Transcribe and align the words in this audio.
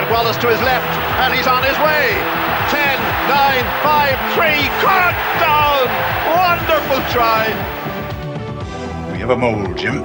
Grant 0.00 0.12
Wallace 0.12 0.38
to 0.38 0.48
his 0.48 0.60
left, 0.62 0.96
and 1.20 1.34
he's 1.34 1.46
on 1.46 1.62
his 1.62 1.76
way. 1.76 2.16
10, 2.72 2.96
9, 3.28 3.64
5, 3.84 4.32
3, 4.32 4.48
cut 4.80 5.12
down! 5.44 5.84
Wonderful 6.40 7.00
try! 7.12 7.44
We 9.12 9.18
have 9.18 9.28
a 9.28 9.36
mole, 9.36 9.74
Jim. 9.74 10.00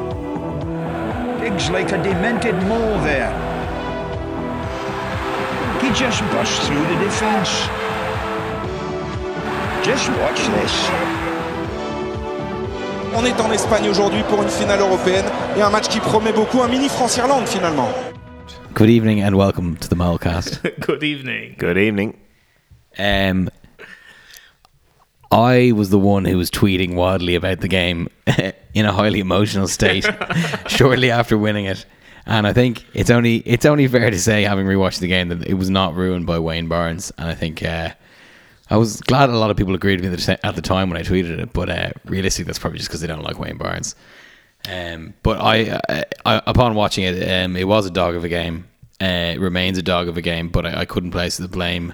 Digs 1.40 1.70
like 1.70 1.94
a 1.94 2.04
demented 2.04 2.56
mole 2.68 3.00
there. 3.08 3.32
He 5.80 5.88
just 5.94 6.20
burst 6.34 6.64
through 6.64 6.86
the 6.92 7.00
defence. 7.00 7.70
Just 9.82 10.10
watch 10.20 10.42
this. 10.60 10.90
On 13.16 13.24
est 13.24 13.40
en 13.40 13.50
Espagne 13.54 13.88
aujourd'hui 13.90 14.24
pour 14.24 14.44
une 14.44 14.50
finale 14.50 14.82
européenne 14.82 15.26
et 15.56 15.62
un 15.62 15.70
match 15.70 15.88
qui 15.88 16.02
promet 16.02 16.34
beaucoup, 16.34 16.62
un 16.62 16.68
mini 16.68 16.90
France-Irlande 16.90 17.48
finalement. 17.48 17.88
Good 18.76 18.90
evening 18.90 19.22
and 19.22 19.38
welcome 19.38 19.78
to 19.78 19.88
the 19.88 19.96
Molecast. 19.96 20.80
Good 20.86 21.02
evening. 21.02 21.56
Good 21.58 21.78
evening. 21.78 22.20
Um, 22.98 23.50
I 25.32 25.72
was 25.72 25.92
the 25.92 25.98
one 25.98 26.26
who 26.26 26.38
was 26.38 26.52
tweeting 26.52 26.96
wildly 26.96 27.36
about 27.36 27.62
the 27.62 27.70
game 27.70 28.10
in 28.74 28.86
a 28.86 28.92
highly 28.92 29.22
emotional 29.22 29.70
state 29.70 30.06
shortly 30.68 31.10
after 31.10 31.38
winning 31.38 31.64
it, 31.64 31.86
and 32.26 32.46
I 32.46 32.52
think 32.52 32.86
it's 32.94 33.10
only 33.10 33.38
it's 33.46 33.66
only 33.66 33.88
fair 33.88 34.10
to 34.10 34.20
say, 34.20 34.44
having 34.44 34.66
rewatched 34.66 35.00
the 35.00 35.08
game, 35.08 35.30
that 35.30 35.48
it 35.48 35.54
was 35.54 35.70
not 35.70 35.96
ruined 35.96 36.26
by 36.26 36.38
Wayne 36.38 36.68
Barnes, 36.68 37.14
and 37.18 37.30
I 37.30 37.34
think. 37.34 37.64
Uh, 37.64 37.92
I 38.68 38.78
was 38.78 39.00
glad 39.00 39.30
a 39.30 39.38
lot 39.38 39.52
of 39.52 39.58
people 39.58 39.76
agreed 39.76 40.02
with 40.02 40.28
me 40.28 40.36
at 40.44 40.56
the 40.56 40.62
time 40.62 40.90
when 40.90 41.00
I 41.00 41.04
tweeted 41.04 41.38
it, 41.38 41.54
but 41.54 41.70
uh, 41.70 41.92
realistically, 42.04 42.48
that's 42.48 42.58
probably 42.58 42.80
just 42.80 42.90
because 42.90 43.00
they 43.00 43.06
don't 43.06 43.22
like 43.22 43.38
Wayne 43.38 43.58
Barnes. 43.58 43.96
Um, 44.70 45.14
but 45.22 45.40
I, 45.40 45.80
I, 45.90 46.06
I, 46.26 46.42
upon 46.48 46.76
watching 46.76 47.04
it, 47.04 47.22
um, 47.30 47.56
it 47.56 47.68
was 47.68 47.86
a 47.86 47.92
dog 47.92 48.16
of 48.16 48.24
a 48.24 48.30
game. 48.30 48.68
Uh, 49.02 49.34
it 49.36 49.40
remains 49.40 49.78
a 49.78 49.84
dog 49.84 50.08
of 50.08 50.18
a 50.18 50.22
game, 50.22 50.50
but 50.50 50.66
I, 50.66 50.82
I 50.82 50.86
couldn't 50.86 51.12
place 51.12 51.38
the 51.38 51.48
blame 51.48 51.94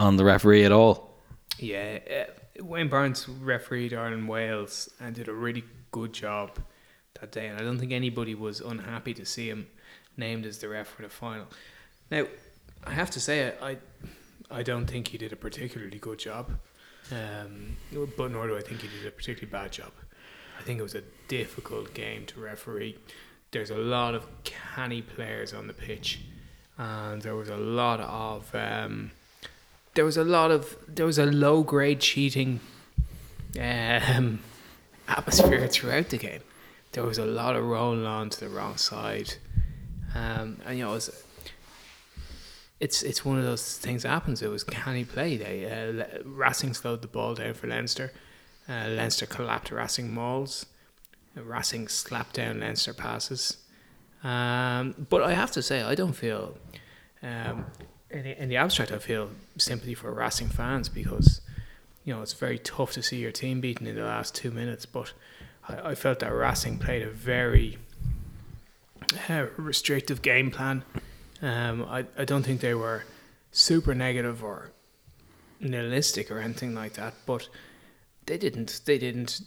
on 0.00 0.16
the 0.16 0.24
referee 0.24 0.64
at 0.64 0.72
all. 0.72 1.20
Yeah, 1.58 1.98
uh, 2.10 2.64
Wayne 2.64 2.88
Barnes 2.88 3.28
refereed 3.28 3.92
Ireland 3.92 4.28
Wales 4.28 4.88
and 5.00 5.14
did 5.14 5.28
a 5.28 5.32
really 5.32 5.64
good 5.90 6.12
job 6.12 6.58
that 7.20 7.32
day, 7.32 7.48
and 7.48 7.58
I 7.58 7.62
don't 7.62 7.78
think 7.78 7.92
anybody 7.92 8.34
was 8.34 8.60
unhappy 8.60 9.14
to 9.14 9.24
see 9.24 9.48
him 9.48 9.66
named 10.16 10.46
as 10.46 10.58
the 10.58 10.68
ref 10.68 10.88
for 10.88 11.02
the 11.02 11.08
final. 11.08 11.46
Now, 12.10 12.26
I 12.84 12.92
have 12.92 13.10
to 13.10 13.20
say, 13.20 13.52
I 13.60 13.78
I 14.50 14.62
don't 14.62 14.86
think 14.86 15.08
he 15.08 15.18
did 15.18 15.32
a 15.32 15.36
particularly 15.36 15.98
good 15.98 16.18
job, 16.18 16.52
um, 17.10 17.76
but 18.16 18.30
nor 18.30 18.46
do 18.46 18.56
I 18.56 18.60
think 18.60 18.80
he 18.80 18.88
did 18.88 19.06
a 19.06 19.10
particularly 19.10 19.50
bad 19.50 19.72
job. 19.72 19.92
I 20.58 20.62
think 20.62 20.78
it 20.78 20.82
was 20.82 20.94
a 20.94 21.02
difficult 21.28 21.94
game 21.94 22.26
to 22.26 22.40
referee. 22.40 22.96
There's 23.50 23.70
a 23.70 23.76
lot 23.76 24.14
of 24.14 24.26
canny 24.44 25.02
players 25.02 25.52
on 25.52 25.66
the 25.66 25.72
pitch, 25.72 26.20
and 26.78 27.22
there 27.22 27.36
was 27.36 27.48
a 27.48 27.56
lot 27.56 28.00
of 28.00 28.54
um, 28.54 29.12
there 29.94 30.04
was 30.04 30.16
a 30.16 30.24
lot 30.24 30.50
of 30.50 30.76
there 30.86 31.06
was 31.06 31.18
a 31.18 31.26
low 31.26 31.62
grade 31.62 32.00
cheating 32.00 32.60
um, 33.60 34.40
atmosphere 35.08 35.66
throughout 35.68 36.10
the 36.10 36.18
game. 36.18 36.40
There 36.92 37.04
was 37.04 37.18
a 37.18 37.26
lot 37.26 37.56
of 37.56 37.64
rolling 37.64 38.06
on 38.06 38.30
to 38.30 38.40
the 38.40 38.48
wrong 38.48 38.76
side, 38.76 39.34
um, 40.14 40.58
and 40.64 40.78
you 40.78 40.84
know 40.84 40.90
it 40.92 40.94
was 40.94 41.24
it's 42.80 43.02
it's 43.02 43.24
one 43.24 43.38
of 43.38 43.44
those 43.44 43.78
things 43.78 44.02
that 44.02 44.10
happens. 44.10 44.42
It 44.42 44.50
was 44.50 44.64
canny 44.64 45.04
play. 45.04 45.36
They 45.36 45.70
uh, 45.70 46.20
Racing 46.24 46.74
slowed 46.74 47.02
the 47.02 47.08
ball 47.08 47.34
down 47.34 47.54
for 47.54 47.66
Leinster. 47.66 48.12
Uh, 48.68 48.88
Leinster 48.88 49.26
collapsed 49.26 49.72
Racing 49.72 50.12
mauls. 50.12 50.66
Racing 51.34 51.88
slapped 51.88 52.34
down 52.34 52.60
Leinster 52.60 52.94
passes. 52.94 53.58
Um, 54.24 55.06
but 55.08 55.22
I 55.22 55.34
have 55.34 55.52
to 55.52 55.62
say, 55.62 55.82
I 55.82 55.94
don't 55.94 56.14
feel, 56.14 56.56
um, 57.22 57.66
in, 58.10 58.24
the, 58.24 58.42
in 58.42 58.48
the 58.48 58.56
abstract, 58.56 58.90
I 58.90 58.98
feel 58.98 59.30
sympathy 59.56 59.94
for 59.94 60.12
Racing 60.12 60.48
fans 60.48 60.88
because, 60.88 61.40
you 62.04 62.14
know, 62.14 62.22
it's 62.22 62.32
very 62.32 62.58
tough 62.58 62.92
to 62.92 63.02
see 63.02 63.18
your 63.18 63.32
team 63.32 63.60
beaten 63.60 63.86
in 63.86 63.94
the 63.94 64.04
last 64.04 64.34
two 64.34 64.50
minutes. 64.50 64.86
But 64.86 65.12
I, 65.68 65.90
I 65.90 65.94
felt 65.94 66.20
that 66.20 66.32
Racing 66.32 66.78
played 66.78 67.02
a 67.02 67.10
very 67.10 67.78
uh, 69.28 69.46
restrictive 69.56 70.22
game 70.22 70.50
plan. 70.50 70.82
Um, 71.42 71.84
I, 71.84 72.06
I 72.16 72.24
don't 72.24 72.42
think 72.42 72.60
they 72.60 72.74
were 72.74 73.04
super 73.52 73.94
negative 73.94 74.42
or 74.42 74.70
nihilistic 75.60 76.30
or 76.30 76.38
anything 76.38 76.74
like 76.74 76.94
that, 76.94 77.14
but 77.26 77.48
they 78.26 78.38
didn't 78.38 78.80
they 78.84 78.98
didn't 78.98 79.40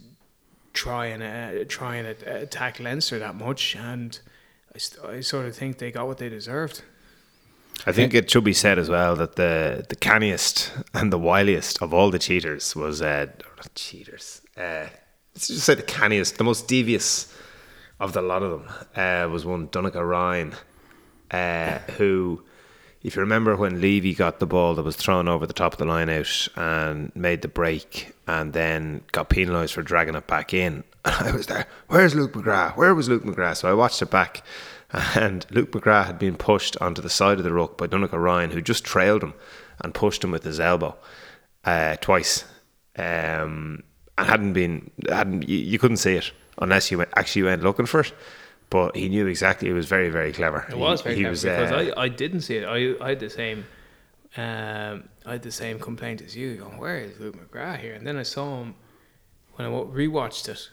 try 0.73 1.07
and 1.07 1.23
uh, 1.23 1.65
try 1.67 1.97
and 1.97 2.07
attack 2.25 2.79
Leinster 2.79 3.19
that 3.19 3.35
much, 3.35 3.75
and 3.75 4.19
I, 4.73 5.07
I 5.07 5.19
sort 5.21 5.45
of 5.45 5.55
think 5.55 5.77
they 5.77 5.91
got 5.91 6.07
what 6.07 6.17
they 6.17 6.29
deserved. 6.29 6.83
I 7.85 7.93
think 7.93 8.13
it 8.13 8.29
should 8.29 8.43
be 8.43 8.53
said 8.53 8.77
as 8.77 8.89
well 8.89 9.15
that 9.15 9.35
the 9.35 9.85
the 9.87 9.95
canniest 9.95 10.71
and 10.93 11.13
the 11.13 11.19
wiliest 11.19 11.81
of 11.81 11.93
all 11.93 12.11
the 12.11 12.19
cheaters 12.19 12.75
was 12.75 13.01
uh, 13.01 13.27
cheaters. 13.75 14.41
Uh, 14.57 14.87
let's 15.33 15.47
just 15.47 15.65
say 15.65 15.75
the 15.75 15.83
canniest, 15.83 16.37
the 16.37 16.43
most 16.43 16.67
devious 16.67 17.33
of 17.99 18.13
the 18.13 18.21
lot 18.21 18.43
of 18.43 18.51
them 18.51 18.73
uh, 18.95 19.29
was 19.29 19.45
one 19.45 19.67
Donnacha 19.67 20.03
Ryan 20.03 20.53
uh, 21.31 21.79
who, 21.97 22.43
if 23.01 23.15
you 23.15 23.21
remember 23.21 23.55
when 23.55 23.79
Leavy 23.79 24.15
got 24.15 24.39
the 24.39 24.45
ball 24.45 24.75
that 24.75 24.83
was 24.83 24.95
thrown 24.95 25.27
over 25.27 25.47
the 25.47 25.53
top 25.53 25.73
of 25.73 25.79
the 25.79 25.85
line 25.85 26.09
out 26.09 26.47
and 26.55 27.15
made 27.15 27.41
the 27.41 27.47
break 27.47 28.13
and 28.27 28.53
then 28.53 29.01
got 29.11 29.29
penalised 29.29 29.73
for 29.73 29.81
dragging 29.81 30.15
it 30.15 30.27
back 30.27 30.53
in. 30.53 30.83
I 31.05 31.31
was 31.31 31.47
there, 31.47 31.65
where's 31.87 32.13
Luke 32.13 32.33
McGrath? 32.33 32.75
Where 32.75 32.93
was 32.93 33.07
Luke 33.07 33.23
McGrath? 33.23 33.57
So 33.57 33.69
I 33.69 33.73
watched 33.73 34.01
it 34.01 34.11
back 34.11 34.43
and 35.15 35.45
Luke 35.49 35.71
McGrath 35.71 36.07
had 36.07 36.19
been 36.19 36.35
pushed 36.35 36.75
onto 36.81 37.01
the 37.01 37.09
side 37.09 37.37
of 37.37 37.43
the 37.43 37.53
ruck 37.53 37.77
by 37.77 37.87
Donnacha 37.87 38.19
Ryan, 38.19 38.51
who 38.51 38.61
just 38.61 38.83
trailed 38.83 39.23
him 39.23 39.33
and 39.81 39.93
pushed 39.93 40.23
him 40.23 40.31
with 40.31 40.43
his 40.43 40.59
elbow 40.59 40.97
uh, 41.63 41.95
twice. 41.97 42.43
Um, 42.97 43.83
and 44.17 44.27
hadn't 44.27 44.53
been, 44.53 44.91
hadn't 45.07 45.47
you, 45.47 45.57
you 45.57 45.79
couldn't 45.79 45.97
see 45.97 46.15
it 46.15 46.31
unless 46.57 46.91
you 46.91 46.97
went, 46.97 47.11
actually 47.15 47.43
went 47.43 47.63
looking 47.63 47.85
for 47.85 48.01
it 48.01 48.13
but 48.69 48.95
he 48.95 49.09
knew 49.09 49.27
exactly. 49.27 49.69
It 49.69 49.73
was 49.73 49.87
very, 49.87 50.09
very 50.09 50.31
clever. 50.31 50.65
It 50.69 50.77
was 50.77 51.01
very 51.01 51.15
he, 51.15 51.21
clever 51.21 51.31
was, 51.31 51.43
because 51.43 51.71
uh, 51.71 51.93
I, 51.97 52.03
I 52.03 52.07
didn't 52.09 52.41
see 52.41 52.57
it. 52.57 52.65
I, 52.65 53.03
I 53.03 53.09
had 53.09 53.19
the 53.19 53.29
same, 53.29 53.65
um, 54.37 55.09
I 55.25 55.33
had 55.33 55.41
the 55.41 55.51
same 55.51 55.79
complaint 55.79 56.21
as 56.21 56.35
you. 56.35 56.57
Going, 56.57 56.77
where 56.77 56.99
is 56.99 57.19
Luke 57.19 57.35
McGrath 57.35 57.79
here? 57.79 57.93
And 57.93 58.05
then 58.05 58.17
I 58.17 58.23
saw 58.23 58.61
him 58.61 58.75
when 59.55 59.67
I 59.67 59.71
rewatched 59.71 60.49
it 60.49 60.69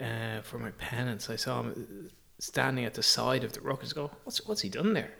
uh, 0.00 0.42
for 0.42 0.58
my 0.58 0.70
penance. 0.72 1.30
I 1.30 1.36
saw 1.36 1.62
him 1.62 2.10
standing 2.38 2.84
at 2.84 2.94
the 2.94 3.02
side 3.02 3.44
of 3.44 3.52
the 3.52 3.60
ruck. 3.60 3.82
I 3.84 3.88
go, 3.94 4.10
what's 4.24 4.46
what's 4.46 4.62
he 4.62 4.68
done 4.68 4.92
there? 4.92 5.12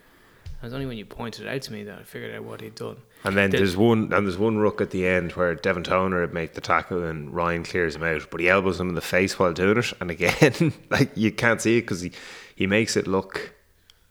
It 0.63 0.65
was 0.65 0.73
only 0.73 0.87
when 0.87 0.99
you 0.99 1.05
pointed 1.05 1.47
it 1.47 1.49
out 1.49 1.63
to 1.63 1.73
me 1.73 1.85
that 1.85 1.99
I 1.99 2.03
figured 2.03 2.35
out 2.35 2.45
what 2.45 2.61
he'd 2.61 2.75
done. 2.75 2.97
And 3.25 3.37
then 3.37 3.51
there's, 3.51 3.61
there's 3.61 3.77
one 3.77 4.13
and 4.13 4.27
there's 4.27 4.39
one 4.39 4.59
ruck 4.59 4.81
at 4.81 4.91
the 4.91 5.07
end 5.07 5.33
where 5.33 5.55
Devin 5.55 5.85
Toner 5.85 6.21
would 6.21 6.35
make 6.35 6.55
the 6.55 6.61
tackle 6.61 7.05
and 7.05 7.33
Ryan 7.35 7.65
clears 7.65 7.97
him 7.97 8.03
out, 8.03 8.31
but 8.31 8.41
he 8.41 8.49
elbows 8.49 8.81
him 8.81 8.89
in 8.89 8.95
the 8.95 9.01
face 9.01 9.39
while 9.39 9.53
doing 9.53 9.79
it. 9.79 9.93
And 10.01 10.11
again, 10.11 10.73
like 10.91 11.11
you 11.17 11.33
can't 11.33 11.61
see 11.61 11.79
it 11.79 11.83
because 11.83 12.01
he, 12.01 12.13
he 12.55 12.67
makes 12.67 12.97
it 12.97 13.07
look 13.07 13.57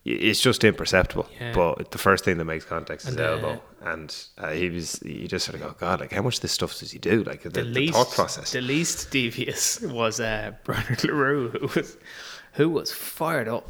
it's 0.06 0.40
just 0.40 0.64
imperceptible. 0.64 1.28
Yeah. 1.40 1.54
But 1.54 1.90
the 1.90 1.98
first 1.98 2.24
thing 2.24 2.38
that 2.38 2.46
makes 2.46 2.64
contact 2.64 3.02
is 3.02 3.10
and, 3.10 3.20
uh, 3.20 3.24
elbow, 3.24 3.62
and 3.82 4.16
uh, 4.38 4.52
he 4.52 4.70
was 4.70 5.02
you 5.02 5.28
just 5.28 5.46
sort 5.46 5.56
of 5.56 5.62
go, 5.62 5.76
God, 5.80 6.00
like 6.00 6.12
how 6.12 6.22
much 6.22 6.36
of 6.36 6.42
this 6.42 6.52
stuff 6.52 6.78
does 6.80 6.92
he 6.92 7.00
do? 7.00 7.24
Like 7.24 7.42
the, 7.42 7.50
the, 7.50 7.64
least, 7.64 7.94
the 7.94 8.00
thought 8.00 8.12
process. 8.12 8.52
The 8.52 8.62
least 8.62 9.10
devious 9.10 9.82
was 9.82 10.20
uh, 10.20 10.54
Bernard 10.64 11.04
Le 11.04 11.14
Roux, 11.14 11.50
who 11.50 11.68
was 11.80 11.98
who 12.54 12.70
was 12.70 12.92
fired 12.92 13.48
up 13.48 13.68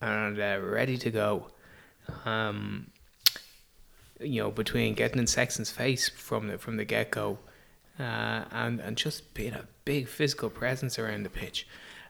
and 0.00 0.38
uh, 0.38 0.60
ready 0.62 0.96
to 0.98 1.10
go 1.10 1.48
um, 2.24 2.88
you 4.20 4.42
know, 4.42 4.50
between 4.50 4.94
getting 4.94 5.18
in 5.18 5.26
Sexton's 5.26 5.70
face 5.70 6.08
from 6.08 6.48
the 6.48 6.58
from 6.58 6.76
the 6.76 6.84
get 6.84 7.10
go, 7.10 7.38
uh, 7.98 8.44
and 8.50 8.80
and 8.80 8.96
just 8.96 9.34
being 9.34 9.52
a 9.52 9.66
big 9.84 10.08
physical 10.08 10.50
presence 10.50 10.98
around 10.98 11.24
the 11.24 11.30
pitch, 11.30 11.66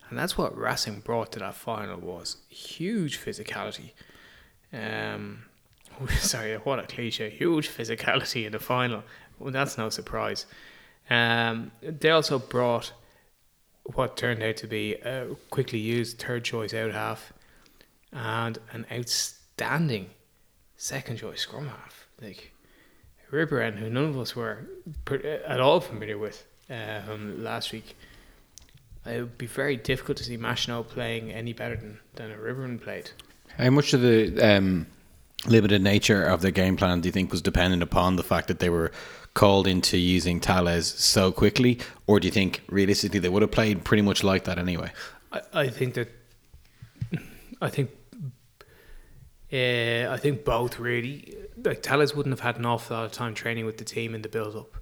and 0.09 0.17
that's 0.17 0.37
what 0.37 0.57
Racing 0.57 1.01
brought 1.01 1.31
to 1.33 1.39
that 1.39 1.55
final 1.55 1.99
was 1.99 2.37
huge 2.49 3.19
physicality. 3.19 3.91
Um, 4.71 5.45
sorry, 6.19 6.55
what 6.55 6.79
a 6.79 6.83
cliche! 6.83 7.29
Huge 7.29 7.69
physicality 7.69 8.45
in 8.45 8.51
the 8.51 8.59
final. 8.59 9.03
Well, 9.39 9.51
that's 9.51 9.77
no 9.77 9.89
surprise. 9.89 10.45
Um, 11.09 11.71
they 11.81 12.09
also 12.09 12.39
brought 12.39 12.93
what 13.83 14.17
turned 14.17 14.43
out 14.43 14.57
to 14.57 14.67
be 14.67 14.95
a 14.95 15.27
quickly 15.49 15.79
used 15.79 16.19
third 16.19 16.43
choice 16.43 16.73
out 16.73 16.91
half 16.91 17.31
and 18.11 18.57
an 18.71 18.85
outstanding 18.91 19.36
outstanding 19.59 20.09
second 20.75 21.17
choice 21.17 21.41
scrum 21.41 21.67
half. 21.67 22.07
Like 22.21 22.53
Iribaren, 23.31 23.77
who 23.77 23.89
none 23.89 24.05
of 24.05 24.17
us 24.17 24.35
were 24.35 24.67
at 25.47 25.59
all 25.59 25.79
familiar 25.79 26.17
with 26.17 26.45
um, 26.69 27.43
last 27.43 27.71
week. 27.71 27.95
It 29.05 29.21
would 29.21 29.37
be 29.37 29.47
very 29.47 29.77
difficult 29.77 30.17
to 30.17 30.23
see 30.23 30.37
Machenaud 30.37 30.89
playing 30.89 31.31
any 31.31 31.53
better 31.53 31.75
than, 31.75 31.99
than 32.15 32.31
a 32.31 32.35
Iribaren 32.35 32.81
played. 32.81 33.11
How 33.57 33.69
much 33.69 33.93
of 33.93 34.01
the 34.01 34.39
um, 34.41 34.85
limited 35.45 35.81
nature 35.81 36.23
of 36.23 36.41
their 36.41 36.51
game 36.51 36.75
plan 36.75 37.01
do 37.01 37.07
you 37.07 37.13
think 37.13 37.31
was 37.31 37.41
dependent 37.41 37.81
upon 37.81 38.17
the 38.17 38.23
fact 38.23 38.47
that 38.49 38.59
they 38.59 38.69
were 38.69 38.91
called 39.33 39.65
into 39.67 39.97
using 39.97 40.39
Talès 40.39 40.83
so 40.97 41.31
quickly, 41.31 41.79
or 42.05 42.19
do 42.19 42.27
you 42.27 42.31
think 42.31 42.61
realistically 42.69 43.19
they 43.19 43.29
would 43.29 43.43
have 43.43 43.51
played 43.51 43.85
pretty 43.85 44.01
much 44.01 44.23
like 44.23 44.43
that 44.43 44.59
anyway? 44.59 44.91
I, 45.31 45.41
I 45.53 45.67
think 45.69 45.93
that 45.93 46.09
I 47.61 47.69
think 47.69 47.89
Uh, 49.51 50.11
I 50.11 50.17
think 50.17 50.43
both 50.43 50.79
really. 50.79 51.35
Like 51.63 51.81
Talès 51.81 52.15
wouldn't 52.15 52.33
have 52.33 52.41
had 52.41 52.57
an 52.57 52.65
awful 52.65 52.95
lot 52.95 53.05
of 53.05 53.11
time 53.11 53.33
training 53.33 53.65
with 53.65 53.77
the 53.77 53.85
team 53.85 54.13
in 54.13 54.21
the 54.21 54.29
build-up. 54.29 54.75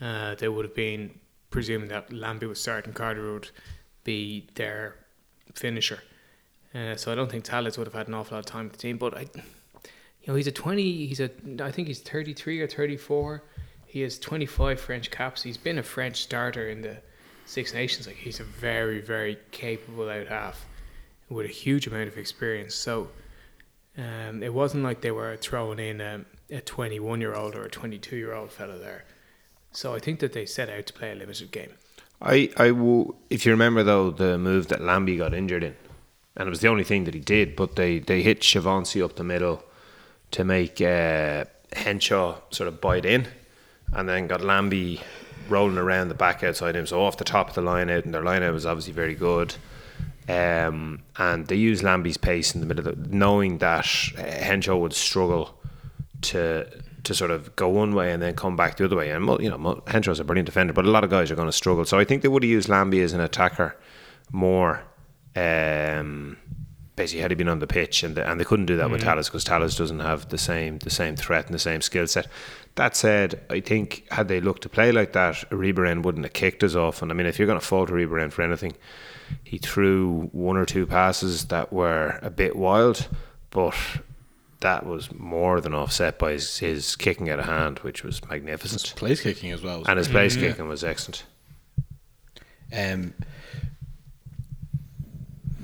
Uh, 0.00 0.34
they 0.34 0.48
would 0.48 0.64
have 0.64 0.74
been 0.74 1.18
presuming 1.50 1.88
that 1.88 2.12
Lambie 2.12 2.46
would 2.46 2.56
start 2.56 2.86
and 2.86 2.94
Carter 2.94 3.32
would 3.32 3.50
be 4.04 4.48
their 4.54 4.96
finisher. 5.54 6.02
Uh, 6.74 6.96
so 6.96 7.12
I 7.12 7.14
don't 7.14 7.30
think 7.30 7.44
Talès 7.44 7.76
would 7.76 7.86
have 7.86 7.94
had 7.94 8.08
an 8.08 8.14
awful 8.14 8.36
lot 8.36 8.40
of 8.40 8.46
time 8.46 8.64
with 8.64 8.72
the 8.72 8.78
team. 8.78 8.98
But 8.98 9.16
I, 9.16 9.20
you 9.20 10.28
know, 10.28 10.34
he's 10.34 10.46
a 10.46 10.52
twenty. 10.52 11.06
He's 11.06 11.20
a. 11.20 11.30
I 11.60 11.70
think 11.70 11.88
he's 11.88 12.00
thirty-three 12.00 12.60
or 12.60 12.66
thirty-four. 12.66 13.42
He 13.86 14.00
has 14.00 14.18
twenty-five 14.18 14.80
French 14.80 15.10
caps. 15.10 15.42
He's 15.42 15.58
been 15.58 15.78
a 15.78 15.82
French 15.82 16.22
starter 16.22 16.68
in 16.68 16.82
the 16.82 16.96
Six 17.44 17.74
Nations. 17.74 18.06
Like 18.06 18.16
he's 18.16 18.40
a 18.40 18.44
very, 18.44 19.00
very 19.00 19.38
capable 19.50 20.08
out 20.08 20.28
half 20.28 20.64
with 21.28 21.46
a 21.46 21.50
huge 21.50 21.86
amount 21.86 22.08
of 22.08 22.16
experience. 22.16 22.74
So 22.74 23.08
um, 23.98 24.42
it 24.42 24.54
wasn't 24.54 24.84
like 24.84 25.00
they 25.00 25.10
were 25.10 25.36
throwing 25.36 25.78
in 25.78 26.00
um, 26.00 26.26
a 26.50 26.60
21 26.60 27.20
year 27.20 27.34
old 27.34 27.54
or 27.54 27.64
a 27.64 27.70
22 27.70 28.16
year 28.16 28.32
old 28.32 28.50
fellow 28.50 28.78
there. 28.78 29.04
So 29.72 29.94
I 29.94 29.98
think 29.98 30.20
that 30.20 30.32
they 30.32 30.46
set 30.46 30.68
out 30.68 30.86
to 30.86 30.92
play 30.92 31.12
a 31.12 31.14
limited 31.14 31.50
game. 31.50 31.72
I, 32.20 32.50
I 32.56 32.68
if 33.30 33.44
you 33.44 33.52
remember 33.52 33.82
though, 33.82 34.10
the 34.10 34.38
move 34.38 34.68
that 34.68 34.80
Lambie 34.80 35.16
got 35.16 35.34
injured 35.34 35.64
in, 35.64 35.74
and 36.36 36.46
it 36.46 36.50
was 36.50 36.60
the 36.60 36.68
only 36.68 36.84
thing 36.84 37.04
that 37.04 37.14
he 37.14 37.20
did, 37.20 37.56
but 37.56 37.76
they, 37.76 37.98
they 37.98 38.22
hit 38.22 38.40
Chavancy 38.40 39.02
up 39.02 39.16
the 39.16 39.24
middle 39.24 39.64
to 40.30 40.44
make 40.44 40.80
uh, 40.80 41.44
Henshaw 41.72 42.38
sort 42.50 42.68
of 42.68 42.80
bite 42.80 43.04
in, 43.04 43.26
and 43.92 44.08
then 44.08 44.28
got 44.28 44.40
Lambie 44.40 45.00
rolling 45.48 45.78
around 45.78 46.08
the 46.08 46.14
back 46.14 46.42
outside 46.42 46.76
him. 46.76 46.86
So 46.86 47.02
off 47.02 47.16
the 47.16 47.24
top 47.24 47.48
of 47.48 47.54
the 47.54 47.62
line 47.62 47.90
out, 47.90 48.04
and 48.04 48.14
their 48.14 48.22
line 48.22 48.42
out 48.42 48.54
was 48.54 48.66
obviously 48.66 48.92
very 48.92 49.14
good. 49.14 49.54
Um, 50.28 51.02
and 51.16 51.46
they 51.48 51.56
used 51.56 51.82
Lambie's 51.82 52.16
pace 52.16 52.54
in 52.54 52.60
the 52.60 52.66
middle, 52.66 52.86
of 52.86 53.02
the, 53.02 53.16
knowing 53.16 53.58
that 53.58 53.86
uh, 54.16 54.22
Henshaw 54.22 54.76
would 54.76 54.92
struggle 54.92 55.58
to 56.22 56.66
to 57.04 57.14
sort 57.14 57.32
of 57.32 57.56
go 57.56 57.68
one 57.68 57.94
way 57.96 58.12
and 58.12 58.22
then 58.22 58.34
come 58.36 58.54
back 58.54 58.76
the 58.76 58.84
other 58.84 58.96
way. 58.96 59.10
And 59.10 59.26
you 59.42 59.50
know, 59.50 59.82
Henshaw's 59.88 60.20
a 60.20 60.24
brilliant 60.24 60.46
defender, 60.46 60.72
but 60.72 60.84
a 60.84 60.90
lot 60.90 61.02
of 61.02 61.10
guys 61.10 61.30
are 61.30 61.34
going 61.34 61.48
to 61.48 61.52
struggle. 61.52 61.84
So 61.84 61.98
I 61.98 62.04
think 62.04 62.22
they 62.22 62.28
would 62.28 62.44
have 62.44 62.50
used 62.50 62.68
Lambie 62.68 63.02
as 63.02 63.12
an 63.12 63.20
attacker 63.20 63.76
more. 64.30 64.82
Um, 65.34 66.36
basically, 66.94 67.22
had 67.22 67.30
he 67.30 67.34
been 67.34 67.48
on 67.48 67.58
the 67.58 67.66
pitch, 67.66 68.02
and 68.02 68.14
the, 68.14 68.28
and 68.28 68.38
they 68.38 68.44
couldn't 68.44 68.66
do 68.66 68.76
that 68.76 68.84
mm-hmm. 68.84 68.92
with 68.92 69.02
Talès 69.02 69.26
because 69.26 69.44
Talès 69.44 69.76
doesn't 69.76 70.00
have 70.00 70.28
the 70.28 70.38
same 70.38 70.78
the 70.78 70.90
same 70.90 71.16
threat 71.16 71.46
and 71.46 71.54
the 71.54 71.58
same 71.58 71.80
skill 71.80 72.06
set. 72.06 72.28
That 72.76 72.96
said, 72.96 73.42
I 73.50 73.60
think 73.60 74.06
had 74.10 74.28
they 74.28 74.40
looked 74.40 74.62
to 74.62 74.68
play 74.68 74.92
like 74.92 75.12
that, 75.12 75.36
Iribaren 75.50 76.02
wouldn't 76.02 76.24
have 76.24 76.32
kicked 76.32 76.62
as 76.62 76.76
often. 76.76 77.10
I 77.10 77.14
mean, 77.14 77.26
if 77.26 77.38
you're 77.38 77.46
going 77.46 77.60
to 77.60 77.66
fault 77.66 77.90
Iribaren 77.90 78.32
for 78.32 78.42
anything, 78.42 78.74
he 79.44 79.58
threw 79.58 80.28
one 80.32 80.56
or 80.56 80.64
two 80.64 80.86
passes 80.86 81.46
that 81.46 81.72
were 81.72 82.18
a 82.22 82.30
bit 82.30 82.56
wild, 82.56 83.08
but 83.50 83.74
that 84.60 84.86
was 84.86 85.12
more 85.12 85.60
than 85.60 85.74
offset 85.74 86.18
by 86.18 86.32
his, 86.32 86.58
his 86.58 86.96
kicking 86.96 87.28
out 87.28 87.38
of 87.38 87.44
hand, 87.44 87.80
which 87.80 88.02
was 88.02 88.24
magnificent. 88.28 88.82
His 88.82 88.92
place 88.92 89.20
kicking 89.20 89.50
as 89.50 89.62
well, 89.62 89.82
and 89.86 89.98
his 89.98 90.08
place 90.08 90.36
mm-hmm. 90.36 90.46
kicking 90.46 90.68
was 90.68 90.84
excellent. 90.84 91.24
Um, 92.74 93.12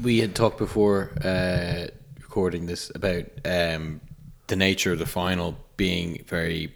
we 0.03 0.21
had 0.21 0.35
talked 0.35 0.59
before 0.59 1.11
uh, 1.25 1.87
recording 2.21 2.67
this 2.67 2.91
about 2.95 3.25
um, 3.45 4.01
the 4.49 4.57
nature 4.57 4.93
of 4.93 4.99
the 4.99 5.07
final 5.07 5.57
being 5.77 6.25
very 6.27 6.73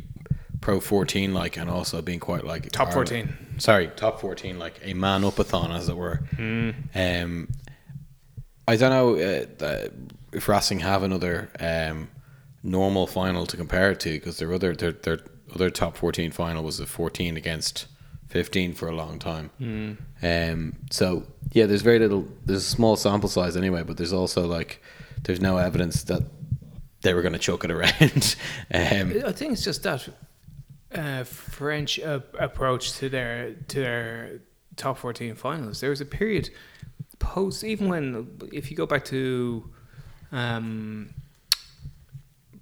pro 0.61 0.81
14 0.81 1.35
like 1.35 1.57
and 1.57 1.69
also 1.69 2.01
being 2.01 2.21
quite 2.21 2.45
like 2.45 2.71
top 2.71 2.93
14 2.93 3.37
sorry 3.63 3.87
top 3.95 4.21
14 4.21 4.59
like 4.59 4.81
a 4.83 4.93
man 4.93 5.23
upathon 5.23 5.71
as 5.71 5.89
it 5.89 5.97
were 5.97 6.21
mm. 6.33 6.75
um 6.97 7.49
i 8.67 8.75
don't 8.75 8.91
know 8.91 9.15
uh, 9.15 9.89
if 10.33 10.49
racing 10.49 10.81
have 10.81 11.05
another 11.05 11.49
um 11.61 12.09
normal 12.65 13.07
final 13.07 13.47
to 13.47 13.57
compare 13.57 13.93
it 13.93 14.01
to 14.01 14.11
because 14.11 14.39
their 14.39 14.53
other 14.53 14.75
their, 14.75 14.91
their 14.91 15.21
other 15.55 15.71
top 15.71 15.97
14 15.97 16.33
final 16.33 16.65
was 16.65 16.81
a 16.81 16.87
14 16.87 17.37
against 17.37 17.87
15 18.31 18.75
for 18.75 18.89
a 18.89 18.95
long 18.97 19.21
time 19.21 19.51
mm. 19.61 19.97
um 20.23 20.75
so 20.91 21.25
yeah 21.53 21.65
there's 21.67 21.83
very 21.83 22.01
little 22.01 22.27
there's 22.45 22.67
a 22.67 22.71
small 22.71 22.97
sample 22.97 23.29
size 23.29 23.57
anyway 23.57 23.85
but 23.85 23.97
there's 23.97 24.13
also 24.13 24.45
like 24.45 24.83
there's 25.23 25.41
no 25.41 25.59
evidence 25.59 26.03
that 26.05 26.23
they 27.03 27.15
were 27.15 27.23
going 27.23 27.33
to 27.33 27.39
choke 27.39 27.65
it 27.65 27.71
around 27.71 28.35
um, 28.75 29.23
i 29.25 29.31
think 29.31 29.53
it's 29.53 29.65
just 29.65 29.85
that 29.85 30.09
uh, 30.95 31.25
French 31.25 31.99
uh, 32.01 32.21
approach 32.39 32.93
to 32.95 33.09
their 33.09 33.55
to 33.69 33.81
their 33.81 34.41
top 34.77 34.99
fourteen 34.99 35.35
finals. 35.35 35.81
There 35.81 35.91
was 35.91 36.01
a 36.01 36.07
period 36.07 36.51
post, 37.19 37.65
even 37.65 37.89
when 37.89 38.39
if 38.53 38.71
you 38.71 38.77
go 38.77 38.87
back 38.87 39.05
to 39.07 39.71
um, 40.33 41.15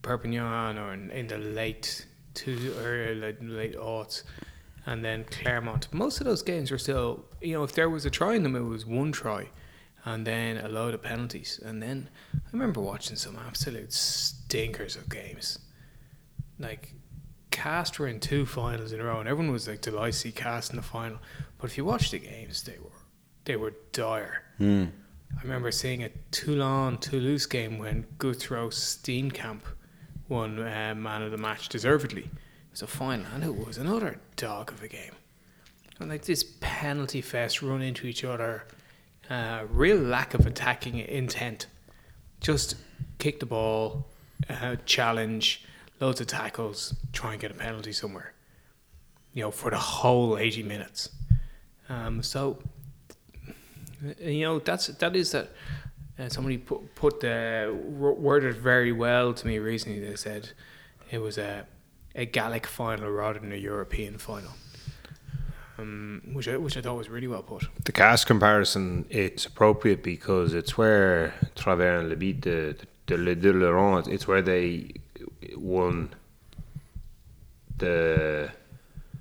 Perpignan 0.02 0.78
or 0.78 0.92
in, 0.92 1.10
in 1.10 1.26
the 1.28 1.38
late 1.38 2.06
to 2.34 2.74
or 2.78 3.14
late, 3.14 3.42
late 3.42 3.76
aughts, 3.76 4.22
and 4.86 5.04
then 5.04 5.24
Clermont. 5.24 5.88
Most 5.92 6.20
of 6.20 6.26
those 6.26 6.42
games 6.42 6.70
were 6.70 6.78
still, 6.78 7.24
you 7.40 7.54
know, 7.54 7.64
if 7.64 7.72
there 7.72 7.90
was 7.90 8.04
a 8.06 8.10
try 8.10 8.34
in 8.34 8.42
them, 8.42 8.56
it 8.56 8.60
was 8.60 8.86
one 8.86 9.12
try, 9.12 9.48
and 10.04 10.26
then 10.26 10.58
a 10.58 10.68
load 10.68 10.94
of 10.94 11.02
penalties. 11.02 11.60
And 11.64 11.82
then 11.82 12.08
I 12.34 12.48
remember 12.52 12.80
watching 12.80 13.16
some 13.16 13.36
absolute 13.46 13.92
stinkers 13.92 14.96
of 14.96 15.08
games, 15.08 15.58
like 16.58 16.94
Castres 17.50 17.98
were 17.98 18.06
in 18.06 18.20
two 18.20 18.46
finals 18.46 18.92
in 18.92 19.00
a 19.00 19.04
row, 19.04 19.20
and 19.20 19.28
everyone 19.28 19.52
was 19.52 19.68
like 19.68 19.80
delighted 19.80 20.14
to 20.14 20.18
see 20.18 20.32
Castres 20.32 20.70
in 20.70 20.76
the 20.76 20.82
final. 20.82 21.18
But 21.58 21.70
if 21.70 21.76
you 21.76 21.84
watch 21.84 22.10
the 22.10 22.18
games, 22.18 22.62
they 22.62 22.78
were 22.78 22.90
they 23.44 23.56
were 23.56 23.74
dire. 23.92 24.42
Mm. 24.60 24.90
I 25.38 25.42
remember 25.42 25.70
seeing 25.70 26.02
a 26.02 26.10
Toulon 26.30 26.98
Toulouse 26.98 27.46
game 27.46 27.78
when 27.78 28.04
Gurthrö 28.18 28.70
Steenkamp 28.70 29.60
won 30.28 30.58
uh, 30.58 30.94
man 30.96 31.22
of 31.22 31.30
the 31.30 31.36
match 31.36 31.68
deservedly. 31.68 32.22
It 32.22 32.70
was 32.72 32.82
a 32.82 32.86
final, 32.86 33.26
and 33.34 33.44
it 33.44 33.66
was 33.66 33.78
another 33.78 34.20
dog 34.36 34.70
of 34.70 34.82
a 34.82 34.88
game. 34.88 35.14
And 35.98 36.08
like 36.08 36.24
this 36.24 36.44
penalty 36.60 37.20
fest, 37.20 37.62
run 37.62 37.82
into 37.82 38.06
each 38.06 38.24
other, 38.24 38.66
uh, 39.28 39.64
real 39.70 39.98
lack 39.98 40.34
of 40.34 40.46
attacking 40.46 40.98
intent. 40.98 41.66
Just 42.40 42.76
kick 43.18 43.40
the 43.40 43.46
ball, 43.46 44.06
uh, 44.48 44.76
challenge 44.86 45.64
loads 46.00 46.20
of 46.20 46.26
tackles, 46.26 46.94
try 47.12 47.32
and 47.32 47.40
get 47.40 47.50
a 47.50 47.54
penalty 47.54 47.92
somewhere. 47.92 48.32
You 49.32 49.44
know, 49.44 49.50
for 49.50 49.70
the 49.70 49.78
whole 49.78 50.38
eighty 50.38 50.62
minutes. 50.62 51.10
Um, 51.88 52.22
so, 52.22 52.58
you 54.20 54.42
know, 54.42 54.58
that's 54.58 54.88
that 54.88 55.14
is 55.16 55.32
that. 55.32 55.50
Uh, 56.18 56.28
somebody 56.28 56.58
put 56.58 56.94
put 56.94 57.20
the 57.20 57.74
worded 57.88 58.54
very 58.56 58.92
well 58.92 59.32
to 59.32 59.46
me 59.46 59.58
recently. 59.58 60.00
They 60.00 60.16
said 60.16 60.50
it 61.10 61.18
was 61.18 61.38
a 61.38 61.66
a 62.14 62.26
Gaelic 62.26 62.66
final 62.66 63.10
rather 63.10 63.38
than 63.38 63.52
a 63.52 63.56
European 63.56 64.18
final. 64.18 64.52
Um, 65.78 66.20
which 66.34 66.46
I, 66.46 66.58
which 66.58 66.76
I 66.76 66.82
thought 66.82 66.98
was 66.98 67.08
really 67.08 67.26
well 67.26 67.42
put. 67.42 67.66
The 67.86 67.92
Castres 67.92 68.26
comparison 68.26 69.06
it's 69.08 69.46
appropriate 69.46 70.02
because 70.02 70.52
it's 70.52 70.76
where 70.76 71.32
Travers 71.54 72.02
and 72.02 72.12
Labit 72.12 72.40
de, 72.42 72.74
the, 73.06 73.16
de, 73.16 73.34
de 73.34 73.52
Laurent, 73.52 74.06
it's 74.06 74.28
where 74.28 74.42
they 74.42 74.92
won 75.60 76.14
the 77.78 78.50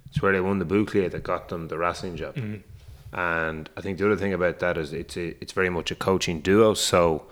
it's 0.08 0.22
where 0.22 0.32
they 0.32 0.42
won 0.42 0.60
the 0.60 0.66
Bouclier 0.66 1.10
that 1.10 1.24
got 1.24 1.50
them 1.50 1.68
the 1.68 1.78
Racing 1.78 2.16
job. 2.16 2.36
Mm-hmm. 2.36 3.18
And 3.18 3.70
I 3.76 3.82
think 3.82 3.98
the 3.98 4.06
other 4.06 4.16
thing 4.16 4.34
about 4.34 4.60
that 4.60 4.78
is 4.78 4.94
it's 4.94 5.18
a, 5.18 5.30
it's 5.42 5.52
very 5.52 5.70
much 5.70 5.92
a 5.92 5.96
coaching 5.96 6.42
duo. 6.42 6.74
So 6.74 7.26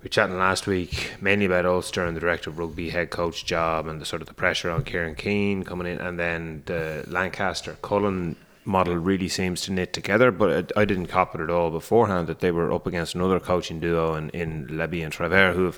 we 0.00 0.04
were 0.04 0.08
chatting 0.08 0.38
last 0.38 0.66
week 0.66 1.14
mainly 1.20 1.46
about 1.46 1.66
Ulster 1.66 2.04
and 2.04 2.16
the 2.16 2.20
director 2.20 2.50
of 2.50 2.58
rugby 2.58 2.90
head 2.90 3.10
coach 3.10 3.44
job 3.44 3.86
and 3.86 4.00
the 4.00 4.06
sort 4.06 4.22
of 4.22 4.28
the 4.28 4.34
pressure 4.34 4.70
on 4.70 4.84
Kieran 4.84 5.14
Keane 5.14 5.64
coming 5.64 5.86
in, 5.86 5.98
and 5.98 6.18
then 6.18 6.62
the 6.66 7.04
Lancaster 7.06 7.76
Cullen 7.82 8.36
model 8.66 8.96
really 8.96 9.28
seems 9.28 9.60
to 9.62 9.72
knit 9.72 9.92
together. 9.92 10.30
But 10.30 10.72
I 10.76 10.84
didn't 10.84 11.06
cop 11.06 11.34
it 11.34 11.40
at 11.40 11.50
all 11.50 11.70
beforehand 11.70 12.26
that 12.26 12.40
they 12.40 12.50
were 12.50 12.72
up 12.72 12.86
against 12.86 13.14
another 13.14 13.40
coaching 13.40 13.80
duo 13.80 14.14
in, 14.14 14.30
in 14.30 14.66
Labit 14.68 15.04
and 15.04 15.12
Travers 15.12 15.56
who 15.56 15.72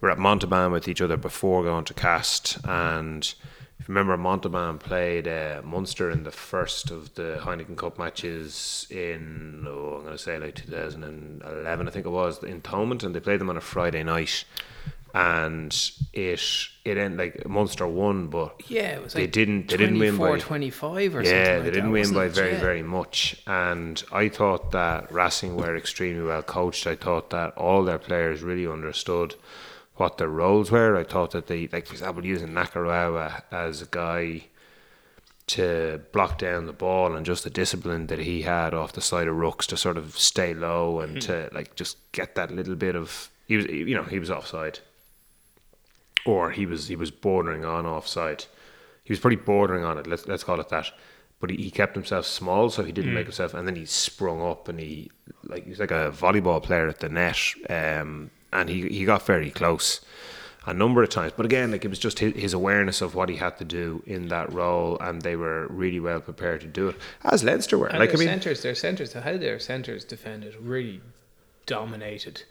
were 0.00 0.10
at 0.10 0.18
Montauban 0.18 0.72
with 0.72 0.88
each 0.88 1.00
other 1.00 1.16
before 1.16 1.62
going 1.62 1.84
to 1.86 1.94
Castres. 1.94 2.62
And 2.64 3.34
if 3.78 3.88
you 3.88 3.94
remember, 3.94 4.16
Montauban 4.16 4.78
played 4.78 5.28
uh, 5.28 5.60
Munster 5.64 6.10
in 6.10 6.24
the 6.24 6.30
first 6.30 6.90
of 6.90 7.14
the 7.14 7.38
Heineken 7.40 7.76
Cup 7.76 7.98
matches 7.98 8.86
in, 8.90 9.64
oh, 9.68 9.96
I'm 9.96 10.02
going 10.02 10.16
to 10.16 10.18
say 10.18 10.38
like 10.38 10.54
2011, 10.54 11.88
I 11.88 11.90
think 11.90 12.06
it 12.06 12.10
was, 12.10 12.42
in 12.42 12.62
Thomond, 12.62 13.04
and 13.04 13.14
they 13.14 13.20
played 13.20 13.40
them 13.40 13.50
on 13.50 13.56
a 13.56 13.60
Friday 13.60 14.02
night 14.02 14.44
and 15.16 15.92
it 16.12 16.68
it 16.84 16.98
ended 16.98 17.18
like 17.18 17.48
Munster 17.48 17.86
won, 17.86 18.26
but 18.26 18.62
yeah, 18.68 18.96
it 18.96 19.02
was 19.02 19.14
they 19.14 19.22
like 19.22 19.32
didn't 19.32 19.68
they 19.68 19.78
didn't 19.78 19.98
win 19.98 20.18
by 20.18 20.38
25 20.38 21.16
or 21.16 21.24
something. 21.24 21.34
yeah, 21.34 21.44
something. 21.44 21.64
they 21.64 21.70
didn't 21.70 21.90
that, 21.90 21.90
win 21.90 22.12
by 22.12 22.26
it? 22.26 22.32
very 22.32 22.52
yeah. 22.52 22.60
very 22.60 22.82
much. 22.82 23.42
And 23.46 24.02
I 24.12 24.28
thought 24.28 24.72
that 24.72 25.10
Racing 25.10 25.56
were 25.56 25.74
extremely 25.74 26.22
well 26.22 26.42
coached. 26.42 26.86
I 26.86 26.96
thought 26.96 27.30
that 27.30 27.56
all 27.56 27.82
their 27.82 27.98
players 27.98 28.42
really 28.42 28.66
understood 28.66 29.36
what 29.94 30.18
their 30.18 30.28
roles 30.28 30.70
were. 30.70 30.98
I 30.98 31.04
thought 31.04 31.30
that 31.30 31.46
they 31.46 31.66
like 31.68 31.86
for 31.86 31.94
example 31.94 32.26
using 32.26 32.48
Nakarawa 32.48 33.42
as 33.50 33.80
a 33.80 33.86
guy 33.86 34.44
to 35.46 36.02
block 36.12 36.36
down 36.36 36.66
the 36.66 36.74
ball 36.74 37.16
and 37.16 37.24
just 37.24 37.42
the 37.42 37.50
discipline 37.50 38.08
that 38.08 38.18
he 38.18 38.42
had 38.42 38.74
off 38.74 38.92
the 38.92 39.00
side 39.00 39.28
of 39.28 39.36
rucks 39.36 39.64
to 39.66 39.78
sort 39.78 39.96
of 39.96 40.18
stay 40.18 40.52
low 40.52 41.00
and 41.00 41.16
mm. 41.16 41.20
to 41.20 41.48
like 41.54 41.74
just 41.74 41.96
get 42.12 42.34
that 42.34 42.50
little 42.50 42.74
bit 42.74 42.94
of 42.96 43.30
he 43.46 43.56
was 43.56 43.64
you 43.66 43.94
know 43.94 44.02
he 44.02 44.18
was 44.18 44.30
offside 44.30 44.80
or 46.24 46.50
he 46.50 46.66
was 46.66 46.88
he 46.88 46.96
was 46.96 47.10
bordering 47.10 47.64
on 47.64 47.86
offside. 47.86 48.44
He 49.04 49.12
was 49.12 49.20
pretty 49.20 49.36
bordering 49.36 49.84
on 49.84 49.98
it. 49.98 50.06
Let's 50.06 50.26
let's 50.26 50.44
call 50.44 50.60
it 50.60 50.68
that. 50.70 50.90
But 51.38 51.50
he, 51.50 51.56
he 51.56 51.70
kept 51.70 51.94
himself 51.94 52.24
small, 52.24 52.70
so 52.70 52.82
he 52.82 52.92
didn't 52.92 53.12
make 53.12 53.26
himself. 53.26 53.52
And 53.52 53.68
then 53.68 53.76
he 53.76 53.84
sprung 53.84 54.40
up, 54.40 54.68
and 54.68 54.80
he 54.80 55.10
like 55.44 55.66
he's 55.66 55.78
like 55.78 55.90
a 55.90 56.10
volleyball 56.10 56.62
player 56.62 56.88
at 56.88 57.00
the 57.00 57.08
net, 57.08 57.38
um, 57.68 58.30
and 58.52 58.68
he 58.68 58.88
he 58.88 59.04
got 59.04 59.26
very 59.26 59.50
close 59.50 60.00
a 60.66 60.74
number 60.74 61.02
of 61.02 61.08
times. 61.08 61.32
But 61.36 61.46
again, 61.46 61.70
like 61.70 61.84
it 61.84 61.88
was 61.88 61.98
just 61.98 62.18
his, 62.18 62.34
his 62.34 62.52
awareness 62.52 63.00
of 63.00 63.14
what 63.14 63.28
he 63.28 63.36
had 63.36 63.56
to 63.58 63.64
do 63.64 64.02
in 64.06 64.28
that 64.28 64.52
role, 64.52 64.98
and 65.00 65.22
they 65.22 65.36
were 65.36 65.68
really 65.68 66.00
well 66.00 66.20
prepared 66.20 66.60
to 66.62 66.66
do 66.66 66.88
it, 66.88 66.96
as 67.22 67.44
Leinster 67.44 67.78
were. 67.78 67.86
And 67.86 67.98
like 67.98 68.14
I 68.14 68.18
mean, 68.18 68.28
centres, 68.28 68.62
their 68.62 68.74
centres, 68.74 69.12
how 69.12 69.36
their 69.36 69.58
centres 69.58 70.04
defended 70.04 70.56
really 70.56 71.00
dominated 71.66 72.42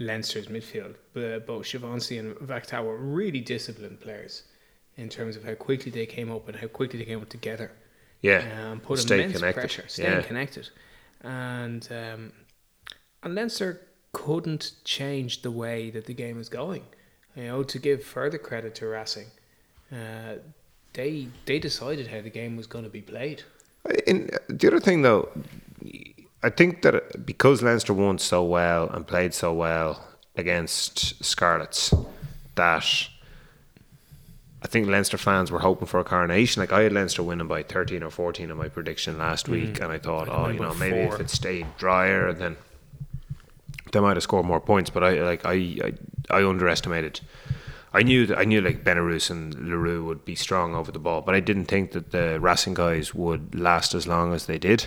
Leinster's 0.00 0.46
midfield. 0.46 0.96
But 1.12 1.46
both 1.46 1.66
Chavancy 1.66 2.18
and 2.18 2.34
Vakatawa 2.36 2.84
were 2.84 2.96
really 2.96 3.40
disciplined 3.40 4.00
players 4.00 4.42
in 4.96 5.08
terms 5.08 5.36
of 5.36 5.44
how 5.44 5.54
quickly 5.54 5.92
they 5.92 6.06
came 6.06 6.32
up 6.32 6.48
and 6.48 6.56
how 6.56 6.66
quickly 6.66 6.98
they 6.98 7.04
came 7.04 7.20
up 7.20 7.28
together. 7.28 7.70
yeah, 8.22 8.70
um, 8.70 8.80
put 8.80 8.98
stay 8.98 9.20
immense 9.20 9.34
connected. 9.34 9.60
pressure, 9.60 9.84
staying 9.86 10.12
yeah. 10.12 10.22
connected, 10.22 10.68
and 11.22 11.88
um, 11.90 12.32
and 13.22 13.34
Leinster 13.34 13.86
couldn't 14.12 14.72
change 14.84 15.42
the 15.42 15.50
way 15.50 15.90
that 15.90 16.06
the 16.06 16.14
game 16.14 16.36
was 16.36 16.48
going. 16.48 16.84
You 17.36 17.44
know, 17.44 17.62
to 17.62 17.78
give 17.78 18.02
further 18.02 18.38
credit 18.38 18.74
to 18.76 18.86
Racing, 18.86 19.28
uh, 19.92 20.36
they 20.94 21.28
they 21.46 21.58
decided 21.58 22.08
how 22.08 22.20
the 22.20 22.30
game 22.30 22.56
was 22.56 22.66
going 22.66 22.84
to 22.84 22.90
be 22.90 23.02
played. 23.02 23.44
In, 24.06 24.28
the 24.48 24.66
other 24.66 24.80
thing, 24.80 25.02
though, 25.02 25.30
I 26.42 26.50
think 26.50 26.82
that 26.82 27.26
because 27.26 27.62
Leinster 27.62 27.92
won 27.92 28.18
so 28.18 28.42
well 28.42 28.88
and 28.88 29.06
played 29.06 29.34
so 29.34 29.52
well 29.52 30.02
against 30.36 31.22
Scarlets, 31.22 31.92
that 32.54 33.08
I 34.62 34.66
think 34.66 34.88
Leinster 34.88 35.18
fans 35.18 35.50
were 35.50 35.60
hoping 35.60 35.86
for 35.86 36.00
a 36.00 36.04
coronation. 36.04 36.60
Like 36.60 36.72
I 36.72 36.82
had 36.82 36.92
Leinster 36.92 37.22
winning 37.22 37.46
by 37.46 37.62
thirteen 37.62 38.02
or 38.02 38.10
fourteen 38.10 38.50
in 38.50 38.56
my 38.56 38.68
prediction 38.68 39.18
last 39.18 39.46
hmm. 39.46 39.52
week, 39.52 39.80
and 39.80 39.92
I 39.92 39.98
thought, 39.98 40.28
I'd 40.28 40.34
oh, 40.34 40.48
you 40.48 40.60
know, 40.60 40.74
maybe 40.74 40.98
if 40.98 41.20
it 41.20 41.30
stayed 41.30 41.66
drier, 41.78 42.32
then 42.32 42.56
they 43.92 44.00
might 44.00 44.16
have 44.16 44.22
scored 44.22 44.46
more 44.46 44.60
points. 44.60 44.90
But 44.90 45.04
I 45.04 45.22
like 45.22 45.44
I 45.44 45.52
I, 45.52 45.92
I 46.30 46.44
underestimated. 46.48 47.20
I 47.92 48.02
knew 48.02 48.26
that 48.26 48.38
I 48.38 48.44
knew 48.44 48.60
like 48.60 48.84
Benarus 48.84 49.30
and 49.30 49.54
Le 49.54 49.76
Roux 49.76 50.04
would 50.04 50.24
be 50.24 50.34
strong 50.34 50.74
over 50.74 50.92
the 50.92 50.98
ball, 50.98 51.22
but 51.22 51.34
I 51.34 51.40
didn't 51.40 51.66
think 51.66 51.92
that 51.92 52.12
the 52.12 52.38
Racing 52.38 52.74
guys 52.74 53.14
would 53.14 53.58
last 53.58 53.94
as 53.94 54.06
long 54.06 54.32
as 54.32 54.46
they 54.46 54.58
did, 54.58 54.86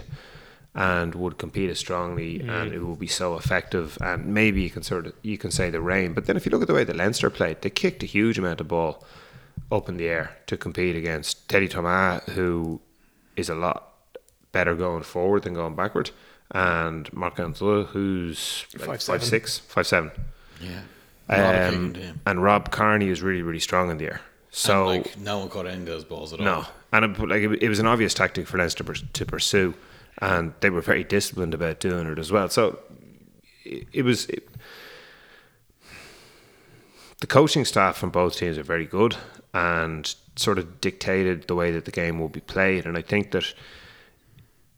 and 0.75 1.13
would 1.15 1.37
compete 1.37 1.69
as 1.69 1.77
strongly, 1.79 2.39
and 2.41 2.73
it 2.73 2.79
would 2.79 2.99
be 2.99 3.07
so 3.07 3.35
effective. 3.37 3.97
And 4.01 4.33
maybe 4.33 4.61
you 4.61 4.69
can 4.69 4.83
sort 4.83 5.05
of 5.07 5.13
you 5.21 5.37
can 5.37 5.51
say 5.51 5.69
the 5.69 5.81
rain, 5.81 6.13
but 6.13 6.25
then 6.25 6.35
if 6.37 6.45
you 6.45 6.51
look 6.51 6.61
at 6.61 6.67
the 6.67 6.73
way 6.73 6.83
the 6.83 6.93
Leinster 6.93 7.29
played, 7.29 7.61
they 7.61 7.69
kicked 7.69 8.01
a 8.03 8.07
huge 8.07 8.37
amount 8.39 8.59
of 8.61 8.67
ball 8.67 9.03
up 9.71 9.87
in 9.89 9.97
the 9.97 10.07
air 10.07 10.37
to 10.47 10.57
compete 10.57 10.95
against 10.95 11.47
Teddy 11.47 11.67
Thomas, 11.67 12.23
who 12.33 12.81
is 13.35 13.49
a 13.49 13.55
lot 13.55 13.89
better 14.51 14.75
going 14.75 15.03
forward 15.03 15.43
than 15.43 15.53
going 15.53 15.75
backward, 15.75 16.11
and 16.51 17.11
Marc 17.13 17.37
Andreu, 17.37 17.85
who's 17.87 18.65
like 18.73 18.81
Five, 18.81 18.87
five 18.87 19.01
seven. 19.01 19.21
six, 19.27 19.59
five 19.59 19.87
seven. 19.87 20.11
Yeah. 20.61 20.81
A 21.29 21.41
lot 21.41 21.55
of 21.55 21.73
Um, 21.73 21.93
kicking, 21.93 22.19
and 22.25 22.43
Rob 22.43 22.71
Kearney 22.71 23.09
is 23.09 23.21
really, 23.21 23.41
really 23.41 23.59
strong 23.59 23.89
in 23.89 23.97
the 23.97 24.05
air. 24.05 24.21
So 24.51 24.89
And, 24.89 25.03
like 25.05 25.17
no 25.19 25.39
one 25.39 25.49
caught 25.49 25.65
any 25.67 25.79
of 25.81 25.85
those 25.85 26.03
balls 26.03 26.33
at 26.33 26.39
all. 26.39 26.45
no, 26.45 26.65
and 26.91 27.05
it, 27.05 27.19
like 27.27 27.41
it, 27.43 27.63
it 27.63 27.69
was 27.69 27.79
an 27.79 27.87
obvious 27.87 28.13
tactic 28.13 28.47
for 28.47 28.57
Leinster 28.57 28.83
to 28.83 29.25
pursue, 29.25 29.73
and 30.23 30.53
they 30.61 30.69
were 30.69 30.81
very 30.81 31.03
disciplined 31.03 31.53
about 31.53 31.81
doing 31.81 32.07
it 32.07 32.17
as 32.17 32.31
well. 32.31 32.47
So 32.47 32.79
it, 33.65 33.87
it 33.91 34.01
was. 34.03 34.25
It, 34.27 34.47
the 37.19 37.27
coaching 37.27 37.65
staff 37.65 37.97
from 37.97 38.09
both 38.09 38.37
teams 38.37 38.57
are 38.57 38.63
very 38.63 38.85
good 38.85 39.15
and 39.53 40.13
sort 40.35 40.57
of 40.57 40.81
dictated 40.81 41.47
the 41.47 41.55
way 41.55 41.71
that 41.71 41.85
the 41.85 41.91
game 41.91 42.19
will 42.19 42.29
be 42.29 42.39
played, 42.39 42.85
and 42.85 42.97
I 42.97 43.01
think 43.01 43.31
that 43.31 43.53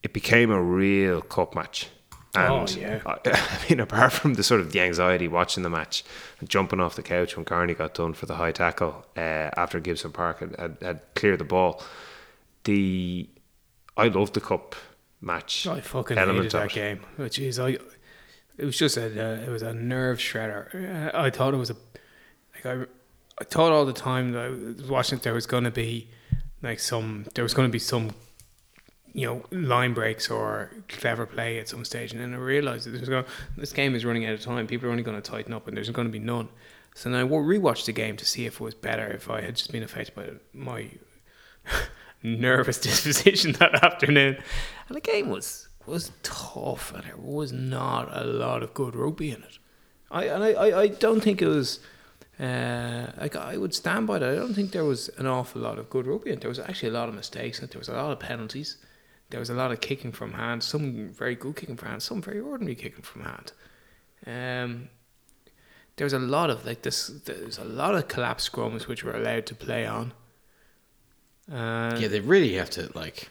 it 0.01 0.13
became 0.13 0.49
a 0.49 0.61
real 0.61 1.21
cup 1.21 1.53
match. 1.53 1.89
And 2.33 2.69
Oh, 2.69 2.79
yeah. 2.79 3.01
I, 3.05 3.17
I 3.25 3.59
mean, 3.69 3.79
apart 3.79 4.13
from 4.13 4.33
the 4.33 4.43
sort 4.43 4.61
of 4.61 4.71
the 4.71 4.81
anxiety 4.81 5.27
watching 5.27 5.61
the 5.63 5.69
match 5.69 6.03
and 6.39 6.49
jumping 6.49 6.79
off 6.79 6.95
the 6.95 7.03
couch 7.03 7.37
when 7.37 7.45
Kearney 7.45 7.75
got 7.75 7.93
done 7.93 8.13
for 8.13 8.25
the 8.25 8.35
high 8.35 8.51
tackle 8.51 9.05
uh, 9.15 9.49
after 9.55 9.79
Gibson 9.79 10.11
Park 10.11 10.39
had, 10.39 10.55
had, 10.59 10.77
had 10.81 11.01
cleared 11.15 11.39
the 11.39 11.45
ball, 11.45 11.81
the 12.63 13.29
I 13.95 14.07
loved 14.07 14.33
the 14.33 14.41
cup 14.41 14.75
match. 15.21 15.67
I 15.67 15.81
fucking 15.81 16.17
hated 16.17 16.51
that 16.51 16.65
it. 16.65 16.73
game. 16.73 16.99
Oh, 17.17 17.23
jeez, 17.23 17.63
I 17.63 17.77
it 18.57 18.65
was 18.65 18.77
just 18.77 18.97
a 18.97 19.05
uh, 19.05 19.41
it 19.41 19.49
was 19.49 19.61
a 19.61 19.73
nerve 19.73 20.17
shredder. 20.19 21.13
Uh, 21.13 21.17
I 21.17 21.29
thought 21.29 21.53
it 21.53 21.57
was 21.57 21.69
a 21.69 21.75
like 22.55 22.65
I 22.65 22.85
I 23.39 23.43
thought 23.43 23.71
all 23.71 23.85
the 23.85 23.93
time 23.93 24.31
that 24.31 24.45
I 24.45 24.49
was 24.49 24.89
watching 24.89 25.17
it 25.19 25.23
there 25.23 25.33
was 25.33 25.45
going 25.45 25.65
to 25.65 25.71
be 25.71 26.07
like 26.61 26.79
some 26.79 27.25
there 27.35 27.43
was 27.43 27.53
going 27.53 27.67
to 27.67 27.71
be 27.71 27.79
some 27.79 28.11
you 29.13 29.25
know 29.25 29.43
line 29.51 29.93
breaks 29.93 30.29
or 30.29 30.71
clever 30.89 31.25
play 31.25 31.59
at 31.59 31.69
some 31.69 31.85
stage, 31.85 32.11
and 32.11 32.21
then 32.21 32.33
I 32.33 32.37
realized 32.37 32.85
that 32.85 32.91
there's 32.91 33.09
going 33.09 33.25
this 33.57 33.73
game 33.73 33.95
is 33.95 34.05
running 34.05 34.25
out 34.25 34.33
of 34.33 34.41
time. 34.41 34.67
People 34.67 34.87
are 34.87 34.91
only 34.91 35.03
going 35.03 35.21
to 35.21 35.31
tighten 35.31 35.53
up, 35.53 35.67
and 35.67 35.75
there's 35.75 35.89
going 35.89 36.07
to 36.07 36.11
be 36.11 36.19
none. 36.19 36.49
So 36.95 37.09
then 37.09 37.19
I 37.19 37.23
wa- 37.25 37.39
rewatched 37.39 37.85
the 37.85 37.91
game 37.91 38.15
to 38.17 38.25
see 38.25 38.45
if 38.45 38.55
it 38.55 38.61
was 38.61 38.73
better 38.73 39.07
if 39.07 39.29
I 39.29 39.41
had 39.41 39.57
just 39.57 39.71
been 39.71 39.83
affected 39.83 40.15
by 40.15 40.29
my 40.53 40.91
nervous 42.23 42.77
disposition 42.89 43.53
that 43.53 43.83
afternoon. 43.83 44.37
And 44.87 44.95
the 44.95 45.01
game 45.01 45.29
was 45.29 45.67
was 45.85 46.11
tough, 46.23 46.93
and 46.93 47.03
there 47.03 47.17
was 47.17 47.51
not 47.51 48.09
a 48.15 48.23
lot 48.23 48.63
of 48.63 48.73
good 48.73 48.95
rugby 48.95 49.31
in 49.31 49.43
it. 49.43 49.59
I 50.09 50.25
and 50.25 50.43
I, 50.43 50.51
I, 50.53 50.81
I 50.81 50.87
don't 50.87 51.21
think 51.21 51.41
it 51.41 51.47
was. 51.47 51.79
Uh, 52.37 53.07
like 53.17 53.33
I 53.37 53.55
would 53.55 53.73
stand 53.73 54.07
by 54.07 54.19
that. 54.19 54.29
I 54.29 54.35
don't 54.35 54.53
think 54.53 54.71
there 54.71 54.83
was 54.83 55.09
an 55.17 55.25
awful 55.25 55.61
lot 55.61 55.79
of 55.79 55.89
good 55.89 56.05
rugby. 56.05 56.31
it. 56.31 56.41
There 56.41 56.49
was 56.49 56.59
actually 56.59 56.89
a 56.89 56.93
lot 56.93 57.07
of 57.07 57.15
mistakes. 57.15 57.59
And. 57.59 57.69
There 57.69 57.79
was 57.79 57.87
a 57.87 57.93
lot 57.93 58.11
of 58.11 58.19
penalties. 58.19 58.77
There 59.29 59.39
was 59.39 59.49
a 59.49 59.53
lot 59.53 59.71
of 59.71 59.79
kicking 59.79 60.11
from 60.11 60.33
hand. 60.33 60.61
Some 60.61 61.09
very 61.09 61.35
good 61.35 61.55
kicking 61.55 61.77
from 61.77 61.89
hand. 61.89 62.03
Some 62.03 62.21
very 62.21 62.39
ordinary 62.39 62.75
kicking 62.75 63.03
from 63.03 63.23
hand. 63.23 63.53
Um, 64.27 64.89
there 65.95 66.05
was 66.05 66.13
a 66.13 66.19
lot 66.19 66.49
of 66.49 66.65
like 66.65 66.81
this. 66.81 67.07
There's 67.07 67.57
a 67.57 67.63
lot 67.63 67.95
of 67.95 68.07
collapsed 68.07 68.51
scrums 68.51 68.87
which 68.87 69.03
were 69.03 69.13
allowed 69.13 69.45
to 69.47 69.55
play 69.55 69.85
on. 69.85 70.13
Uh, 71.51 71.97
Yeah, 71.99 72.07
they 72.07 72.19
really 72.19 72.53
have 72.55 72.69
to 72.71 72.89
like. 72.95 73.29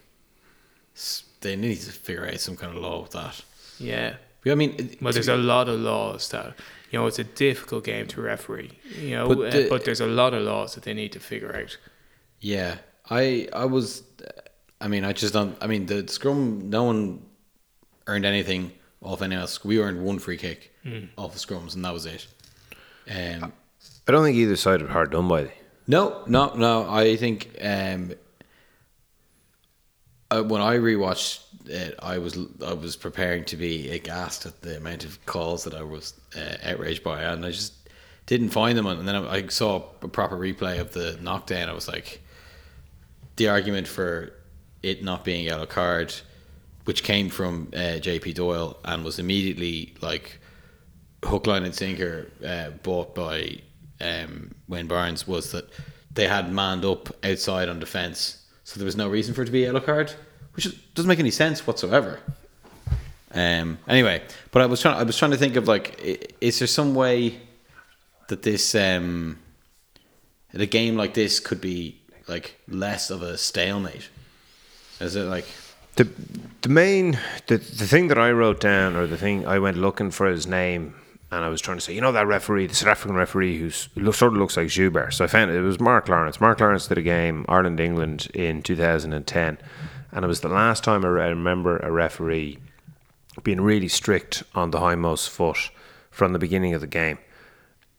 They 1.41 1.57
need 1.57 1.77
to 1.81 1.93
figure 1.93 2.27
out 2.27 2.41
some 2.41 2.57
kind 2.57 2.75
of 2.77 2.83
law 2.83 3.03
with 3.03 3.11
that. 3.13 3.43
yeah. 3.79 4.17
But, 4.43 4.53
I 4.53 4.55
mean, 4.57 4.75
it- 4.79 5.03
Well, 5.03 5.13
there's 5.13 5.29
a 5.29 5.37
lot 5.37 5.69
of 5.69 5.81
laws 5.81 6.29
that 6.31 6.55
you 6.91 6.99
know 6.99 7.07
it's 7.07 7.19
a 7.19 7.25
difficult 7.25 7.85
game 7.85 8.07
to 8.09 8.21
referee. 8.21 8.71
You 9.01 9.17
know, 9.17 9.29
But 9.29 9.39
but, 9.39 9.53
the- 9.53 9.69
but 9.69 9.85
there's 9.85 10.01
a 10.01 10.07
lot 10.07 10.35
of 10.35 10.43
laws 10.43 10.75
that 10.75 10.85
they 10.85 10.95
need 10.95 11.13
to 11.13 11.21
figure 11.21 11.55
out. 11.57 11.77
Yeah, 12.41 12.77
I 13.11 13.49
I 13.53 13.65
was. 13.65 14.03
I 14.81 14.89
mean, 14.89 15.05
I 15.05 15.13
just 15.13 15.33
don't. 15.33 15.57
I 15.63 15.67
mean, 15.67 15.87
the 15.87 16.07
scrum. 16.09 16.69
No 16.71 16.85
one 16.85 17.23
earned 18.07 18.27
anything 18.27 18.73
off 19.03 19.23
anyone 19.23 19.41
else. 19.41 19.65
We 19.65 19.79
earned 19.81 20.05
one 20.05 20.19
free 20.19 20.37
kick 20.37 20.71
off 21.17 21.33
the 21.33 21.39
scrums, 21.39 21.75
and 21.75 21.85
that 21.85 21.93
was 21.95 22.05
it. 22.07 22.27
Um, 23.11 23.53
I 24.07 24.13
don't 24.13 24.25
think 24.25 24.37
either 24.37 24.57
side 24.57 24.83
were 24.83 24.89
hard 24.89 25.11
done 25.11 25.27
by. 25.29 25.53
No, 25.87 26.23
no, 26.27 26.55
no. 26.55 26.89
I 26.89 27.17
think 27.17 27.57
um, 27.61 28.13
uh, 30.31 30.43
when 30.43 30.61
I 30.61 30.77
rewatched 30.77 31.43
it, 31.67 31.95
I 32.01 32.19
was 32.19 32.39
I 32.65 32.75
was 32.75 32.97
preparing 32.97 33.45
to 33.47 33.57
be 33.57 33.91
aghast 33.91 34.47
at 34.47 34.63
the 34.63 34.77
amount 34.77 35.05
of 35.05 35.25
calls 35.27 35.65
that 35.65 35.75
I 35.75 35.83
was 35.83 36.15
uh, 36.37 36.57
outraged 36.63 37.03
by, 37.03 37.23
and 37.23 37.45
I 37.45 37.51
just 37.51 37.75
didn't 38.27 38.51
find 38.51 38.77
them. 38.77 38.87
And 38.87 39.07
then 39.07 39.17
I, 39.17 39.35
I 39.35 39.47
saw 39.49 39.85
a 40.03 40.09
proper 40.09 40.37
replay 40.37 40.81
of 40.81 40.93
the 40.93 41.19
knockdown. 41.21 41.69
I 41.69 41.73
was 41.73 41.89
like, 41.89 42.23
the 43.37 43.49
argument 43.49 43.89
for 43.89 44.33
it 44.83 45.03
not 45.03 45.25
being 45.25 45.41
a 45.41 45.51
yellow 45.51 45.67
card, 45.67 46.15
which 46.85 47.03
came 47.03 47.29
from 47.29 47.69
uh, 47.75 47.99
JP 48.01 48.35
Doyle 48.35 48.79
and 48.85 49.05
was 49.05 49.19
immediately 49.19 49.95
like 50.01 50.41
hook, 51.25 51.47
line, 51.47 51.65
and 51.65 51.75
sinker 51.75 52.31
uh, 52.47 52.71
bought 52.83 53.15
by 53.15 53.61
um, 54.01 54.55
Wayne 54.69 54.87
Barnes, 54.87 55.27
was 55.27 55.53
that 55.53 55.69
they 56.13 56.29
had 56.29 56.53
manned 56.53 56.85
up 56.85 57.09
outside 57.25 57.69
on 57.69 57.79
defence, 57.81 58.45
so 58.65 58.79
there 58.79 58.87
was 58.87 58.97
no 58.97 59.09
reason 59.09 59.35
for 59.35 59.43
it 59.43 59.47
to 59.47 59.53
be 59.53 59.63
a 59.65 59.67
yellow 59.67 59.81
card, 59.81 60.13
which 60.55 60.67
doesn't 60.95 61.09
make 61.09 61.19
any 61.19 61.31
sense 61.31 61.67
whatsoever. 61.67 62.21
Um. 63.33 63.79
Anyway, 63.89 64.23
but 64.53 64.63
I 64.63 64.67
was 64.67 64.81
trying. 64.81 64.97
I 64.97 65.03
was 65.03 65.19
trying 65.19 65.33
to 65.33 65.37
think 65.37 65.57
of 65.57 65.67
like, 65.67 66.01
is 66.41 66.59
there 66.61 66.69
some 66.69 66.95
way 66.95 67.41
that 68.29 68.43
this 68.43 68.75
um, 68.75 69.39
a 70.53 70.67
game 70.67 70.97
like 70.97 71.15
this 71.15 71.41
could 71.41 71.61
be 71.61 72.01
like 72.29 72.61
less 72.69 73.11
of 73.11 73.23
a 73.23 73.37
stalemate? 73.37 74.09
Is 75.01 75.17
it 75.17 75.25
like 75.25 75.47
The 75.97 76.09
the 76.63 76.69
main 76.69 77.19
the 77.49 77.59
the 77.59 77.87
thing 77.87 78.09
that 78.09 78.19
I 78.19 78.31
wrote 78.31 78.61
down 78.61 78.95
or 78.97 79.07
the 79.07 79.17
thing 79.17 79.47
I 79.47 79.59
went 79.59 79.77
looking 79.77 80.11
for 80.13 80.27
his 80.29 80.47
name 80.47 80.95
and 81.35 81.45
I 81.45 81.49
was 81.49 81.61
trying 81.61 81.79
to 81.79 81.81
say, 81.81 81.93
you 81.93 82.01
know 82.01 82.13
that 82.13 82.27
referee, 82.27 82.69
the 82.69 82.75
South 82.75 82.89
African 82.89 83.17
referee 83.17 83.59
who 83.59 83.71
sort 83.71 84.33
of 84.33 84.35
looks 84.35 84.57
like 84.57 84.69
Joubert. 84.69 85.13
So 85.15 85.25
I 85.25 85.27
found 85.27 85.51
it, 85.51 85.57
it 85.57 85.63
was 85.63 85.81
Mark 85.81 86.09
Lawrence. 86.09 86.41
Mark 86.41 86.61
Lawrence 86.61 86.87
did 86.87 86.99
a 86.99 87.03
game 87.03 87.45
Ireland 87.49 87.81
England 87.81 88.29
in 88.35 88.63
2010, 88.63 89.59
and 90.13 90.25
it 90.25 90.29
was 90.29 90.41
the 90.41 90.49
last 90.49 90.85
time 90.85 91.05
I 91.05 91.09
I 91.09 91.29
remember 91.29 91.79
a 91.79 91.91
referee 91.91 92.59
being 93.43 93.61
really 93.61 93.89
strict 93.89 94.45
on 94.55 94.71
the 94.71 94.79
hindmost 94.79 95.29
foot 95.29 95.71
from 96.11 96.33
the 96.33 96.39
beginning 96.39 96.73
of 96.73 96.81
the 96.81 96.87
game, 96.87 97.19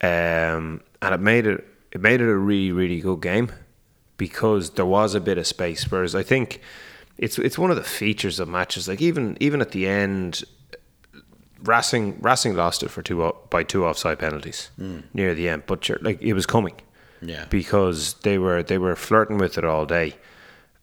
um, 0.02 0.82
and 1.02 1.14
it 1.14 1.20
made 1.20 1.46
it 1.46 1.68
it 1.92 2.00
made 2.00 2.22
it 2.22 2.30
a 2.30 2.38
really 2.38 2.72
really 2.72 3.02
good 3.02 3.22
game 3.22 3.52
because 4.16 4.72
there 4.72 4.86
was 4.86 5.14
a 5.14 5.20
bit 5.20 5.38
of 5.38 5.46
space. 5.46 5.92
Whereas 5.92 6.16
I 6.16 6.24
think 6.24 6.62
it's 7.18 7.38
it's 7.38 7.58
one 7.58 7.70
of 7.70 7.76
the 7.76 7.84
features 7.84 8.40
of 8.40 8.48
matches. 8.48 8.88
Like 8.88 9.02
even 9.02 9.38
even 9.42 9.60
at 9.60 9.72
the 9.72 9.88
end, 9.88 10.46
Racing 11.68 12.20
Racing 12.22 12.56
lost 12.56 12.84
it 12.84 12.90
for 12.90 13.02
two 13.02 13.24
o- 13.24 13.38
by 13.50 13.64
two 13.64 13.86
offside 13.86 14.20
penalties 14.20 14.70
near 15.14 15.34
the 15.34 15.50
end, 15.50 15.64
but 15.66 15.88
you're, 15.88 16.00
like 16.02 16.22
it 16.22 16.34
was 16.34 16.46
coming. 16.46 16.76
Yeah. 17.22 17.46
because 17.50 18.14
they 18.22 18.38
were 18.38 18.62
they 18.62 18.78
were 18.78 18.96
flirting 18.96 19.38
with 19.38 19.58
it 19.58 19.66
all 19.66 19.86
day, 19.86 20.16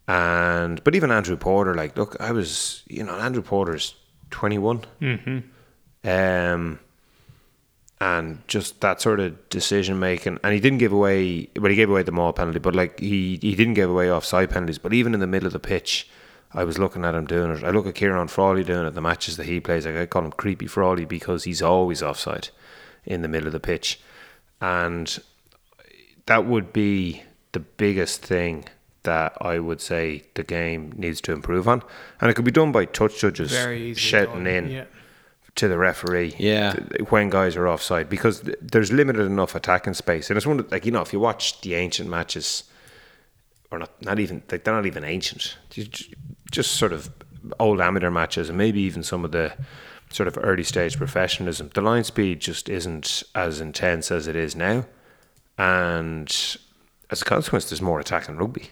and 0.07 0.83
but 0.83 0.95
even 0.95 1.11
Andrew 1.11 1.37
Porter, 1.37 1.73
like 1.73 1.97
look, 1.97 2.17
I 2.19 2.31
was 2.31 2.83
you 2.87 3.03
know 3.03 3.13
Andrew 3.13 3.41
Porter's 3.41 3.95
twenty 4.29 4.57
mm-hmm. 4.57 5.39
um, 6.03 6.79
and 8.01 8.47
just 8.47 8.81
that 8.81 8.99
sort 8.99 9.19
of 9.19 9.49
decision 9.49 9.99
making, 9.99 10.39
and 10.43 10.53
he 10.53 10.59
didn't 10.59 10.79
give 10.79 10.91
away, 10.91 11.49
well, 11.55 11.69
he 11.69 11.75
gave 11.75 11.89
away 11.89 12.03
the 12.03 12.11
maul 12.11 12.33
penalty, 12.33 12.59
but 12.59 12.75
like 12.75 12.99
he 12.99 13.39
he 13.41 13.55
didn't 13.55 13.75
give 13.75 13.89
away 13.89 14.11
offside 14.11 14.49
penalties, 14.49 14.79
but 14.79 14.93
even 14.93 15.13
in 15.13 15.19
the 15.19 15.27
middle 15.27 15.47
of 15.47 15.53
the 15.53 15.59
pitch. 15.59 16.09
I 16.53 16.63
was 16.63 16.77
looking 16.77 17.03
at 17.05 17.15
him 17.15 17.25
doing 17.25 17.51
it. 17.51 17.63
I 17.63 17.71
look 17.71 17.87
at 17.87 17.95
Kieran 17.95 18.27
Frawley 18.27 18.63
doing 18.63 18.85
it. 18.85 18.93
The 18.93 19.01
matches 19.01 19.37
that 19.37 19.45
he 19.47 19.59
plays, 19.59 19.85
like 19.85 19.95
I 19.95 20.05
call 20.05 20.23
him 20.25 20.31
creepy 20.31 20.67
Frawley 20.67 21.05
because 21.05 21.45
he's 21.45 21.61
always 21.61 22.03
offside 22.03 22.49
in 23.05 23.21
the 23.21 23.27
middle 23.27 23.47
of 23.47 23.53
the 23.53 23.59
pitch, 23.59 23.99
and 24.61 25.19
that 26.25 26.45
would 26.45 26.71
be 26.71 27.23
the 27.51 27.59
biggest 27.59 28.21
thing 28.21 28.65
that 29.03 29.35
I 29.41 29.59
would 29.59 29.81
say 29.81 30.23
the 30.35 30.43
game 30.43 30.93
needs 30.95 31.19
to 31.21 31.33
improve 31.33 31.67
on, 31.67 31.81
and 32.21 32.29
it 32.29 32.35
could 32.35 32.45
be 32.45 32.51
done 32.51 32.71
by 32.71 32.85
touch 32.85 33.19
judges 33.19 33.51
shouting 33.97 34.45
done, 34.45 34.47
in 34.47 34.69
yeah. 34.71 34.85
to 35.55 35.67
the 35.67 35.77
referee, 35.77 36.35
Yeah. 36.37 36.71
th- 36.73 37.09
when 37.11 37.29
guys 37.29 37.57
are 37.57 37.67
offside 37.67 38.09
because 38.09 38.39
th- 38.41 38.55
there's 38.61 38.93
limited 38.93 39.25
enough 39.25 39.55
attacking 39.55 39.95
space, 39.95 40.29
and 40.29 40.37
it's 40.37 40.47
one 40.47 40.59
of, 40.61 40.71
like 40.71 40.85
you 40.85 40.91
know 40.93 41.01
if 41.01 41.11
you 41.11 41.19
watch 41.19 41.59
the 41.61 41.73
ancient 41.75 42.09
matches, 42.09 42.63
or 43.71 43.79
not 43.79 43.91
not 44.01 44.19
even 44.19 44.41
like 44.49 44.63
they're 44.63 44.73
not 44.73 44.85
even 44.85 45.03
ancient, 45.03 45.57
You 45.73 45.83
j- 45.85 46.13
just 46.53 46.75
sort 46.75 46.93
of 46.93 47.11
old 47.59 47.81
amateur 47.81 48.11
matches, 48.11 48.47
and 48.47 48.57
maybe 48.57 48.79
even 48.81 49.03
some 49.03 49.25
of 49.25 49.31
the 49.31 49.53
sort 50.09 50.27
of 50.27 50.37
early 50.41 50.63
stage 50.63 50.97
professionalism. 50.97 51.69
The 51.73 51.81
line 51.81 52.03
speed 52.03 52.39
just 52.39 52.69
isn't 52.69 53.23
as 53.35 53.59
intense 53.59 54.11
as 54.11 54.27
it 54.27 54.35
is 54.35 54.55
now, 54.55 54.85
and 55.57 56.29
as 57.09 57.21
a 57.21 57.25
consequence, 57.25 57.69
there's 57.69 57.81
more 57.81 57.99
attacking 57.99 58.37
rugby. 58.37 58.71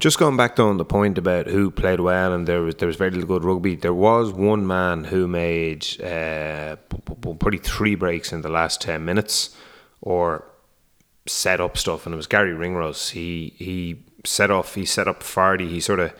Just 0.00 0.18
going 0.18 0.36
back 0.38 0.58
on 0.58 0.78
the 0.78 0.84
point 0.84 1.18
about 1.18 1.46
who 1.46 1.70
played 1.70 2.00
well 2.00 2.32
and 2.32 2.48
there 2.48 2.62
was 2.62 2.76
there 2.76 2.86
was 2.86 2.96
very 2.96 3.10
little 3.10 3.28
good 3.28 3.44
rugby. 3.44 3.76
There 3.76 3.92
was 3.92 4.32
one 4.32 4.66
man 4.66 5.04
who 5.04 5.28
made 5.28 5.86
uh, 6.02 6.76
probably 7.04 7.58
three 7.58 7.96
breaks 7.96 8.32
in 8.32 8.40
the 8.40 8.48
last 8.48 8.80
ten 8.80 9.04
minutes, 9.04 9.54
or 10.00 10.46
set 11.26 11.60
up 11.60 11.76
stuff, 11.76 12.06
and 12.06 12.14
it 12.14 12.16
was 12.16 12.26
Gary 12.26 12.54
Ringrose. 12.54 13.10
He 13.10 13.52
he 13.56 14.02
set 14.24 14.50
off. 14.50 14.74
He 14.74 14.86
set 14.86 15.06
up 15.06 15.22
Fardy. 15.22 15.68
He 15.68 15.80
sort 15.80 16.00
of 16.00 16.14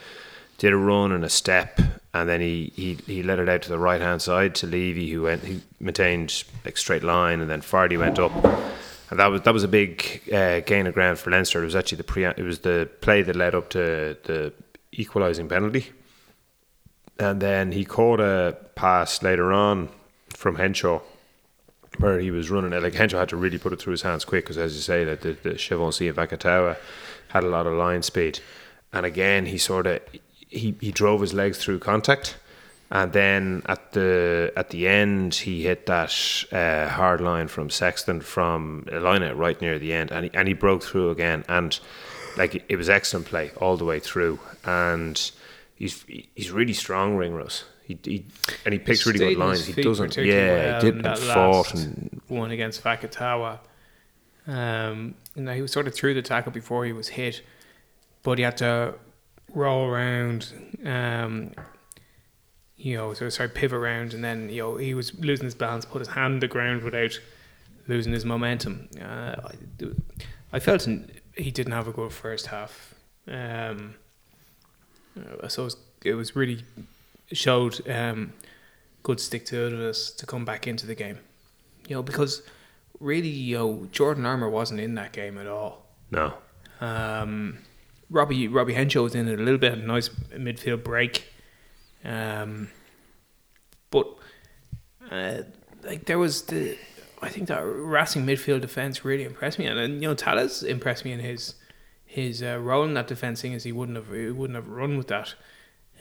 did 0.61 0.75
a 0.75 0.77
run 0.77 1.11
and 1.11 1.25
a 1.25 1.31
step, 1.31 1.81
and 2.13 2.29
then 2.29 2.41
he 2.43 2.71
he, 2.77 2.95
he 3.07 3.23
let 3.23 3.39
it 3.39 3.49
out 3.49 3.63
to 3.63 3.71
the 3.71 3.79
right 3.79 4.01
hand 4.01 4.21
side 4.21 4.55
to 4.55 4.67
Leavy, 4.67 5.11
who 5.11 5.23
went 5.23 5.43
he 5.43 5.63
maintained 5.81 6.45
like 6.67 6.77
straight 6.77 7.03
line, 7.03 7.41
and 7.41 7.51
then 7.51 7.63
Fardy 7.63 7.99
went 7.99 8.19
up, 8.19 8.33
and 9.11 9.19
that 9.19 9.29
was 9.29 9.41
that 9.41 9.55
was 9.55 9.65
a 9.65 9.69
big 9.69 10.23
uh, 10.31 10.61
gain 10.61 10.87
of 10.87 10.93
ground 10.93 11.19
for 11.19 11.31
Leinster. 11.31 11.63
It 11.63 11.65
was 11.65 11.75
actually 11.75 11.97
the 11.97 12.05
pre 12.05 12.25
it 12.27 12.45
was 12.45 12.59
the 12.59 12.91
play 13.01 13.23
that 13.23 13.35
led 13.35 13.55
up 13.55 13.71
to 13.71 14.19
the 14.25 14.53
equalising 14.93 15.49
penalty, 15.49 15.93
and 17.19 17.41
then 17.41 17.73
he 17.73 17.87
caught 17.87 18.21
a 18.21 18.55
pass 18.75 19.23
later 19.23 19.55
on 19.55 19.89
from 20.37 20.57
Henshaw 20.57 21.01
where 21.99 22.19
he 22.19 22.31
was 22.31 22.51
running 22.51 22.75
it. 22.75 22.83
Like 22.83 22.95
Henshaw 22.95 23.19
had 23.19 23.31
to 23.31 23.37
really 23.37 23.59
put 23.59 23.73
it 23.73 23.81
through 23.81 23.93
his 23.93 24.03
hands 24.03 24.27
quick 24.27 24.45
because, 24.45 24.59
as 24.59 24.75
you 24.75 24.83
say, 24.83 25.05
that 25.05 25.23
the, 25.23 25.33
the 25.33 25.55
Chavancy 25.55 26.07
and 26.07 26.17
Vakatawa 26.17 26.77
had 27.29 27.45
a 27.45 27.49
lot 27.49 27.67
of 27.67 27.73
line 27.73 28.03
speed, 28.03 28.41
and 28.93 29.07
again 29.07 29.47
he 29.47 29.57
sort 29.57 29.87
of 29.87 30.01
he, 30.51 30.75
he 30.81 30.93
drove 30.93 31.21
his 31.21 31.33
legs 31.33 31.59
through 31.59 31.79
contact, 31.79 32.37
and 32.91 33.13
then 33.13 33.63
at 33.67 33.93
the 33.93 34.53
at 34.57 34.71
the 34.71 34.89
end 34.89 35.35
he 35.35 35.63
hit 35.63 35.87
that 35.87 36.13
uh, 36.53 36.89
hard 36.89 37.21
line 37.21 37.49
from 37.49 37.71
Sexton 37.71 38.21
from 38.21 38.87
a 38.91 39.01
line 39.01 39.23
out 39.23 39.37
right 39.37 39.61
near 39.61 39.79
the 39.79 39.93
end, 39.93 40.11
and 40.11 40.25
he, 40.25 40.31
and 40.35 40.49
he 40.49 40.55
broke 40.55 40.83
through 40.83 41.11
again, 41.11 41.45
and 41.49 41.79
like 42.37 42.65
it 42.69 42.77
was 42.77 42.89
excellent 42.89 43.27
play 43.27 43.53
all 43.57 43.77
the 43.77 43.85
way 43.85 44.01
through, 44.01 44.41
and 44.65 45.31
he's 45.77 46.05
he's 46.35 46.51
really 46.51 46.75
strong, 46.75 47.17
Ringrose. 47.17 47.65
He, 47.85 47.99
he 48.05 48.25
and 48.65 48.73
he 48.73 48.79
picks 48.79 49.07
really 49.07 49.19
good 49.19 49.37
lines. 49.37 49.67
He 49.67 49.83
doesn't, 49.83 50.17
yeah, 50.17 50.81
he 50.81 50.91
did 50.91 51.05
and 51.05 51.19
fought 51.19 51.75
and 51.75 52.21
one 52.29 52.51
against 52.51 52.85
Vakatawa. 52.85 53.59
Um, 54.47 55.15
you 55.35 55.43
know, 55.43 55.55
he 55.55 55.63
was 55.63 55.73
sort 55.73 55.87
of 55.87 55.95
through 55.95 56.15
the 56.15 56.23
tackle 56.23 56.53
before 56.53 56.85
he 56.85 56.93
was 56.93 57.09
hit, 57.09 57.43
but 58.23 58.39
he 58.39 58.45
had 58.45 58.57
to 58.59 58.95
roll 59.55 59.87
around. 59.87 60.53
Um, 60.85 61.53
you 62.77 62.97
know, 62.97 63.13
so 63.13 63.29
sorry, 63.29 63.51
pivot 63.51 63.79
around, 63.79 64.15
and 64.15 64.25
then 64.25 64.49
you 64.49 64.63
know 64.63 64.77
he 64.77 64.95
was 64.95 65.15
losing 65.19 65.45
his 65.45 65.55
balance, 65.55 65.85
put 65.85 65.99
his 65.99 66.09
hand 66.09 66.35
on 66.35 66.41
the 66.41 66.49
ground 66.49 66.83
without 66.83 67.19
losing 67.89 68.13
his 68.13 68.25
momentum. 68.25 68.89
Uh, 68.99 69.37
I, 69.45 69.53
I 70.53 70.59
felt 70.61 70.89
he 71.37 71.51
didn't 71.51 71.73
have 71.73 71.89
a 71.89 71.93
good 71.93 72.13
first 72.13 72.47
half. 72.47 72.95
Um, 73.29 73.95
uh, 75.19 75.49
so 75.49 75.63
it 75.63 75.65
was, 75.65 75.77
it 76.05 76.15
was 76.15 76.37
really 76.37 76.65
showed 77.33 77.87
um, 77.89 78.33
good 79.03 79.21
stick 79.21 79.45
to 79.47 79.57
itiveness 79.57 80.17
to 80.17 80.27
come 80.27 80.45
back 80.45 80.67
into 80.67 80.87
the 80.87 80.95
game. 80.95 81.19
You 81.89 81.97
know, 81.97 82.03
because 82.03 82.43
really, 82.99 83.29
you 83.29 83.59
know, 83.59 83.89
Jordan 83.93 84.25
Larmour 84.25 84.49
wasn't 84.49 84.81
in 84.81 84.95
that 84.95 85.13
game 85.13 85.39
at 85.39 85.47
all. 85.47 85.87
no. 86.11 86.35
Um, 86.81 87.59
Robbie 88.11 88.49
Robbie 88.49 88.75
Henshaw 88.75 89.03
was 89.03 89.15
in 89.15 89.29
it 89.29 89.39
a 89.39 89.43
little 89.43 89.59
bit, 89.59 89.73
a 89.75 89.77
nice 89.77 90.09
midfield 90.09 90.83
break. 90.83 91.25
Um, 92.05 92.71
but 93.91 94.09
uh, 95.11 95.43
like 95.85 96.07
there 96.07 96.19
was 96.19 96.43
the, 96.43 96.77
I 97.23 97.29
think 97.29 97.49
that 97.49 97.61
Racing 97.61 98.27
midfield 98.27 98.63
defense 98.63 99.05
really 99.05 99.25
impressed 99.25 99.59
me, 99.59 99.67
and, 99.67 99.79
and 99.79 100.03
you 100.03 100.09
know 100.09 100.15
Talès 100.15 100.63
impressed 100.63 101.05
me 101.05 101.13
in 101.13 101.21
his 101.21 101.55
his 102.05 102.43
uh, 102.43 102.59
role 102.59 102.85
in 102.85 102.95
that 102.95 103.07
defense, 103.07 103.45
as 103.45 103.65
he 103.65 103.73
wouldn't 103.73 103.97
have 103.97 104.13
he 104.13 104.31
wouldn't 104.31 104.57
have 104.57 104.69
run 104.69 104.97
with 104.99 105.09
that 105.09 105.35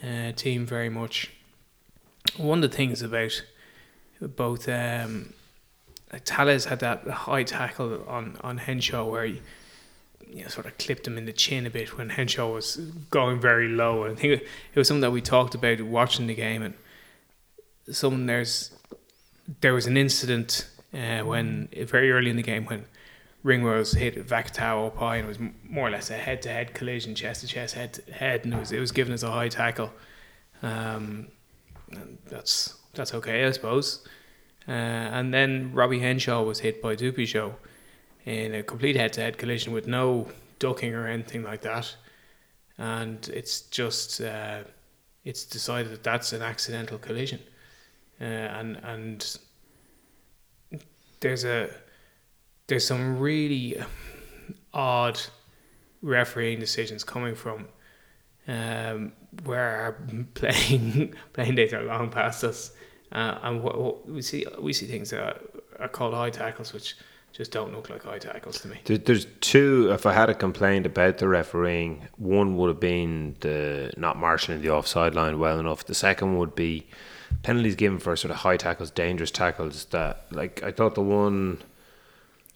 uh, 0.04 0.32
team 0.32 0.66
very 0.66 0.90
much. 0.90 1.32
One 2.38 2.64
of 2.64 2.72
the 2.72 2.76
things 2.76 3.02
about 3.02 3.42
both 4.20 4.68
um, 4.68 5.34
Talès 6.12 6.66
had 6.66 6.80
that 6.80 7.08
high 7.08 7.44
tackle 7.44 8.04
on 8.08 8.38
on 8.42 8.58
Henshaw 8.58 9.06
where 9.06 9.26
he 9.26 9.42
you 10.28 10.44
know, 10.44 10.48
sort 10.48 10.66
of 10.66 10.78
clipped 10.78 11.08
him 11.08 11.18
in 11.18 11.26
the 11.26 11.34
chin 11.34 11.66
a 11.66 11.70
bit 11.70 11.98
when 11.98 12.10
Henshaw 12.10 12.52
was 12.52 12.78
going 13.10 13.40
very 13.40 13.68
low. 13.68 14.04
And 14.04 14.18
I 14.18 14.20
think 14.20 14.42
it 14.42 14.76
was 14.76 14.88
something 14.88 15.02
that 15.02 15.12
we 15.12 15.22
talked 15.22 15.56
about 15.56 15.82
watching 15.82 16.28
the 16.28 16.36
game. 16.36 16.62
And 16.62 16.74
someone 17.92 18.26
there's 18.26 18.72
there 19.62 19.74
was 19.74 19.88
an 19.88 19.98
incident 19.98 20.70
uh, 20.94 21.20
when 21.20 21.68
very 21.74 22.12
early 22.12 22.30
in 22.30 22.36
the 22.36 22.44
game 22.44 22.66
when 22.66 22.86
Ringrose 23.44 23.94
hit 23.94 24.28
Vakatawa 24.28 24.88
up 24.88 24.98
high 24.98 25.18
and 25.18 25.26
it 25.26 25.28
was 25.28 25.40
more 25.64 25.88
or 25.88 25.92
less 25.92 26.10
a 26.10 26.14
head 26.14 26.42
to 26.44 26.50
head 26.50 26.74
collision, 26.74 27.16
chest 27.16 27.42
to 27.42 27.48
chest, 27.48 27.74
head 27.74 27.94
to 27.94 28.12
head, 28.12 28.44
and 28.44 28.54
it 28.54 28.60
was 28.60 28.72
it 28.72 28.80
was 28.80 28.92
given 28.92 29.14
as 29.14 29.24
a 29.24 29.32
high 29.32 29.48
tackle. 29.48 29.92
Um, 30.62 31.28
that's 32.28 32.78
that's 32.94 33.14
okay, 33.14 33.46
I 33.46 33.52
suppose. 33.52 34.06
Uh, 34.68 34.72
and 34.72 35.34
then 35.34 35.74
Robbie 35.74 36.00
Henshaw 36.00 36.44
was 36.44 36.60
hit 36.60 36.82
by 36.82 36.96
Show 36.96 37.56
in 38.26 38.54
a 38.56 38.64
complete 38.64 38.96
head-to-head 38.96 39.38
collision 39.38 39.74
with 39.74 39.88
no 39.88 40.28
ducking 40.60 40.94
or 40.94 41.08
anything 41.08 41.44
like 41.44 41.62
that, 41.62 41.96
and 42.78 43.30
it's 43.34 43.62
just 43.62 44.22
uh, 44.22 44.60
it's 45.24 45.44
decided 45.44 45.92
that 45.92 46.04
that's 46.04 46.34
an 46.34 46.42
accidental 46.42 46.98
collision, 46.98 47.40
uh, 48.22 48.24
and 48.24 48.78
and 48.84 49.38
there's 51.20 51.44
a 51.46 51.70
there's 52.68 52.86
some 52.86 53.20
really 53.20 53.82
odd 54.74 55.20
refereeing 56.02 56.60
decisions 56.60 57.04
coming 57.04 57.36
from 57.36 57.68
um, 58.48 59.12
where 59.44 59.98
playing 60.34 61.14
playing 61.34 61.56
days 61.56 61.74
are 61.74 61.84
long 61.84 62.10
past 62.10 62.44
us, 62.44 62.72
uh, 63.12 63.40
and 63.44 63.64
what, 63.64 63.80
what 63.80 64.10
we 64.10 64.22
see 64.22 64.46
we 64.60 64.74
see 64.74 64.86
things 64.86 65.10
that 65.10 65.22
are, 65.22 65.40
are 65.80 65.90
called 65.90 66.14
high 66.14 66.30
tackles, 66.30 66.74
which 66.74 66.96
just 67.34 67.52
don't 67.52 67.74
look 67.74 67.90
like 67.90 68.04
high 68.04 68.20
tackles 68.20 68.62
to 68.62 68.68
me. 68.68 68.80
There's 68.86 69.26
two. 69.42 69.90
If 69.92 70.06
I 70.06 70.14
had 70.14 70.30
a 70.30 70.36
complaint 70.36 70.86
about 70.86 71.18
the 71.20 71.28
refereeing, 71.28 72.08
one 72.18 72.58
would 72.58 72.68
have 72.68 72.80
been 72.80 73.36
the 73.40 73.92
not 73.98 74.18
marshalling 74.18 74.62
the 74.62 74.72
offside 74.72 75.16
line 75.16 75.40
well 75.40 75.60
enough. 75.60 75.86
The 75.86 75.96
second 75.96 76.38
would 76.38 76.56
be 76.56 76.88
penalties 77.44 77.76
given 77.76 78.00
for 78.00 78.16
sort 78.16 78.32
of 78.32 78.38
high 78.38 78.58
tackles, 78.58 78.92
dangerous 78.92 79.32
tackles. 79.32 79.86
That 79.86 80.26
like 80.32 80.64
I 80.64 80.72
thought 80.72 80.96
the 80.96 81.02
one 81.02 81.62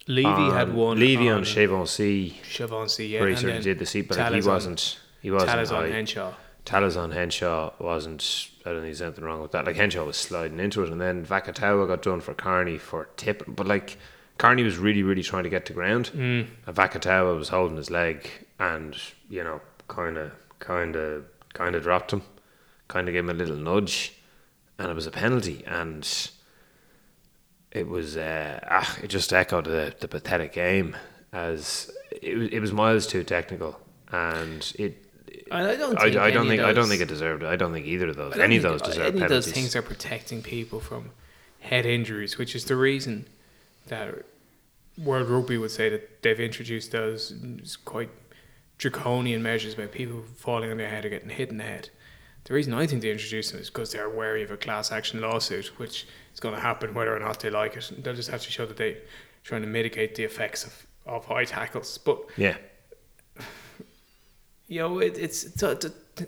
Leavy 0.07 0.53
had 0.53 0.73
one. 0.73 0.99
Leavy 0.99 1.29
on 1.29 1.37
on 1.37 1.43
Chavon 1.43 1.87
C, 1.87 2.41
Chavancy, 2.43 3.09
yeah, 3.09 3.21
where 3.21 3.29
he 3.29 3.35
sort 3.35 3.53
of 3.53 3.63
did 3.63 3.79
the 3.79 3.85
seat, 3.85 4.07
but 4.07 4.17
like, 4.17 4.33
he 4.33 4.41
wasn't. 4.41 4.99
He 5.21 5.31
wasn't 5.31 5.51
Talès 5.51 5.71
on 5.71 5.83
high. 5.85 5.95
Henshaw. 5.95 6.33
Talès 6.65 6.97
on 6.97 7.11
Henshaw 7.11 7.71
wasn't. 7.79 8.49
I 8.65 8.69
don't 8.69 8.81
think 8.81 8.87
there's 8.87 9.01
anything 9.01 9.23
wrong 9.23 9.41
with 9.41 9.51
that. 9.51 9.65
Like 9.65 9.77
Henshaw 9.77 10.03
was 10.03 10.17
sliding 10.17 10.59
into 10.59 10.83
it, 10.83 10.89
and 10.89 10.99
then 10.99 11.25
Vakatawa 11.25 11.87
got 11.87 12.01
done 12.01 12.19
for 12.19 12.33
Kearney 12.33 12.77
for 12.77 13.07
tipping. 13.15 13.53
But 13.53 13.67
like 13.67 13.97
Kearney 14.37 14.63
was 14.63 14.77
really, 14.77 15.03
really 15.03 15.23
trying 15.23 15.43
to 15.43 15.49
get 15.49 15.65
to 15.67 15.73
ground. 15.73 16.11
Mm. 16.13 16.47
And 16.65 16.75
Vakatawa 16.75 17.37
was 17.37 17.49
holding 17.49 17.77
his 17.77 17.89
leg 17.89 18.29
and, 18.59 18.95
you 19.29 19.43
know, 19.43 19.61
kind 19.87 20.17
of, 20.17 20.31
kind 20.59 20.95
of, 20.95 21.25
kind 21.53 21.75
of 21.75 21.83
dropped 21.83 22.11
him, 22.11 22.23
kind 22.87 23.07
of 23.07 23.13
gave 23.13 23.23
him 23.23 23.29
a 23.29 23.33
little 23.33 23.55
nudge, 23.55 24.13
and 24.77 24.89
it 24.89 24.93
was 24.95 25.07
a 25.07 25.11
penalty. 25.11 25.63
And 25.65 26.07
it 27.71 27.87
was, 27.87 28.17
uh, 28.17 28.59
ah, 28.69 28.97
it 29.01 29.07
just 29.07 29.31
echoed 29.31 29.65
the, 29.65 29.95
the 29.99 30.07
pathetic 30.07 30.53
game 30.53 30.95
as 31.31 31.91
it 32.21 32.37
was, 32.37 32.49
it 32.49 32.59
was 32.59 32.71
miles 32.71 33.07
too 33.07 33.23
technical. 33.23 33.79
And 34.11 34.71
it, 34.77 35.05
And 35.51 35.67
I 35.67 35.75
don't 35.75 35.99
think 35.99 36.15
I 36.15 36.31
don't 36.31 36.47
think 36.47 36.61
of 36.61 36.67
I 36.67 36.73
don't 36.73 36.87
think 36.87 37.01
it 37.01 37.07
deserved. 37.07 37.43
it. 37.43 37.47
I 37.47 37.55
don't 37.55 37.73
think 37.73 37.87
either 37.87 38.09
of 38.09 38.15
those. 38.15 38.37
Any 38.37 38.57
of 38.57 38.63
those 38.63 38.81
deserve 38.81 39.07
any 39.07 39.19
penalties. 39.19 39.23
of 39.23 39.29
those 39.29 39.51
things 39.51 39.75
are 39.75 39.81
protecting 39.81 40.41
people 40.43 40.79
from 40.79 41.09
head 41.59 41.85
injuries, 41.85 42.37
which 42.37 42.55
is 42.55 42.65
the 42.65 42.75
reason 42.75 43.25
that 43.87 44.25
World 44.97 45.29
Rugby 45.29 45.57
would 45.57 45.71
say 45.71 45.89
that 45.89 46.21
they've 46.21 46.39
introduced 46.39 46.91
those 46.91 47.77
quite 47.85 48.09
draconian 48.77 49.41
measures 49.41 49.73
about 49.73 49.91
people 49.91 50.23
falling 50.37 50.71
on 50.71 50.77
their 50.77 50.89
head 50.89 51.05
or 51.05 51.09
getting 51.09 51.29
hit 51.29 51.49
in 51.49 51.57
the 51.57 51.63
head. 51.63 51.89
The 52.45 52.53
reason 52.53 52.73
I 52.73 52.85
think 52.85 53.01
they 53.01 53.11
introduced 53.11 53.51
them 53.51 53.61
is 53.61 53.69
because 53.69 53.91
they're 53.91 54.09
wary 54.09 54.43
of 54.43 54.51
a 54.51 54.57
class 54.57 54.91
action 54.91 55.21
lawsuit, 55.21 55.67
which 55.77 56.05
is 56.33 56.39
going 56.39 56.55
to 56.55 56.61
happen 56.61 56.93
whether 56.93 57.15
or 57.15 57.19
not 57.19 57.39
they 57.39 57.49
like 57.49 57.77
it. 57.77 57.91
They'll 58.03 58.15
just 58.15 58.29
have 58.29 58.41
to 58.41 58.51
show 58.51 58.65
that 58.65 58.77
they're 58.77 58.97
trying 59.43 59.61
to 59.61 59.67
mitigate 59.67 60.15
the 60.15 60.23
effects 60.23 60.65
of, 60.65 60.87
of 61.05 61.25
high 61.25 61.45
tackles. 61.45 61.97
But 61.97 62.19
yeah, 62.35 62.57
you 64.67 64.79
know, 64.79 64.99
it, 64.99 65.17
it's 65.17 65.63
uh, 65.63 65.75
to, 65.75 65.93
to, 66.15 66.27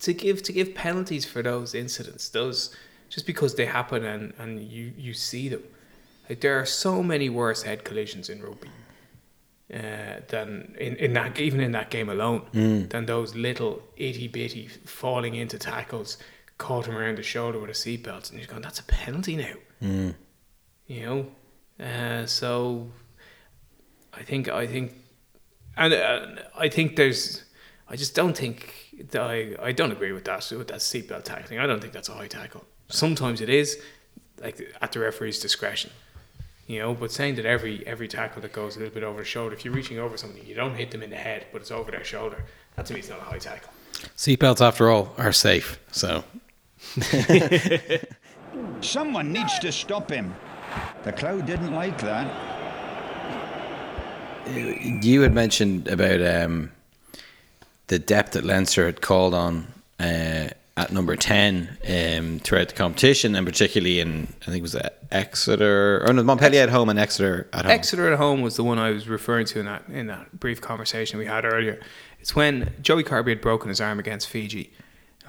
to 0.00 0.14
give 0.14 0.42
to 0.44 0.52
give 0.52 0.74
penalties 0.74 1.26
for 1.26 1.42
those 1.42 1.74
incidents, 1.74 2.30
those 2.30 2.74
just 3.10 3.26
because 3.26 3.56
they 3.56 3.66
happen 3.66 4.04
and, 4.04 4.32
and 4.38 4.62
you, 4.62 4.92
you 4.96 5.12
see 5.12 5.48
them. 5.48 5.62
Like 6.30 6.40
there 6.40 6.58
are 6.60 6.64
so 6.66 7.02
many 7.02 7.28
worse 7.28 7.62
head 7.64 7.84
collisions 7.84 8.30
in 8.30 8.40
rugby 8.40 8.68
uh, 9.74 10.20
than 10.28 10.76
in, 10.78 10.96
in 10.96 11.12
that 11.14 11.38
even 11.40 11.60
in 11.60 11.72
that 11.72 11.90
game 11.90 12.08
alone 12.08 12.42
than 12.88 13.04
those 13.06 13.34
little 13.34 13.82
itty 13.96 14.28
bitty 14.28 14.68
falling 14.86 15.34
into 15.34 15.58
tackles, 15.58 16.16
caught 16.56 16.86
him 16.86 16.96
around 16.96 17.18
the 17.18 17.22
shoulder 17.22 17.58
with 17.58 17.70
a 17.70 17.74
seatbelt, 17.74 18.30
and 18.30 18.38
you're 18.38 18.46
going, 18.46 18.62
that's 18.62 18.78
a 18.80 18.84
penalty 18.84 19.36
now. 19.36 19.54
You 20.86 21.00
know, 21.06 21.26
uh, 21.84 22.26
so 22.26 22.90
I 24.14 24.22
think 24.22 24.48
I 24.48 24.66
think 24.66 24.94
and 25.76 25.94
uh, 25.94 26.26
I 26.58 26.68
think 26.68 26.96
there's, 26.96 27.44
I 27.88 27.96
just 27.96 28.14
don't 28.14 28.36
think 28.36 28.74
that 29.10 29.22
I, 29.22 29.56
I 29.60 29.72
don't 29.72 29.92
agree 29.92 30.12
with 30.12 30.24
that 30.26 30.48
with 30.56 30.68
that 30.68 30.78
seatbelt 30.80 31.24
tackling. 31.24 31.58
I 31.58 31.66
don't 31.66 31.80
think 31.80 31.92
that's 31.92 32.08
a 32.08 32.14
high 32.14 32.28
tackle. 32.28 32.64
Sometimes 32.88 33.40
it 33.40 33.48
is, 33.48 33.78
like 34.40 34.60
at 34.80 34.92
the 34.92 35.00
referee's 35.00 35.38
discretion, 35.38 35.90
you 36.70 36.78
know. 36.78 36.94
But 36.94 37.12
saying 37.12 37.34
that 37.36 37.46
every 37.46 37.86
every 37.86 38.08
tackle 38.08 38.42
that 38.42 38.52
goes 38.52 38.76
a 38.76 38.78
little 38.78 38.94
bit 38.94 39.02
over 39.02 39.18
the 39.18 39.24
shoulder, 39.24 39.54
if 39.54 39.64
you're 39.64 39.74
reaching 39.74 39.98
over 39.98 40.16
something, 40.16 40.44
you 40.46 40.54
don't 40.54 40.74
hit 40.74 40.90
them 40.90 41.02
in 41.02 41.10
the 41.10 41.16
head, 41.16 41.46
but 41.52 41.62
it's 41.62 41.70
over 41.70 41.90
their 41.90 42.04
shoulder. 42.04 42.44
That 42.76 42.86
to 42.86 42.94
me 42.94 43.00
is 43.00 43.10
not 43.10 43.18
a 43.18 43.24
high 43.24 43.38
tackle. 43.38 43.72
Seatbelts, 44.16 44.60
after 44.60 44.88
all, 44.88 45.12
are 45.18 45.32
safe. 45.32 45.78
So 45.90 46.24
Someone 48.80 49.32
needs 49.32 49.58
to 49.58 49.72
stop 49.72 50.10
him. 50.10 50.34
The 51.04 51.12
crowd 51.12 51.46
didn't 51.46 51.74
like 51.74 52.00
that. 52.00 52.26
you 54.46 55.22
had 55.22 55.34
mentioned 55.34 55.88
about 55.88 56.22
um, 56.22 56.72
the 57.88 57.98
depth 57.98 58.32
that 58.32 58.44
Leinster 58.44 58.86
had 58.86 59.00
called 59.00 59.34
on 59.34 59.66
uh, 59.98 60.48
at 60.76 60.92
number 60.92 61.16
10 61.16 61.78
um, 61.88 62.38
throughout 62.40 62.68
the 62.68 62.74
competition, 62.74 63.34
and 63.34 63.46
particularly 63.46 64.00
in, 64.00 64.28
I 64.42 64.46
think 64.46 64.58
it 64.58 64.62
was 64.62 64.74
at 64.74 64.98
Exeter, 65.10 66.02
or 66.06 66.12
no, 66.12 66.22
Montpellier 66.22 66.62
at 66.62 66.70
home 66.70 66.88
and 66.88 66.98
Exeter 66.98 67.48
at 67.52 67.64
home. 67.64 67.72
Exeter 67.72 68.12
at 68.12 68.18
home 68.18 68.40
was 68.40 68.56
the 68.56 68.64
one 68.64 68.78
I 68.78 68.90
was 68.90 69.08
referring 69.08 69.46
to 69.46 69.60
in 69.60 69.66
that 69.66 69.88
in 69.88 70.06
that 70.06 70.38
brief 70.38 70.60
conversation 70.60 71.18
we 71.18 71.26
had 71.26 71.44
earlier. 71.44 71.80
It's 72.20 72.36
when 72.36 72.74
Joey 72.80 73.02
Carbery 73.02 73.30
had 73.30 73.40
broken 73.40 73.68
his 73.68 73.80
arm 73.80 73.98
against 73.98 74.28
Fiji, 74.28 74.72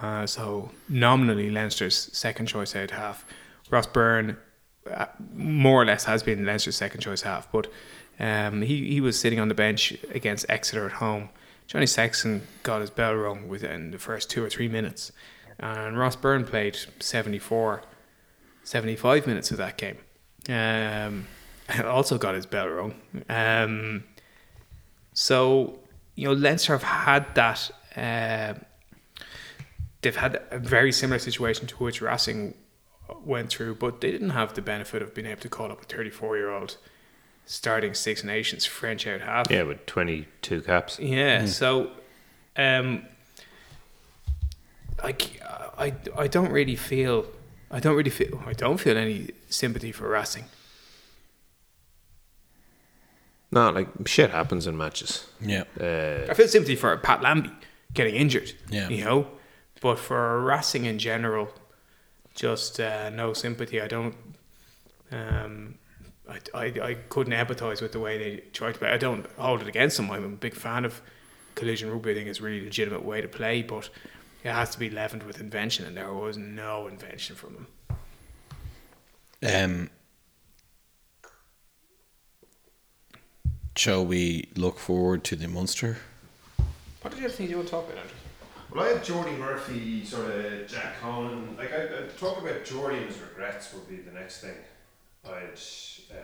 uh, 0.01 0.25
so 0.27 0.71
nominally 0.87 1.49
Leinster's 1.49 2.09
second 2.13 2.45
choice 2.45 2.75
out 2.75 2.91
half. 2.91 3.25
Ross 3.69 3.87
Byrne, 3.87 4.37
uh, 4.89 5.05
more 5.33 5.81
or 5.81 5.85
less, 5.85 6.03
has 6.03 6.21
been 6.21 6.45
Leinster's 6.45 6.75
second 6.75 7.01
choice 7.01 7.21
half, 7.21 7.51
but 7.51 7.71
um, 8.19 8.61
he 8.61 8.91
he 8.91 9.01
was 9.01 9.19
sitting 9.19 9.39
on 9.39 9.47
the 9.47 9.55
bench 9.55 9.97
against 10.13 10.45
Exeter 10.47 10.85
at 10.85 10.93
home. 10.93 11.29
Johnny 11.71 11.85
Sexton 11.85 12.45
got 12.63 12.81
his 12.81 12.89
bell 12.89 13.15
rung 13.15 13.47
within 13.47 13.91
the 13.91 13.97
first 13.97 14.29
two 14.29 14.43
or 14.43 14.49
three 14.49 14.67
minutes, 14.67 15.13
and 15.57 15.97
Ross 15.97 16.17
Byrne 16.17 16.43
played 16.43 16.77
74, 16.99 17.81
75 18.65 19.25
minutes 19.25 19.51
of 19.51 19.57
that 19.57 19.77
game. 19.77 19.97
Um, 20.49 21.27
also 21.85 22.17
got 22.17 22.35
his 22.35 22.45
bell 22.45 22.67
rung. 22.67 22.95
Um, 23.29 24.03
so 25.13 25.79
you 26.15 26.27
know, 26.27 26.33
Leinster 26.33 26.73
have 26.73 26.83
had 26.83 27.35
that. 27.35 27.71
Uh, 27.95 28.59
they've 30.01 30.13
had 30.13 30.41
a 30.51 30.59
very 30.59 30.91
similar 30.91 31.19
situation 31.19 31.67
to 31.67 31.75
which 31.77 32.01
Racing 32.01 32.53
went 33.23 33.49
through, 33.49 33.75
but 33.75 34.01
they 34.01 34.11
didn't 34.11 34.31
have 34.31 34.55
the 34.55 34.61
benefit 34.61 35.01
of 35.01 35.13
being 35.13 35.27
able 35.27 35.39
to 35.39 35.47
call 35.47 35.71
up 35.71 35.81
a 35.81 35.85
34 35.85 36.35
year 36.35 36.49
old 36.49 36.75
starting 37.45 37.93
Six 37.93 38.23
Nations 38.23 38.65
French 38.65 39.05
out 39.07 39.21
half. 39.21 39.51
yeah, 39.51 39.63
with 39.63 39.85
twenty 39.85 40.27
two 40.41 40.61
caps. 40.61 40.99
Yeah, 40.99 41.45
so 41.45 41.91
um, 42.55 43.03
I, 45.03 45.15
I, 45.77 45.93
I 46.17 46.27
don't 46.27 46.51
really 46.51 46.75
feel 46.75 47.25
I 47.69 47.79
don't 47.79 47.95
really 47.95 48.09
feel 48.09 48.41
I 48.45 48.53
don't 48.53 48.77
feel 48.79 48.97
any 48.97 49.29
sympathy 49.49 49.91
for 49.91 50.07
Racing. 50.09 50.45
No, 53.51 53.69
like 53.69 53.87
shit 54.07 54.29
happens 54.29 54.65
in 54.67 54.77
matches. 54.77 55.27
Yeah. 55.41 55.63
Uh, 55.79 56.29
I 56.29 56.33
feel 56.33 56.47
sympathy 56.47 56.75
for 56.75 56.95
Pat 56.97 57.21
Lambie 57.21 57.51
getting 57.93 58.15
injured. 58.15 58.53
Yeah. 58.69 58.87
you 58.87 59.03
know, 59.03 59.27
but 59.81 59.99
for 59.99 60.41
Racing 60.41 60.85
in 60.85 60.97
general, 60.99 61.49
just 62.33 62.79
uh, 62.79 63.09
no 63.09 63.33
sympathy. 63.33 63.81
I 63.81 63.87
don't. 63.87 64.15
Um, 65.11 65.75
I, 66.31 66.39
I, 66.53 66.65
I 66.81 66.93
couldn't 67.09 67.33
empathise 67.33 67.81
with 67.81 67.91
the 67.91 67.99
way 67.99 68.17
they 68.17 68.37
tried 68.53 68.73
to 68.73 68.79
play. 68.79 68.89
I 68.89 68.97
don't 68.97 69.25
hold 69.37 69.61
it 69.61 69.67
against 69.67 69.97
them. 69.97 70.09
I'm 70.09 70.23
a 70.23 70.29
big 70.29 70.55
fan 70.55 70.85
of 70.85 71.01
collision 71.55 71.91
rugby. 71.91 72.11
I 72.11 72.13
think 72.15 72.27
it's 72.27 72.39
a 72.39 72.43
really 72.43 72.63
legitimate 72.63 73.03
way 73.03 73.21
to 73.21 73.27
play, 73.27 73.61
but 73.61 73.89
it 74.43 74.51
has 74.51 74.69
to 74.71 74.79
be 74.79 74.89
leavened 74.89 75.23
with 75.23 75.39
invention, 75.39 75.85
and 75.85 75.97
there 75.97 76.13
was 76.13 76.37
no 76.37 76.87
invention 76.87 77.35
from 77.35 77.53
them. 77.53 77.67
Um, 79.43 79.89
shall 83.75 84.05
we 84.05 84.49
look 84.55 84.79
forward 84.79 85.23
to 85.25 85.35
the 85.35 85.47
monster? 85.47 85.97
What 87.01 87.13
did 87.13 87.23
you 87.23 87.29
think 87.29 87.49
you 87.49 87.57
want 87.57 87.67
to 87.67 87.71
talk 87.71 87.85
about, 87.85 87.97
Andrew? 87.97 88.15
Well, 88.73 88.85
I 88.85 88.89
had 88.89 89.03
Jordi 89.03 89.37
Murphy, 89.37 90.05
sort 90.05 90.31
of 90.31 90.67
Jack 90.67 91.01
Conan. 91.01 91.57
Like, 91.57 91.73
I, 91.73 91.83
I 91.83 92.07
talk 92.17 92.37
about 92.41 92.63
Jordi 92.63 92.97
and 92.97 93.07
his 93.07 93.19
regrets 93.19 93.73
would 93.73 93.89
be 93.89 93.97
the 93.97 94.11
next 94.11 94.41
thing. 94.41 94.55
I'd 95.25 95.57
uh, 96.11 96.17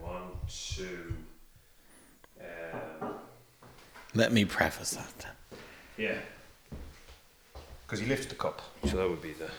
go 0.00 0.06
on 0.06 0.30
to. 0.48 1.14
Um, 2.40 3.14
Let 4.14 4.32
me 4.32 4.44
preface 4.44 4.90
that. 4.92 5.12
then. 5.18 5.58
yeah. 5.96 6.18
Because 7.86 8.00
he 8.00 8.06
lifted 8.06 8.30
the 8.30 8.36
cup. 8.36 8.62
So 8.88 8.96
that 8.96 9.08
would 9.10 9.20
be 9.22 9.32
the. 9.32 9.50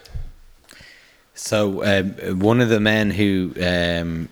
So 1.34 1.84
um, 1.84 2.40
one 2.40 2.62
of 2.62 2.70
the 2.70 2.80
men 2.80 3.12
who, 3.12 3.54
um, 3.62 4.30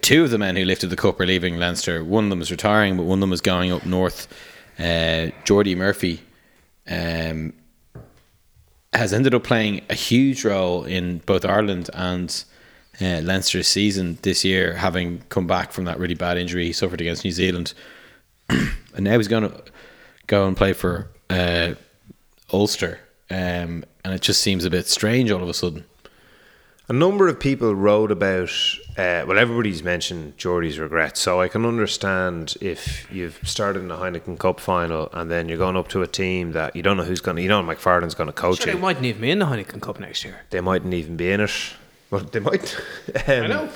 two 0.00 0.24
of 0.24 0.30
the 0.30 0.38
men 0.38 0.56
who 0.56 0.64
lifted 0.64 0.88
the 0.88 0.96
cup 0.96 1.20
are 1.20 1.26
leaving 1.26 1.56
Leinster. 1.58 2.02
One 2.02 2.24
of 2.24 2.30
them 2.30 2.40
is 2.40 2.50
retiring, 2.50 2.96
but 2.96 3.02
one 3.04 3.18
of 3.18 3.20
them 3.20 3.32
is 3.32 3.40
going 3.42 3.70
up 3.72 3.84
north. 3.84 4.28
Uh, 4.78 5.30
Jordi 5.44 5.76
Murphy 5.76 6.22
um, 6.88 7.52
has 8.92 9.12
ended 9.12 9.34
up 9.34 9.44
playing 9.44 9.82
a 9.90 9.94
huge 9.94 10.44
role 10.44 10.84
in 10.84 11.18
both 11.18 11.44
Ireland 11.44 11.90
and 11.92 12.44
uh, 13.00 13.20
Leinster's 13.22 13.68
season 13.68 14.18
this 14.22 14.44
year, 14.44 14.74
having 14.74 15.22
come 15.28 15.46
back 15.46 15.72
from 15.72 15.84
that 15.84 15.98
really 15.98 16.14
bad 16.14 16.38
injury 16.38 16.66
he 16.66 16.72
suffered 16.72 17.00
against 17.00 17.24
New 17.24 17.32
Zealand, 17.32 17.74
and 18.48 19.00
now 19.00 19.16
he's 19.16 19.28
going 19.28 19.48
to 19.48 19.64
go 20.26 20.46
and 20.46 20.56
play 20.56 20.72
for 20.72 21.10
uh, 21.30 21.74
Ulster. 22.52 23.00
Um, 23.30 23.84
and 24.04 24.12
it 24.14 24.20
just 24.20 24.40
seems 24.40 24.64
a 24.64 24.70
bit 24.70 24.86
strange 24.86 25.30
all 25.30 25.42
of 25.42 25.48
a 25.48 25.54
sudden. 25.54 25.84
A 26.86 26.92
number 26.92 27.28
of 27.28 27.40
people 27.40 27.74
wrote 27.74 28.10
about, 28.10 28.50
uh, 28.98 29.24
well, 29.26 29.38
everybody's 29.38 29.82
mentioned 29.82 30.36
Jordi's 30.36 30.78
regrets. 30.78 31.18
So 31.18 31.40
I 31.40 31.48
can 31.48 31.64
understand 31.64 32.56
if 32.60 33.10
you've 33.10 33.40
started 33.42 33.80
in 33.80 33.88
the 33.88 33.96
Heineken 33.96 34.38
Cup 34.38 34.60
final 34.60 35.08
and 35.14 35.30
then 35.30 35.48
you're 35.48 35.56
going 35.56 35.78
up 35.78 35.88
to 35.88 36.02
a 36.02 36.06
team 36.06 36.52
that 36.52 36.76
you 36.76 36.82
don't 36.82 36.98
know 36.98 37.04
who's 37.04 37.22
going 37.22 37.36
to, 37.36 37.42
you 37.42 37.48
know, 37.48 37.62
McFarland's 37.62 38.14
going 38.14 38.26
to 38.26 38.34
coach 38.34 38.62
Sure, 38.62 38.74
they 38.74 38.78
mightn't 38.78 39.06
even 39.06 39.22
be 39.22 39.30
in 39.30 39.38
the 39.38 39.46
Heineken 39.46 39.80
Cup 39.80 39.98
next 39.98 40.24
year. 40.24 40.42
They 40.50 40.60
mightn't 40.60 40.92
even 40.92 41.16
be 41.16 41.30
in 41.30 41.40
it. 41.40 41.50
Well, 42.14 42.22
they 42.22 42.38
might. 42.38 42.76
um, 43.26 43.44
I 43.44 43.46
know. 43.48 43.68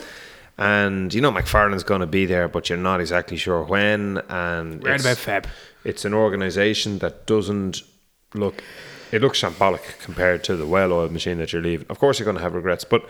And 0.59 1.12
you 1.12 1.20
know, 1.20 1.33
McFarland's 1.33 1.83
going 1.83 2.03
to 2.03 2.07
be 2.07 2.24
there, 2.24 2.46
but 2.46 2.68
you're 2.68 2.79
not 2.79 3.01
exactly 3.01 3.37
sure 3.37 3.64
when. 3.64 4.18
And 4.29 4.81
it's- 4.87 5.01
about 5.01 5.16
Feb. 5.16 5.46
it's 5.83 6.05
an 6.05 6.14
organisation 6.14 6.98
that 7.01 7.27
doesn't 7.27 7.83
look. 8.35 8.62
It 9.11 9.22
looks 9.22 9.40
shambolic 9.40 9.98
compared 10.01 10.44
to 10.44 10.55
the 10.55 10.66
well-oiled 10.66 11.11
machine 11.11 11.38
that 11.38 11.53
you're 11.53 11.62
leaving. 11.62 11.87
Of 11.90 11.98
course, 11.98 12.20
you're 12.20 12.27
going 12.27 12.37
to 12.37 12.42
have 12.42 12.55
regrets, 12.55 12.85
but 12.85 13.09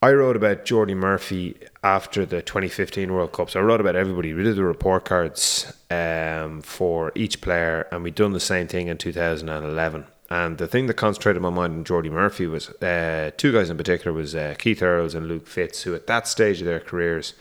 I 0.00 0.12
wrote 0.12 0.36
about 0.36 0.64
Jordi 0.64 0.96
Murphy 0.96 1.56
after 1.84 2.24
the 2.24 2.40
2015 2.40 3.12
World 3.12 3.32
Cup. 3.32 3.50
So 3.50 3.60
I 3.60 3.62
wrote 3.62 3.80
about 3.80 3.96
everybody. 3.96 4.32
We 4.32 4.44
did 4.44 4.56
the 4.56 4.64
report 4.64 5.04
cards 5.04 5.70
um, 5.90 6.62
for 6.62 7.12
each 7.14 7.42
player, 7.42 7.86
and 7.92 8.02
we'd 8.04 8.14
done 8.14 8.32
the 8.32 8.40
same 8.40 8.68
thing 8.68 8.88
in 8.88 8.96
2011. 8.96 10.06
And 10.30 10.58
the 10.58 10.68
thing 10.68 10.86
that 10.86 10.94
concentrated 10.94 11.42
my 11.42 11.50
mind 11.50 11.74
on 11.74 11.84
Jordi 11.84 12.10
Murphy 12.10 12.46
was 12.46 12.68
uh, 12.68 13.32
two 13.36 13.52
guys 13.52 13.68
in 13.68 13.76
particular 13.76 14.12
was 14.12 14.34
uh, 14.34 14.54
Keith 14.58 14.80
Earls 14.80 15.14
and 15.14 15.26
Luke 15.26 15.48
Fitz, 15.48 15.82
who 15.82 15.94
at 15.94 16.06
that 16.06 16.28
stage 16.28 16.60
of 16.60 16.66
their 16.66 16.78
careers, 16.78 17.34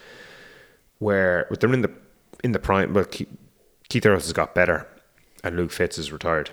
where 0.97 1.47
they're 1.59 1.71
in 1.71 1.81
the 1.81 1.91
in 2.43 2.51
the 2.51 2.59
prime. 2.59 2.93
Well, 2.93 3.05
Keith, 3.05 3.29
Keith 3.89 4.05
Earls 4.05 4.23
has 4.23 4.33
got 4.33 4.55
better, 4.55 4.87
and 5.43 5.55
Luke 5.55 5.71
Fitz 5.71 5.99
is 5.99 6.11
retired, 6.11 6.49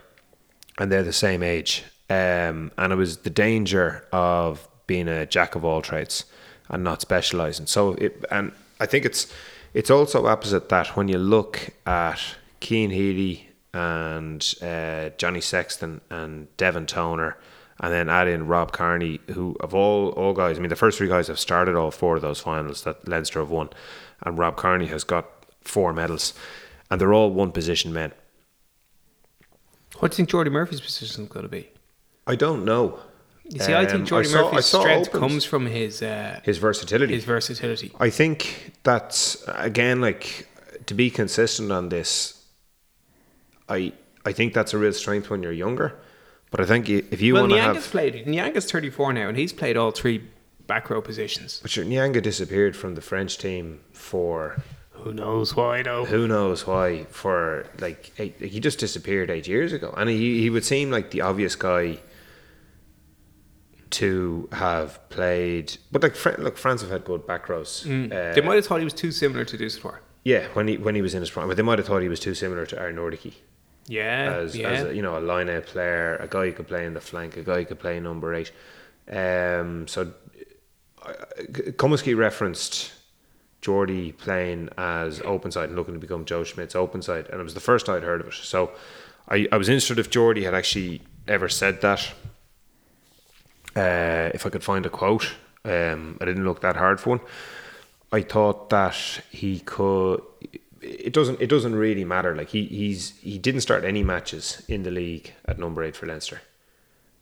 and 0.79 0.93
they're 0.93 1.03
the 1.03 1.13
same 1.13 1.43
age. 1.43 1.85
Um, 2.11 2.71
and 2.77 2.93
it 2.93 2.97
was 2.97 3.19
the 3.19 3.31
danger 3.31 4.07
of 4.13 4.69
being 4.87 5.09
a 5.09 5.27
jack 5.27 5.55
of 5.55 5.65
all 5.65 5.81
trades 5.81 6.27
and 6.69 6.85
not 6.85 7.01
specializing. 7.01 7.67
So 7.67 7.95
it 7.95 8.25
and 8.31 8.53
I 8.79 8.85
think 8.85 9.07
it's 9.07 9.33
it's 9.73 9.91
also 9.91 10.27
opposite 10.27 10.69
that 10.69 10.97
when 10.97 11.09
you 11.09 11.19
look 11.19 11.71
at 11.87 12.21
Cian 12.61 12.91
Healy 12.91 13.46
and 13.77 14.55
uh, 14.63 15.11
Johnny 15.19 15.41
Sexton 15.41 16.01
and 16.11 16.49
Devin 16.57 16.87
Toner. 16.87 17.37
And 17.79 17.93
then 17.93 18.09
add 18.09 18.27
in 18.27 18.47
Rob 18.47 18.73
Kearney, 18.73 19.21
who 19.35 19.55
of 19.61 19.75
all 19.75 20.09
all 20.11 20.33
guys, 20.33 20.57
I 20.57 20.61
mean, 20.61 20.71
the 20.71 20.77
first 20.77 20.97
three 20.97 21.09
guys 21.09 21.27
have 21.29 21.39
started 21.39 21.77
all 21.77 21.91
four 21.91 22.17
of 22.17 22.23
those 22.23 22.41
finals 22.41 22.85
that 22.85 23.07
Leinster 23.07 23.39
have 23.41 23.51
won, 23.51 23.69
and 24.25 24.39
Rob 24.39 24.57
Kearney 24.57 24.87
has 24.87 25.05
got 25.05 25.27
four 25.61 25.93
medals, 25.93 26.33
and 26.91 26.99
they're 26.99 27.13
all 27.13 27.31
one 27.31 27.53
position 27.53 27.93
men. 27.93 28.13
What 29.99 30.11
do 30.13 30.15
you 30.15 30.27
think 30.27 30.31
Jordi 30.31 30.51
Murphy's 30.51 30.81
position 30.81 31.25
is 31.25 31.29
going 31.31 31.43
to 31.45 31.51
be? 31.51 31.69
I 32.27 32.35
don't 32.35 32.65
know. 32.65 32.99
You 33.45 33.61
see, 33.61 33.75
I 33.75 33.83
Um, 33.85 33.89
think 33.91 34.09
Jordi 34.09 34.21
I 34.21 34.23
saw- 34.23 34.51
Murphy's 34.51 34.67
saw 34.67 34.81
strength 34.81 35.09
opens. 35.09 35.21
comes 35.21 35.45
from 35.45 35.67
his 35.67 36.03
uh, 36.03 36.41
His 36.45 36.57
versatility. 36.59 37.15
his 37.15 37.25
versatility. 37.25 37.93
I 38.01 38.09
think 38.11 38.73
that's 38.85 39.45
again 39.49 40.01
like 40.01 40.49
to 40.87 40.95
be 40.95 41.11
consistent 41.11 41.71
on 41.71 41.91
this. 41.91 42.36
I 43.69 43.93
I 44.25 44.33
think 44.33 44.55
that's 44.55 44.73
a 44.75 44.79
real 44.79 44.93
strength 44.93 45.31
when 45.31 45.43
you're 45.43 45.53
younger, 45.53 45.95
but 46.51 46.61
I 46.61 46.65
think 46.65 46.89
if 46.89 47.21
you 47.21 47.35
well, 47.35 47.43
want 47.43 47.53
to 47.53 47.59
Nyanga's 47.59 47.85
have, 47.85 47.91
played. 47.93 48.27
Nyanga's 48.27 48.71
34 48.71 49.13
now, 49.13 49.29
and 49.29 49.37
he's 49.39 49.53
played 49.53 49.77
all 49.77 49.91
three 49.93 50.23
back 50.67 50.91
row 50.91 51.01
positions. 51.01 51.61
but 51.63 51.77
your 51.77 51.85
Nyanga 51.85 52.21
disappeared 52.23 52.75
from 52.77 52.95
the 52.97 53.01
French 53.01 53.39
team 53.39 53.81
for 53.93 54.57
Who 54.91 55.13
knows 55.13 55.55
why, 55.55 55.83
though? 55.83 56.05
who 56.07 56.27
knows 56.27 56.67
why 56.67 57.05
for 57.11 57.67
like 57.81 58.13
eight, 58.19 58.35
he 58.41 58.59
just 58.61 58.79
disappeared 58.81 59.31
eight 59.31 59.47
years 59.47 59.73
ago, 59.73 59.95
and 59.97 60.11
he 60.11 60.41
he 60.41 60.51
would 60.51 60.65
seem 60.65 60.91
like 60.91 61.11
the 61.13 61.21
obvious 61.21 61.55
guy 61.55 61.99
to 63.91 64.49
have 64.53 64.99
played. 65.11 65.77
But 65.93 66.03
like 66.03 66.17
Fran- 66.17 66.43
look, 66.43 66.59
France 66.59 66.81
have 66.83 66.91
had 66.91 67.05
good 67.05 67.27
back 67.27 67.49
rows. 67.49 67.85
Uh, 67.85 67.89
Mm. 67.89 68.35
they 68.35 68.41
might 68.41 68.57
have 68.57 68.67
thought 68.67 68.79
he 68.81 68.85
was 68.85 68.93
too 68.95 69.13
similar 69.13 69.45
to 69.45 69.57
Dusautoir. 69.57 69.99
yeah, 70.25 70.49
when 70.55 70.67
he 70.69 70.77
when 70.77 70.95
he 70.95 71.03
was 71.03 71.15
in 71.15 71.21
his 71.21 71.31
prime, 71.31 71.47
but 71.49 71.57
they 71.57 71.63
might 71.63 71.79
have 71.79 71.87
thought 71.87 72.03
he 72.03 72.09
was 72.09 72.21
too 72.21 72.35
similar 72.35 72.67
to 72.67 72.77
Harinordoquy. 72.77 73.35
Yeah, 73.87 74.39
as, 74.41 74.57
yeah. 74.57 74.69
as 74.69 74.85
a, 74.87 74.95
you 74.95 75.03
know 75.03 75.19
a 75.19 75.21
line 75.21 75.49
out 75.49 75.67
player, 75.67 76.17
a 76.17 76.27
guy 76.27 76.47
who 76.47 76.53
could 76.53 76.67
play 76.67 76.85
in 76.85 76.95
the 76.95 77.01
flank, 77.01 77.37
a 77.37 77.43
guy 77.43 77.59
who 77.61 77.65
could 77.65 77.79
play 77.79 78.01
number 78.01 78.35
eight. 78.35 78.53
Um, 79.09 79.87
so 79.87 80.13
uh, 81.03 81.13
Cummiskey 81.53 82.17
referenced 82.17 82.93
Jordi 83.63 84.17
playing 84.17 84.69
as 84.77 85.21
open 85.23 85.51
side 85.51 85.69
and 85.69 85.77
looking 85.77 85.95
to 85.95 86.01
become 86.01 86.25
Joe 86.25 86.45
Schmidt's 86.45 86.75
open 86.75 87.03
side, 87.03 87.29
and 87.31 87.41
it 87.41 87.45
was 87.45 87.55
the 87.55 87.61
first 87.61 87.89
I'd 87.89 88.03
heard 88.03 88.21
of 88.21 88.29
it. 88.29 88.35
So 88.35 88.73
I, 89.29 89.47
I 89.53 89.57
was 89.57 89.69
interested 89.69 89.99
if 89.99 90.11
Jordi 90.11 90.45
had 90.45 90.55
actually 90.55 91.03
ever 91.29 91.49
said 91.49 91.81
that. 91.83 92.13
Uh, 93.75 94.31
if 94.33 94.47
I 94.47 94.49
could 94.49 94.65
find 94.65 94.87
a 94.87 94.89
quote, 94.89 95.35
um, 95.65 96.17
I 96.21 96.25
didn't 96.25 96.45
look 96.45 96.63
that 96.63 96.77
hard 96.77 96.99
for 96.99 97.11
one. 97.11 97.21
I 98.11 98.23
thought 98.23 98.71
that 98.71 98.97
he 99.31 99.61
could. 99.61 100.23
It 101.07 101.13
doesn't. 101.13 101.41
It 101.41 101.49
doesn't 101.49 101.75
really 101.75 102.05
matter. 102.05 102.35
Like 102.35 102.51
he 102.51 102.65
he's 102.67 103.17
he 103.19 103.39
didn't 103.39 103.63
start 103.63 103.85
any 103.85 104.03
matches 104.05 104.63
in 104.69 104.83
the 104.83 104.91
league 104.91 105.33
at 105.45 105.59
number 105.59 105.83
eight 105.83 105.97
for 105.97 106.07
Leinster. 106.07 106.41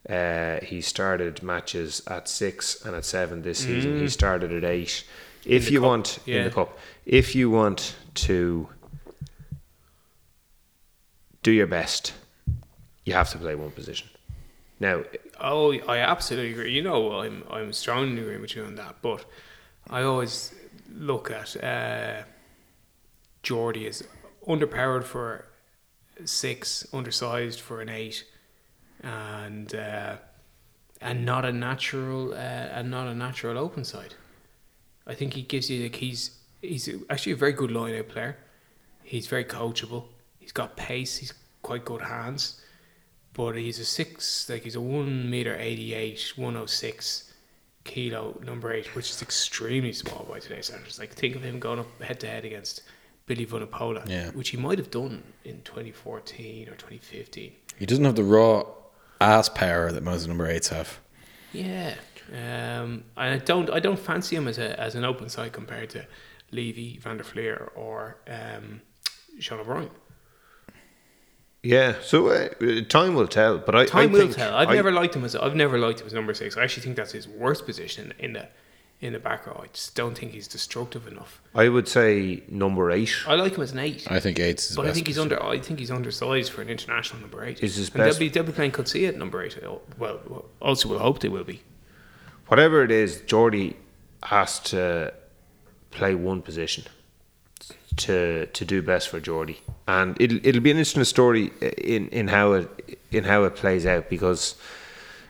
Uh, 0.09 0.61
he 0.63 0.81
started 0.83 1.43
matches 1.43 2.03
at 2.07 2.29
six 2.29 2.85
and 2.85 2.95
at 2.95 3.05
seven 3.05 3.43
this 3.43 3.61
season. 3.61 3.99
He 4.01 4.09
started 4.09 4.53
at 4.53 4.65
eight. 4.65 5.05
If 5.47 5.71
you 5.71 5.81
cup, 5.81 5.89
want 5.89 6.19
in 6.27 6.45
the 6.45 6.51
cup, 6.51 6.79
if 7.07 7.35
you 7.35 7.51
want 7.51 7.97
to 8.27 8.69
do 11.43 11.51
your 11.53 11.67
best, 11.67 12.13
you 13.05 13.13
have 13.15 13.31
to 13.31 13.39
play 13.39 13.55
one 13.55 13.71
position. 13.71 14.09
Now, 14.81 15.03
Oh, 15.41 15.73
I 15.89 15.99
absolutely 15.99 16.53
agree. 16.53 16.73
You 16.73 16.83
know, 16.83 17.21
I'm 17.21 17.43
I'm 17.51 17.73
strongly 17.73 18.21
agreeing 18.23 18.41
with 18.41 18.55
you 18.57 18.65
on 18.65 18.77
that. 18.77 18.97
But 19.03 19.25
I 19.91 20.03
always 20.03 20.55
look 20.97 21.31
at 21.31 21.57
uh, 21.63 22.23
Jordi 23.45 23.87
as 23.87 24.03
underpowered 24.47 25.05
for 25.05 25.47
six, 26.25 26.87
undersized 26.93 27.61
for 27.61 27.81
an 27.81 27.89
eight, 27.89 28.25
and 29.03 29.75
uh, 29.75 30.17
and 31.01 31.25
not 31.25 31.45
a 31.45 31.53
natural 31.53 32.33
uh, 32.33 32.37
and 32.37 32.91
not 32.91 33.07
a 33.07 33.15
natural 33.15 33.59
open 33.59 33.85
side. 33.85 34.15
I 35.07 35.15
think 35.15 35.35
he 35.35 35.43
gives 35.43 35.71
you 35.71 35.83
like 35.83 35.97
he's 35.97 36.39
he's 36.63 36.89
actually 37.11 37.33
a 37.33 37.37
very 37.37 37.53
good 37.53 37.71
line 37.71 37.95
out 37.97 38.09
player. 38.09 38.37
He's 39.03 39.27
very 39.27 39.45
coachable. 39.45 40.05
He's 40.39 40.53
got 40.53 40.77
pace. 40.77 41.19
He's 41.19 41.35
quite 41.63 41.85
good 41.85 42.03
hands 42.03 42.61
but 43.35 43.57
he's 43.57 43.81
a 43.81 43.85
six, 43.85 44.49
like 44.49 44.63
he's 44.63 44.77
a 44.77 44.81
one 44.81 45.29
meter 45.29 45.57
eighty 45.59 45.93
eight, 45.93 46.33
one 46.37 46.57
oh 46.57 46.67
six 46.67 47.33
kilo 47.83 48.41
number 48.45 48.73
eight, 48.73 48.95
which 48.95 49.11
is 49.11 49.21
extremely 49.21 49.93
small 49.93 50.25
by 50.31 50.39
today's 50.39 50.67
standards. 50.67 50.99
Like 50.99 51.13
think 51.13 51.37
of 51.37 51.43
him 51.43 51.59
going 51.59 51.81
up 51.81 52.03
head 52.03 52.21
to 52.21 52.29
head 52.29 52.45
against 52.45 52.83
Billy 53.27 53.47
Vunipola, 53.47 54.07
Yeah. 54.09 54.31
which 54.31 54.51
he 54.51 54.57
might 54.57 54.79
have 54.79 54.91
done 54.91 55.23
in 55.45 55.61
twenty 55.63 55.93
fourteen 55.93 56.69
or 56.69 56.75
twenty 56.77 56.99
fifteen. 56.99 57.53
He 57.79 57.87
doesn't 57.87 58.05
have 58.05 58.17
the 58.17 58.25
raw 58.25 58.65
ass 59.21 59.49
power 59.49 59.91
that 59.93 60.03
most 60.03 60.27
number 60.29 60.47
eights 60.47 60.69
have. 60.69 61.01
Yeah, 61.53 61.95
um, 62.33 63.05
and 63.17 63.35
I 63.35 63.39
don't, 63.39 63.71
I 63.71 63.81
don't 63.81 63.99
fancy 63.99 64.35
him 64.37 64.49
as 64.49 64.59
a 64.59 64.79
as 64.79 64.95
an 64.95 65.05
open 65.05 65.29
side 65.29 65.53
compared 65.53 65.91
to 65.91 66.05
Leavy, 66.53 66.99
Van 67.01 67.17
der 67.17 67.25
Flier, 67.25 67.71
or 67.75 68.17
um, 68.29 68.81
Sean 69.39 69.61
O'Brien. 69.61 69.91
yeah. 71.63 71.95
So 72.03 72.29
uh, 72.29 72.49
time 72.89 73.15
will 73.15 73.29
tell. 73.29 73.59
But 73.59 73.75
I 73.75 73.87
Time 73.87 74.11
I 74.11 74.13
will 74.13 74.21
think 74.21 74.35
tell. 74.37 74.55
I've 74.55 74.69
I- 74.69 74.75
never 74.75 74.93
liked 74.93 75.15
him 75.17 75.25
as 75.25 75.35
I've 75.37 75.55
never 75.57 75.79
liked 75.79 76.01
him 76.01 76.07
as 76.07 76.13
number 76.13 76.35
six. 76.35 76.57
I 76.57 76.63
actually 76.65 76.83
think 76.83 76.97
that's 76.97 77.13
his 77.13 77.27
worst 77.29 77.65
position 77.67 78.13
in 78.19 78.35
the 78.35 78.49
in 79.01 79.13
the 79.13 79.19
back 79.19 79.47
row. 79.47 79.61
I 79.63 79.67
just 79.73 79.95
don't 79.95 80.17
think 80.17 80.33
he's 80.33 80.49
destructive 80.49 81.07
enough. 81.07 81.43
I 81.55 81.69
would 81.69 81.89
say 81.89 82.43
number 82.49 82.91
eight. 82.91 83.13
I 83.27 83.35
like 83.35 83.55
him 83.57 83.63
as 83.63 83.73
an 83.73 83.79
eight, 83.81 84.11
I 84.11 84.21
think 84.21 84.39
eight's 84.41 84.69
his 84.69 84.77
but 84.77 84.83
I 84.83 84.87
best 84.87 84.95
think 84.97 85.07
he's 85.09 85.19
under. 85.19 85.43
I 85.43 85.59
think 85.59 85.79
he's 85.79 85.91
undersized 85.91 86.53
for 86.53 86.63
an 86.63 86.69
international 86.69 87.21
number 87.21 87.45
eight. 87.45 87.63
Is 87.63 87.77
his 87.77 87.89
and 87.91 88.01
they'll 88.01 88.07
best- 88.09 88.19
be 88.19 88.29
they'll 88.29 88.45
be 88.45 88.53
playing 88.53 88.73
Coetzee 88.73 89.07
at 89.09 89.17
number 89.17 89.43
eight. 89.43 89.59
Well, 89.99 90.47
also 90.61 90.89
we'll 90.89 90.99
hope 91.01 91.21
they 91.21 91.29
will 91.29 91.45
be. 91.45 91.63
Whatever 92.49 92.83
it 92.83 92.91
is, 92.91 93.19
Jordi 93.23 93.75
has 94.23 94.59
to 94.61 95.13
play 95.91 96.15
one 96.15 96.41
position 96.43 96.85
to 97.97 98.47
to 98.47 98.65
do 98.65 98.83
best 98.83 99.09
for 99.09 99.21
Jordi, 99.21 99.57
and 99.87 100.17
it'll 100.21 100.39
it'll 100.45 100.61
be 100.63 100.71
an 100.71 100.79
interesting 100.79 101.05
story 101.05 101.53
in 101.79 102.09
in 102.09 102.29
how 102.29 102.53
it 102.55 102.99
in 103.13 103.25
how 103.25 103.45
it 103.45 103.55
plays 103.55 103.87
out 103.87 104.09
because 104.11 104.57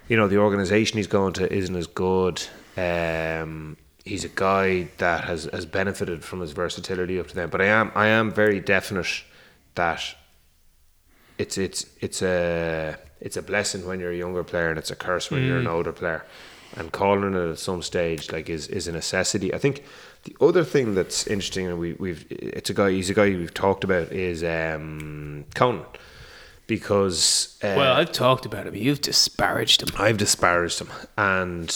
you 0.09 0.16
know 0.16 0.29
the 0.29 0.38
organisation 0.38 0.96
he's 0.96 1.07
going 1.07 1.33
to 1.35 1.53
isn't 1.53 1.77
as 1.77 1.87
good. 1.87 2.42
Um, 2.76 3.76
he's 4.04 4.24
a 4.24 4.28
guy 4.28 4.88
that 4.98 5.24
has 5.24 5.44
has 5.52 5.66
benefited 5.66 6.24
from 6.24 6.40
his 6.40 6.52
versatility 6.52 7.18
up 7.18 7.28
to 7.28 7.34
then, 7.34 7.48
but 7.48 7.60
I 7.60 7.66
am 7.66 7.92
I 7.94 8.08
am 8.08 8.32
very 8.32 8.60
definite 8.60 9.24
that 9.74 10.02
it's 11.38 11.58
it's 11.58 11.87
it's 12.00 12.22
a 12.22 12.96
it's 13.20 13.37
a 13.37 13.42
blessing 13.42 13.87
when 13.87 14.00
you're 14.00 14.12
a 14.12 14.16
younger 14.16 14.44
player 14.44 14.68
and 14.70 14.78
it's 14.78 14.90
a 14.90 14.96
curse 14.96 15.30
when 15.30 15.44
you're 15.44 15.58
an 15.58 15.66
older 15.66 15.92
player 15.92 16.24
and 16.76 16.92
calling 16.92 17.34
it 17.34 17.50
at 17.50 17.58
some 17.58 17.82
stage 17.82 18.30
like 18.30 18.48
is 18.48 18.68
is 18.68 18.87
a 18.87 18.92
necessity 18.92 19.52
i 19.54 19.58
think 19.58 19.82
the 20.24 20.37
other 20.40 20.62
thing 20.62 20.94
that's 20.94 21.26
interesting 21.26 21.66
and 21.66 21.78
we, 21.78 21.94
we've 21.94 22.26
it's 22.30 22.70
a 22.70 22.74
guy 22.74 22.90
he's 22.90 23.10
a 23.10 23.14
guy 23.14 23.30
we've 23.30 23.54
talked 23.54 23.82
about 23.82 24.12
is 24.12 24.44
um 24.44 25.44
Conan 25.54 25.84
because 26.66 27.58
uh, 27.62 27.74
well, 27.76 27.94
I've 27.94 28.12
talked 28.12 28.46
about 28.46 28.66
him. 28.66 28.74
You've 28.74 29.00
disparaged 29.00 29.82
him. 29.82 29.88
I've 29.98 30.16
disparaged 30.16 30.80
him. 30.80 30.88
And 31.18 31.68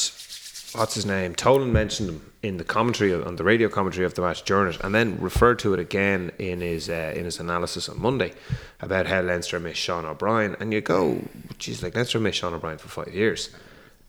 what's 0.72 0.94
his 0.94 1.06
name? 1.06 1.34
Toland 1.34 1.72
mentioned 1.72 2.08
him 2.10 2.32
in 2.42 2.56
the 2.56 2.64
commentary 2.64 3.12
on 3.12 3.36
the 3.36 3.44
radio 3.44 3.68
commentary 3.68 4.04
of 4.06 4.14
the 4.14 4.22
match 4.22 4.42
during 4.42 4.72
it, 4.72 4.80
and 4.82 4.94
then 4.94 5.18
referred 5.20 5.58
to 5.60 5.74
it 5.74 5.80
again 5.80 6.30
in 6.38 6.60
his 6.60 6.88
uh, 6.88 7.12
in 7.16 7.24
his 7.24 7.40
analysis 7.40 7.88
on 7.88 8.00
Monday 8.00 8.32
about 8.80 9.06
how 9.06 9.20
Leinster 9.20 9.58
missed 9.58 9.80
Sean 9.80 10.04
O'Brien. 10.04 10.56
And 10.60 10.72
you 10.72 10.80
go, 10.80 11.22
geez, 11.58 11.82
like 11.82 11.94
Leinster 11.94 12.20
missed 12.20 12.38
Sean 12.38 12.54
O'Brien 12.54 12.78
for 12.78 12.88
five 12.88 13.14
years, 13.14 13.50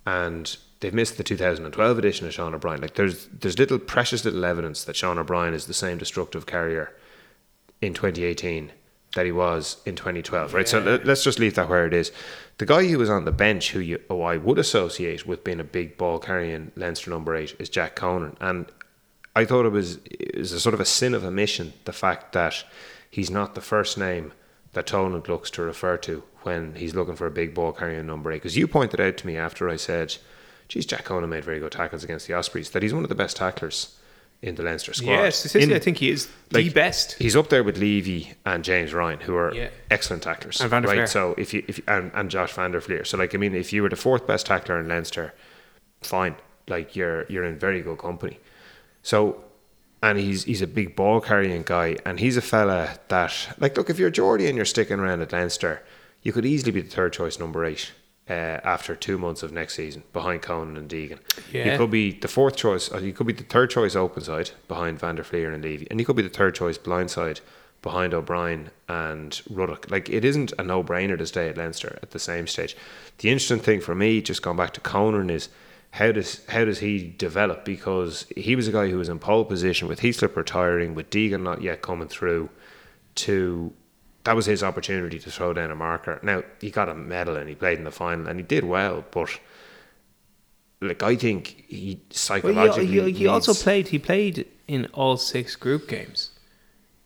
and 0.05 0.55
they've 0.79 0.93
missed 0.93 1.17
the 1.17 1.23
2012 1.23 1.97
edition 1.97 2.27
of 2.27 2.33
Sean 2.33 2.53
O'Brien. 2.53 2.81
Like 2.81 2.95
there's 2.95 3.27
there's 3.27 3.57
little 3.57 3.79
precious 3.79 4.23
little 4.25 4.45
evidence 4.45 4.83
that 4.83 4.95
Sean 4.95 5.17
O'Brien 5.17 5.53
is 5.53 5.65
the 5.65 5.73
same 5.73 5.97
destructive 5.97 6.45
carrier 6.45 6.93
in 7.81 7.93
2018 7.93 8.71
that 9.15 9.25
he 9.25 9.31
was 9.31 9.77
in 9.85 9.95
2012, 9.95 10.53
right? 10.53 10.67
So 10.67 10.79
let- 10.79 11.05
let's 11.05 11.23
just 11.23 11.39
leave 11.39 11.55
that 11.55 11.67
where 11.67 11.87
it 11.87 11.93
is. 11.93 12.11
The 12.59 12.65
guy 12.65 12.85
who 12.85 12.99
was 12.99 13.09
on 13.09 13.25
the 13.25 13.31
bench, 13.31 13.71
who 13.71 13.79
you 13.79 13.99
who 14.09 14.21
I 14.21 14.37
would 14.37 14.59
associate 14.59 15.25
with 15.25 15.43
being 15.43 15.61
a 15.61 15.65
big 15.65 15.97
ball 15.97 16.19
carrying 16.19 16.71
Leinster 16.75 17.09
number 17.09 17.35
eight, 17.35 17.55
is 17.57 17.69
Jack 17.69 17.95
Conan, 17.95 18.37
and 18.39 18.67
I 19.35 19.45
thought 19.45 19.65
it 19.65 19.71
was 19.71 19.99
it 20.05 20.37
was 20.37 20.51
a 20.51 20.59
sort 20.59 20.75
of 20.75 20.81
a 20.81 20.85
sin 20.85 21.13
of 21.13 21.23
omission 21.23 21.73
the 21.85 21.93
fact 21.93 22.33
that 22.33 22.65
he's 23.09 23.31
not 23.31 23.55
the 23.55 23.61
first 23.61 23.97
name 23.97 24.33
that 24.73 24.87
Toland 24.87 25.27
looks 25.27 25.49
to 25.51 25.63
refer 25.63 25.97
to 25.97 26.23
when 26.43 26.75
he's 26.75 26.93
looking 26.93 27.15
for 27.15 27.25
a 27.25 27.31
big 27.31 27.55
ball 27.55 27.71
carrying 27.71 28.05
number 28.05 28.31
eight. 28.31 28.35
Because 28.35 28.57
you 28.57 28.67
pointed 28.67 28.99
out 28.99 29.17
to 29.17 29.27
me 29.27 29.37
after 29.37 29.69
I 29.69 29.77
said, 29.77 30.17
"Geez, 30.67 30.85
Jack 30.85 31.05
Conan 31.05 31.29
made 31.29 31.45
very 31.45 31.59
good 31.59 31.71
tackles 31.71 32.03
against 32.03 32.27
the 32.27 32.33
Ospreys," 32.33 32.71
that 32.71 32.83
he's 32.83 32.93
one 32.93 33.03
of 33.03 33.09
the 33.09 33.15
best 33.15 33.37
tacklers 33.37 33.98
in 34.41 34.55
the 34.55 34.63
Leinster 34.63 34.93
squad. 34.93 35.11
Yeah, 35.11 35.29
statistically, 35.29 35.73
In- 35.73 35.75
I 35.75 35.79
think 35.79 35.97
he 35.97 36.09
is 36.09 36.29
the 36.49 36.69
best. 36.69 37.13
He's 37.19 37.35
up 37.35 37.49
there 37.49 37.63
with 37.63 37.77
Leavy 37.77 38.33
and 38.45 38.63
James 38.63 38.93
Ryan, 38.93 39.19
who 39.19 39.35
are 39.35 39.53
Yeah. 39.53 39.69
excellent 39.91 40.23
tacklers. 40.23 40.61
And 40.61 40.69
Van 40.69 40.83
right? 40.83 41.09
So 41.09 41.35
if 41.37 41.53
you 41.53 41.63
if 41.67 41.77
you- 41.79 41.83
and, 41.87 42.11
and 42.13 42.29
Josh 42.31 42.53
Van 42.53 42.71
der 42.71 42.79
Flier. 42.81 43.03
So 43.03 43.17
like 43.17 43.35
I 43.35 43.37
mean, 43.37 43.53
if 43.53 43.73
you 43.73 43.81
were 43.83 43.89
the 43.89 43.95
fourth 43.97 44.25
best 44.25 44.45
tackler 44.45 44.79
in 44.79 44.87
Leinster, 44.87 45.33
fine. 46.01 46.35
Like 46.67 46.95
you're 46.95 47.25
you're 47.29 47.43
in 47.43 47.57
very 47.59 47.81
good 47.81 47.97
company. 47.97 48.39
So 49.01 49.43
and 50.01 50.17
he's 50.17 50.45
he's 50.45 50.61
a 50.61 50.67
big 50.67 50.95
ball 50.95 51.19
carrying 51.19 51.63
guy, 51.63 51.97
and 52.05 52.19
he's 52.19 52.37
a 52.37 52.41
fella 52.41 52.97
that 53.09 53.55
like 53.59 53.75
look 53.75 53.89
if 53.89 53.99
you're 53.99 54.11
Jordi 54.11 54.47
and 54.47 54.55
you're 54.55 54.65
sticking 54.65 54.99
around 54.99 55.21
at 55.21 55.33
Leinster, 55.33 55.81
you 56.21 56.31
could 56.31 56.45
easily 56.45 56.71
be 56.71 56.81
the 56.81 56.89
third 56.89 57.11
choice 57.13 57.39
number 57.39 57.65
eight. 57.65 57.91
Uh, 58.29 58.59
after 58.63 58.95
two 58.95 59.17
months 59.17 59.41
of 59.41 59.51
next 59.51 59.73
season, 59.75 60.03
behind 60.13 60.41
Conan 60.43 60.77
and 60.77 60.87
Deegan, 60.87 61.17
Yeah. 61.51 61.71
you 61.71 61.77
could 61.79 61.89
be 61.89 62.11
the 62.11 62.27
fourth 62.27 62.55
choice, 62.55 62.87
or 62.89 62.99
you 62.99 63.11
could 63.11 63.25
be 63.25 63.33
the 63.33 63.43
third 63.43 63.71
choice 63.71 63.95
open 63.95 64.21
side 64.23 64.51
behind 64.67 64.99
Van 64.99 65.15
der 65.15 65.23
Flier 65.23 65.49
and 65.51 65.63
Leavy, 65.63 65.87
and 65.89 65.99
he 65.99 66.05
could 66.05 66.15
be 66.15 66.21
the 66.21 66.29
third 66.29 66.53
choice 66.53 66.77
blind 66.77 67.09
side 67.09 67.39
behind 67.81 68.13
O'Brien 68.13 68.69
and 68.87 69.41
Ruddock. 69.49 69.89
Like 69.89 70.09
it 70.09 70.23
isn't 70.23 70.53
a 70.59 70.63
no 70.63 70.83
brainer 70.83 71.17
to 71.17 71.25
stay 71.25 71.49
at 71.49 71.57
Leinster 71.57 71.97
at 72.03 72.11
the 72.11 72.19
same 72.19 72.45
stage. 72.45 72.75
The 73.17 73.29
interesting 73.29 73.59
thing 73.59 73.81
for 73.81 73.95
me, 73.95 74.21
just 74.21 74.43
going 74.43 74.57
back 74.57 74.73
to 74.73 74.81
Conan, 74.81 75.31
is 75.31 75.49
how 75.91 76.11
does 76.11 76.45
how 76.49 76.65
does 76.65 76.79
he 76.79 77.15
develop? 77.17 77.65
Because 77.65 78.27
he 78.37 78.55
was 78.55 78.67
a 78.67 78.71
guy 78.71 78.89
who 78.89 78.99
was 78.99 79.09
in 79.09 79.17
pole 79.17 79.43
position 79.45 79.87
with 79.87 80.01
Heaslip 80.01 80.35
retiring, 80.35 80.93
with 80.93 81.09
Deegan 81.09 81.41
not 81.41 81.63
yet 81.63 81.81
coming 81.81 82.07
through. 82.07 82.49
To 83.15 83.73
that 84.29 84.35
was 84.35 84.45
his 84.45 84.61
opportunity 84.61 85.17
to 85.17 85.31
throw 85.31 85.53
down 85.53 85.71
a 85.71 85.75
marker. 85.75 86.19
Now 86.21 86.43
he 86.61 86.69
got 86.69 86.87
a 86.87 86.93
medal 86.93 87.35
and 87.35 87.49
he 87.49 87.55
played 87.55 87.79
in 87.79 87.83
the 87.83 87.89
final 87.89 88.27
and 88.27 88.39
he 88.39 88.45
did 88.45 88.63
well, 88.63 89.03
but 89.09 89.39
like 90.81 91.01
I 91.01 91.15
think 91.15 91.65
he 91.67 91.95
Well, 91.95 92.03
psychologically 92.11 92.85
he, 92.85 93.01
he, 93.01 93.11
he 93.11 93.27
also 93.27 93.55
played. 93.55 93.87
He 93.87 93.97
played 93.97 94.45
in 94.67 94.85
all 94.93 95.17
six 95.17 95.55
group 95.55 95.87
games, 95.87 96.29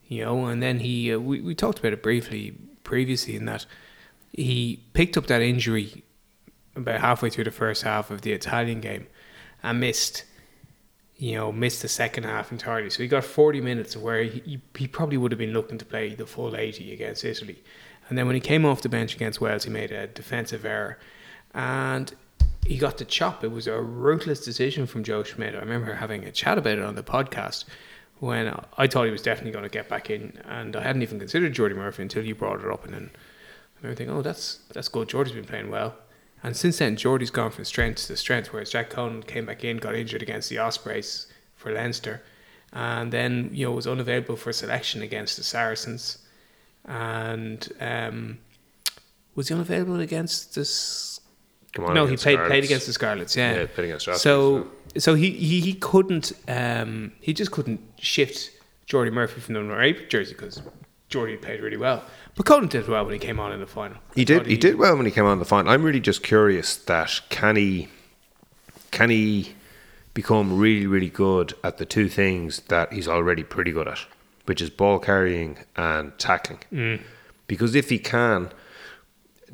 you 0.06 0.26
know, 0.26 0.48
and 0.48 0.62
then 0.62 0.80
he. 0.80 1.14
Uh, 1.14 1.20
we 1.20 1.40
we 1.40 1.56
talked 1.56 1.80
about 1.80 1.94
it 1.94 2.04
briefly 2.04 2.58
previously 2.84 3.38
in 3.38 3.46
that 3.46 3.66
he 4.34 4.84
picked 4.92 5.16
up 5.16 5.28
that 5.28 5.42
injury 5.42 6.04
about 6.76 7.00
halfway 7.00 7.30
through 7.30 7.46
the 7.46 7.52
first 7.52 7.84
half 7.84 8.12
of 8.12 8.20
the 8.24 8.34
Italian 8.34 8.82
game, 8.82 9.08
and 9.64 9.80
missed. 9.80 10.26
You 11.24 11.36
know, 11.36 11.52
missed 11.54 11.82
the 11.82 11.88
second 11.88 12.24
half 12.26 12.52
entirely. 12.52 12.90
So 12.90 13.02
he 13.02 13.08
got 13.08 13.24
40 13.24 13.62
minutes 13.62 13.96
where 13.96 14.24
he, 14.24 14.60
he, 14.78 14.88
probably 14.88 15.16
would 15.16 15.32
have 15.32 15.40
been 15.40 15.54
looking 15.54 15.78
to 15.78 15.86
play 15.86 16.14
the 16.16 16.26
full 16.26 16.54
80 16.54 16.92
against 16.92 17.24
Italy. 17.24 17.64
And 18.10 18.18
then 18.18 18.26
when 18.26 18.36
he 18.36 18.42
came 18.42 18.66
off 18.66 18.82
the 18.82 18.90
bench 18.90 19.16
against 19.16 19.40
Wales, 19.40 19.64
he 19.64 19.70
made 19.70 19.92
a 19.92 20.08
defensive 20.08 20.66
error. 20.66 21.00
And 21.54 22.14
he 22.66 22.78
got 22.78 22.98
the 22.98 23.06
chop. 23.06 23.42
It 23.42 23.52
was 23.52 23.68
a 23.68 23.80
ruthless 23.80 24.44
decision 24.44 24.86
from 24.86 25.04
Joe 25.04 25.24
Schmidt. 25.24 25.56
I 25.56 25.60
remember 25.60 25.94
having 25.94 26.26
a 26.26 26.32
chat 26.32 26.58
about 26.58 26.78
it 26.78 26.84
on 26.84 26.96
the 26.96 27.04
podcast 27.04 27.66
when 28.20 28.54
I 28.78 28.88
thought 28.88 29.06
he 29.06 29.12
was 29.12 29.22
definitely 29.22 29.52
going 29.52 29.64
to 29.64 29.70
get 29.70 29.88
back 29.88 30.10
in, 30.10 30.40
and 30.46 30.76
I 30.76 30.82
hadn't 30.82 31.02
even 31.04 31.20
considered 31.20 31.54
Jordi 31.54 31.76
Murphy 31.76 32.04
until 32.04 32.26
you 32.26 32.36
brought 32.36 32.62
it 32.62 32.72
up, 32.72 32.86
and 32.86 32.94
then 32.94 33.10
I 33.14 33.82
remember 33.82 33.98
thinking, 33.98 34.16
"Oh, 34.16 34.22
that's 34.22 34.60
that's 34.74 34.88
good. 34.88 35.10
Jordi's 35.10 35.34
been 35.34 35.46
playing 35.46 35.70
well." 35.70 35.96
And 36.44 36.58
since 36.58 36.78
then, 36.80 36.98
Jordi's 36.98 37.32
gone 37.32 37.52
from 37.52 37.64
strength 37.64 38.08
to 38.08 38.18
strength. 38.18 38.52
Whereas 38.52 38.70
Jack 38.70 38.90
Conan 38.90 39.24
came 39.24 39.46
back 39.46 39.64
in, 39.64 39.78
got 39.78 39.96
injured 39.96 40.22
against 40.22 40.50
the 40.50 40.58
Ospreys 40.58 41.28
for 41.56 41.72
Leinster, 41.72 42.22
and 42.74 43.12
then 43.12 43.50
you 43.54 43.66
know 43.66 43.72
was 43.72 43.88
unavailable 43.88 44.36
for 44.36 44.52
selection 44.52 45.02
against 45.02 45.38
the 45.38 45.44
Saracens, 45.44 46.18
and 46.86 47.72
um, 47.80 48.40
was 49.36 49.48
he 49.48 49.54
unavailable 49.54 50.02
against 50.02 50.56
this? 50.56 51.22
Come 51.72 51.86
on 51.86 51.94
no, 51.96 52.06
he 52.06 52.18
played 52.18 52.34
Scarlets. 52.34 52.50
played 52.50 52.64
against 52.66 52.88
the 52.88 52.94
Scarlets. 52.94 53.36
Yeah, 53.36 53.56
Yeah, 53.56 53.66
played 53.68 53.86
against 53.86 54.22
So 54.22 54.68
so 54.98 55.16
he, 55.16 55.32
he 55.32 55.62
he 55.62 55.74
couldn't 55.74 56.34
um 56.48 57.14
he 57.22 57.34
just 57.34 57.52
couldn't 57.52 57.80
shift 58.00 58.52
Jordi 58.88 59.12
Murphy 59.12 59.40
from 59.40 59.54
the 59.54 59.62
number 59.62 59.82
eight 59.82 60.10
jersey 60.10 60.34
because 60.34 60.62
Jordi 61.14 61.42
played 61.42 61.62
really 61.62 61.78
well. 61.78 62.04
But 62.36 62.46
Conan 62.46 62.68
did 62.68 62.88
well 62.88 63.06
when 63.06 63.14
he 63.14 63.20
came 63.20 63.40
on 63.40 63.52
in 63.52 63.60
the 63.60 63.68
final. 63.68 63.98
He 64.16 64.26
did. 64.26 64.40
thought 64.40 64.48
He 64.48 64.58
did 64.58 64.76
well 64.76 64.98
when 64.98 65.06
he 65.06 65.12
came 65.12 65.26
on 65.26 65.34
in 65.34 65.40
the 65.40 65.46
final. 65.46 65.72
I'm 65.72 65.84
really 65.84 66.00
just 66.00 66.24
curious 66.24 66.76
that 66.76 67.22
can 67.30 67.56
he, 67.56 67.90
can 68.92 69.10
he 69.10 69.54
become 70.14 70.58
really, 70.58 70.88
really 70.88 71.10
good 71.10 71.54
at 71.64 71.78
the 71.78 71.86
two 71.86 72.10
things 72.10 72.62
that 72.70 72.92
he's 72.94 73.08
already 73.08 73.44
pretty 73.44 73.72
good 73.72 73.88
at, 73.88 74.00
which 74.46 74.62
is 74.62 74.70
ball 74.70 75.00
carrying 75.00 75.58
and 75.76 76.18
tackling. 76.18 76.60
Mm. 76.72 77.02
Because 77.48 77.76
if 77.76 77.90
he 77.90 78.00
can, 78.00 78.52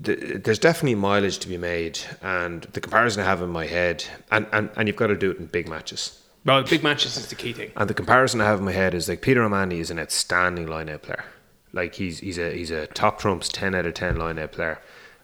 th- 0.04 0.44
there's 0.44 0.60
definitely 0.60 0.96
mileage 0.96 1.40
to 1.40 1.48
be 1.48 1.58
made, 1.58 2.00
and 2.22 2.64
the 2.74 2.82
comparison 2.82 3.22
I 3.22 3.26
have 3.26 3.42
in 3.42 3.50
my 3.50 3.68
head, 3.68 4.06
and, 4.32 4.48
and, 4.52 4.70
and 4.76 4.88
you've 4.88 4.98
got 4.98 5.08
to 5.08 5.18
do 5.18 5.32
it 5.32 5.38
in 5.38 5.48
big 5.48 5.68
matches. 5.68 6.22
Well, 6.46 6.64
big 6.64 6.84
matches 6.84 7.18
is 7.18 7.28
the 7.28 7.36
key 7.36 7.52
thing. 7.52 7.72
And 7.76 7.90
the 7.90 7.94
comparison 7.94 8.40
I 8.40 8.46
have 8.46 8.60
in 8.60 8.66
my 8.66 8.72
head 8.72 8.94
is 8.94 9.10
like 9.10 9.22
Peter 9.22 9.44
O'Mahony 9.44 9.80
is 9.80 9.92
an 9.92 10.00
outstanding 10.00 10.68
line-out 10.68 11.02
player. 11.02 11.26
Like 11.74 11.96
he's 11.96 12.20
he's 12.20 12.38
a 12.38 12.52
he's 12.52 12.72
a 12.72 12.88
top 12.88 13.20
trumps 13.20 13.48
ten 13.50 13.76
out 13.76 13.86
of 13.86 13.94
ten 13.94 14.16
line-out 14.18 14.52
player. 14.52 14.80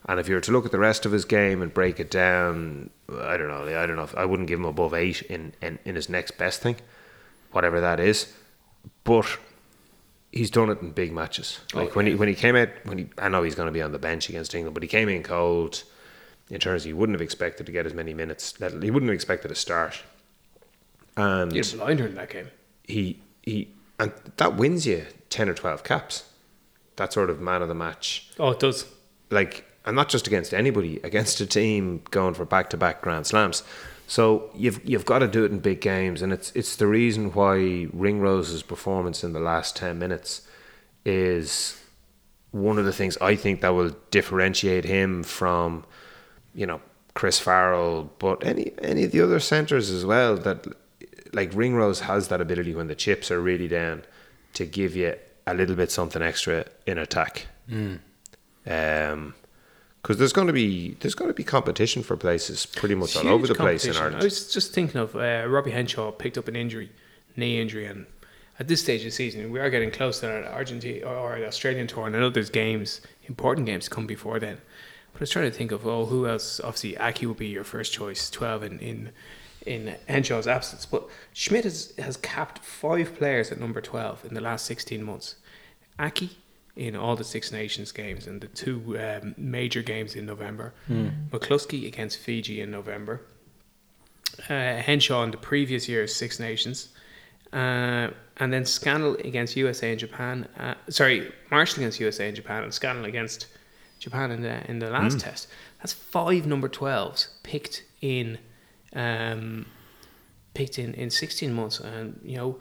And 0.08 0.20
if 0.20 0.28
you 0.28 0.36
were 0.36 0.40
to 0.42 0.52
look 0.52 0.64
at 0.64 0.70
the 0.70 0.78
rest 0.78 1.04
of 1.04 1.10
his 1.12 1.24
game 1.24 1.60
and 1.62 1.74
break 1.74 1.98
it 1.98 2.10
down, 2.10 2.90
I 3.10 3.36
don't 3.36 3.48
know. 3.48 3.64
I 3.64 3.86
don't 3.86 3.96
know. 3.96 4.04
If, 4.04 4.14
I 4.14 4.24
wouldn't 4.24 4.48
give 4.48 4.60
him 4.60 4.64
above 4.64 4.94
eight 4.94 5.22
in, 5.22 5.52
in 5.60 5.78
in 5.84 5.96
his 5.96 6.08
next 6.08 6.38
best 6.38 6.60
thing, 6.62 6.76
whatever 7.50 7.80
that 7.80 7.98
is. 7.98 8.32
But 9.02 9.26
he's 10.30 10.50
done 10.50 10.70
it 10.70 10.80
in 10.80 10.92
big 10.92 11.12
matches. 11.12 11.58
Oh, 11.74 11.78
like 11.80 11.96
when 11.96 12.06
he 12.06 12.14
when 12.14 12.28
he 12.28 12.34
came 12.36 12.54
out 12.54 12.68
when 12.84 12.98
he 12.98 13.08
I 13.18 13.28
know 13.28 13.42
he's 13.42 13.56
going 13.56 13.66
to 13.66 13.72
be 13.72 13.82
on 13.82 13.90
the 13.90 13.98
bench 13.98 14.28
against 14.28 14.54
England, 14.54 14.74
but 14.74 14.82
he 14.84 14.88
came 14.88 15.08
in 15.08 15.22
cold. 15.24 15.82
In 16.48 16.60
terms, 16.60 16.84
he 16.84 16.92
wouldn't 16.92 17.16
have 17.16 17.22
expected 17.22 17.66
to 17.66 17.72
get 17.72 17.86
as 17.86 17.92
many 17.94 18.14
minutes. 18.14 18.60
Let- 18.60 18.80
He 18.80 18.92
wouldn't 18.92 19.08
have 19.10 19.14
expected 19.16 19.48
to 19.48 19.56
start. 19.56 20.02
And 21.16 21.50
He 21.52 21.60
blinder 21.76 22.06
in 22.06 22.14
that 22.14 22.30
game. 22.30 22.48
he 22.86 23.20
he 23.42 23.68
and 23.98 24.12
that 24.36 24.54
wins 24.56 24.86
you 24.86 25.06
10 25.30 25.48
or 25.48 25.54
12 25.54 25.82
caps 25.82 26.24
that 26.96 27.12
sort 27.12 27.30
of 27.30 27.40
man 27.40 27.62
of 27.62 27.68
the 27.68 27.74
match 27.74 28.28
Oh, 28.38 28.50
it 28.50 28.58
does. 28.60 28.86
like 29.30 29.64
and 29.84 29.94
not 29.94 30.08
just 30.08 30.26
against 30.26 30.52
anybody 30.52 30.98
against 31.04 31.40
a 31.40 31.46
team 31.46 32.02
going 32.10 32.34
for 32.34 32.44
back-to-back 32.44 33.02
grand 33.02 33.26
slams 33.26 33.62
so 34.08 34.50
you've 34.54 34.80
you've 34.88 35.04
got 35.04 35.18
to 35.20 35.28
do 35.28 35.44
it 35.44 35.50
in 35.50 35.58
big 35.58 35.80
games 35.80 36.22
and 36.22 36.32
it's 36.32 36.50
it's 36.54 36.76
the 36.76 36.86
reason 36.86 37.32
why 37.32 37.56
Ringrose's 37.94 38.62
performance 38.62 39.22
in 39.24 39.32
the 39.32 39.40
last 39.40 39.76
10 39.76 39.98
minutes 39.98 40.42
is 41.04 41.80
one 42.50 42.78
of 42.78 42.84
the 42.84 42.92
things 42.92 43.16
I 43.20 43.36
think 43.36 43.60
that 43.60 43.70
will 43.70 43.94
differentiate 44.10 44.84
him 44.84 45.22
from 45.22 45.84
you 46.54 46.66
know 46.66 46.80
Chris 47.14 47.38
Farrell 47.38 48.10
but 48.18 48.44
any 48.46 48.72
any 48.82 49.04
of 49.04 49.12
the 49.12 49.20
other 49.20 49.40
centers 49.40 49.90
as 49.90 50.04
well 50.04 50.36
that 50.38 50.66
like 51.32 51.52
Ringrose 51.54 52.00
has 52.00 52.28
that 52.28 52.40
ability 52.40 52.74
when 52.74 52.86
the 52.88 52.94
chips 52.94 53.30
are 53.30 53.40
really 53.40 53.68
down 53.68 54.04
to 54.54 54.64
give 54.64 54.96
you 54.96 55.14
a 55.46 55.54
little 55.54 55.76
bit 55.76 55.90
something 55.90 56.22
extra 56.22 56.64
in 56.86 56.98
attack. 56.98 57.46
Um, 58.66 59.34
because 60.02 60.18
there's 60.18 60.32
going 60.32 60.46
to 60.46 60.52
be 60.52 60.96
there's 61.00 61.16
going 61.16 61.30
to 61.30 61.34
be 61.34 61.42
competition 61.42 62.04
for 62.04 62.16
places 62.16 62.64
pretty 62.64 62.94
much 62.94 63.16
all 63.16 63.26
over 63.26 63.48
the 63.48 63.56
place 63.56 63.84
in. 63.84 63.96
Ireland. 63.96 64.16
I 64.16 64.24
was 64.24 64.52
just 64.52 64.72
thinking 64.72 65.00
of 65.00 65.16
uh, 65.16 65.44
Robbie 65.48 65.72
Henshaw 65.72 66.12
picked 66.12 66.38
up 66.38 66.46
an 66.46 66.54
injury, 66.54 66.92
knee 67.34 67.60
injury, 67.60 67.86
and 67.86 68.06
at 68.60 68.68
this 68.68 68.80
stage 68.80 69.00
of 69.00 69.06
the 69.06 69.10
season, 69.10 69.50
we 69.50 69.58
are 69.58 69.68
getting 69.68 69.90
close 69.90 70.20
to 70.20 70.32
an 70.32 70.44
Argentina 70.44 71.04
or, 71.06 71.40
the 71.40 71.46
Australian 71.46 71.88
tour, 71.88 72.06
and 72.06 72.14
I 72.16 72.20
know 72.20 72.30
there's 72.30 72.50
games, 72.50 73.00
important 73.24 73.66
games, 73.66 73.88
come 73.88 74.06
before 74.06 74.38
then. 74.38 74.58
But 75.12 75.20
I 75.20 75.22
was 75.22 75.30
trying 75.30 75.50
to 75.50 75.56
think 75.56 75.72
of 75.72 75.84
oh, 75.84 76.06
who 76.06 76.28
else? 76.28 76.60
Obviously, 76.60 76.96
Aki 76.98 77.26
would 77.26 77.38
be 77.38 77.48
your 77.48 77.64
first 77.64 77.92
choice, 77.92 78.30
twelve 78.30 78.62
in 78.62 78.78
in, 78.78 79.10
in 79.66 79.96
Henshaw's 80.08 80.46
absence. 80.46 80.86
But 80.86 81.08
Schmidt 81.32 81.64
has 81.64 81.92
has 81.98 82.16
capped 82.16 82.60
five 82.60 83.16
players 83.16 83.50
at 83.50 83.58
number 83.58 83.80
twelve 83.80 84.24
in 84.24 84.34
the 84.34 84.40
last 84.40 84.66
sixteen 84.66 85.02
months. 85.02 85.34
Aki 85.98 86.30
in 86.76 86.94
all 86.94 87.16
the 87.16 87.24
Six 87.24 87.50
Nations 87.52 87.90
games 87.92 88.26
and 88.26 88.40
the 88.40 88.48
two 88.48 88.98
um, 89.00 89.34
major 89.38 89.82
games 89.82 90.14
in 90.14 90.26
November. 90.26 90.74
McCloskey 91.30 91.86
against 91.86 92.18
Fiji 92.18 92.60
in 92.60 92.70
November. 92.70 93.22
Uh, 94.50 94.76
Henshaw 94.76 95.22
in 95.22 95.30
the 95.30 95.38
previous 95.38 95.88
year's 95.88 96.14
Six 96.14 96.38
Nations. 96.38 96.88
Uh, 97.52 98.10
and 98.36 98.52
then 98.52 98.64
Scannell 98.66 99.14
against 99.24 99.56
USA 99.56 99.90
and 99.90 99.98
Japan. 99.98 100.46
Uh, 100.58 100.74
sorry, 100.90 101.32
Marshall 101.50 101.80
against 101.80 102.00
USA 102.00 102.26
and 102.26 102.36
Japan, 102.36 102.62
and 102.64 102.74
Scannell 102.74 103.06
against 103.06 103.46
Japan 103.98 104.30
in 104.30 104.42
the 104.42 104.68
in 104.70 104.78
the 104.78 104.90
last 104.90 105.20
test. 105.20 105.48
That's 105.78 105.92
five 105.92 106.46
number 106.46 106.68
twelves 106.68 107.28
picked 107.42 107.84
in, 108.02 108.38
um, 108.92 109.66
picked 110.52 110.78
in 110.78 110.92
in 110.94 111.08
sixteen 111.08 111.54
months, 111.54 111.80
and 111.80 112.20
you 112.22 112.36
know, 112.36 112.58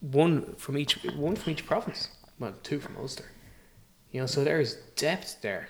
one 0.00 0.54
from 0.54 0.78
each 0.78 0.94
one 1.16 1.36
from 1.36 1.52
each 1.52 1.66
province. 1.66 2.08
Well, 2.38 2.54
two 2.62 2.80
from 2.80 2.96
Ulster. 2.96 3.24
You 4.10 4.20
know, 4.20 4.26
so 4.26 4.44
there 4.44 4.60
is 4.60 4.74
depth 4.96 5.40
there, 5.42 5.68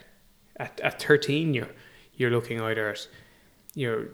at, 0.56 0.80
at 0.80 1.00
13, 1.00 1.54
you're, 1.54 1.68
you're 2.14 2.30
looking 2.30 2.60
either 2.60 2.90
at, 2.90 3.06
you 3.74 3.90
know, 3.90 4.06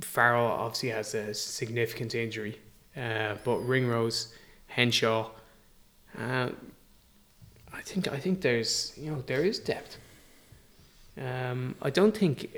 Farrell 0.00 0.46
obviously 0.46 0.90
has 0.90 1.14
a 1.14 1.34
significant 1.34 2.14
injury, 2.14 2.58
uh, 2.96 3.36
but 3.44 3.58
Ringrose, 3.58 4.34
Henshaw, 4.66 5.30
uh, 6.18 6.48
I 7.72 7.82
think 7.82 8.08
I 8.08 8.18
think 8.18 8.40
there's 8.40 8.92
you 8.96 9.10
know 9.10 9.22
there 9.26 9.44
is 9.44 9.58
depth. 9.58 9.98
Um, 11.20 11.74
I 11.82 11.90
don't 11.90 12.16
think 12.16 12.56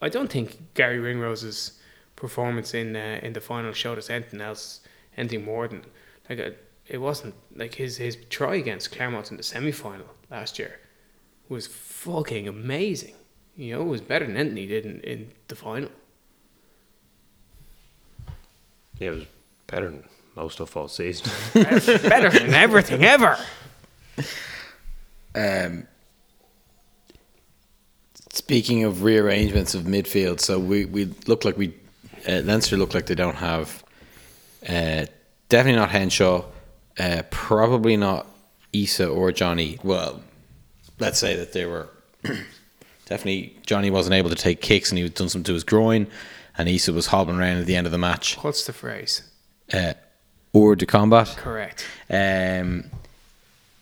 I 0.00 0.08
don't 0.08 0.30
think 0.30 0.74
Garry 0.74 0.98
Ringrose's 0.98 1.80
performance 2.16 2.74
in 2.74 2.96
uh, 2.96 3.20
in 3.22 3.32
the 3.32 3.40
final 3.40 3.72
showed 3.72 3.98
us 3.98 4.10
anything 4.10 4.40
else, 4.40 4.80
anything 5.16 5.44
more 5.44 5.68
than 5.68 5.84
like 6.28 6.38
a, 6.38 6.54
it 6.86 6.98
wasn't 6.98 7.34
like 7.54 7.74
his 7.74 7.96
his 7.96 8.16
try 8.28 8.56
against 8.56 8.92
Clermont 8.92 9.30
in 9.30 9.36
the 9.36 9.42
semi 9.42 9.72
final 9.72 10.06
last 10.30 10.58
year 10.58 10.80
was 11.48 11.66
fucking 11.66 12.48
amazing. 12.48 13.14
You 13.56 13.74
know, 13.74 13.82
it 13.82 13.88
was 13.88 14.00
better 14.00 14.26
than 14.26 14.36
anything 14.36 14.56
he 14.56 14.66
did 14.66 14.86
in, 14.86 15.00
in 15.00 15.32
the 15.48 15.54
final. 15.54 15.90
Yeah, 18.98 19.08
it 19.08 19.14
was 19.14 19.24
better 19.66 19.90
than 19.90 20.04
most 20.34 20.60
of 20.60 20.74
all 20.76 20.88
season. 20.88 21.30
better 21.54 22.30
than 22.30 22.54
everything 22.54 23.04
ever. 23.04 23.36
Um, 25.34 25.86
speaking 28.30 28.84
of 28.84 29.02
rearrangements 29.02 29.74
of 29.74 29.82
midfield, 29.82 30.40
so 30.40 30.58
we, 30.58 30.86
we 30.86 31.06
look 31.26 31.44
like 31.44 31.58
we 31.58 31.74
uh, 32.26 32.40
Leinster 32.44 32.76
look 32.76 32.94
like 32.94 33.06
they 33.06 33.14
don't 33.14 33.36
have 33.36 33.82
uh, 34.68 35.06
definitely 35.48 35.78
not 35.78 35.90
Henshaw, 35.90 36.44
uh, 36.98 37.22
probably 37.30 37.96
not 37.96 38.26
Isa 38.72 39.08
or 39.08 39.32
Johnny. 39.32 39.78
Well, 39.82 40.22
let's 40.98 41.18
say 41.18 41.36
that 41.36 41.52
they 41.52 41.66
were 41.66 41.88
definitely 43.06 43.56
Johnny 43.66 43.90
wasn't 43.90 44.14
able 44.14 44.30
to 44.30 44.36
take 44.36 44.60
kicks 44.60 44.90
and 44.90 44.98
he 44.98 45.02
was 45.02 45.12
done 45.12 45.28
something 45.28 45.44
to 45.44 45.54
his 45.54 45.64
groin, 45.64 46.06
and 46.56 46.68
Isa 46.68 46.92
was 46.92 47.06
hobbling 47.06 47.38
around 47.38 47.58
at 47.58 47.66
the 47.66 47.76
end 47.76 47.86
of 47.86 47.92
the 47.92 47.98
match. 47.98 48.36
What's 48.36 48.66
the 48.66 48.72
phrase? 48.72 49.22
Uh, 49.72 49.94
or 50.52 50.76
to 50.76 50.86
combat. 50.86 51.34
Correct. 51.38 51.86
Um, 52.10 52.84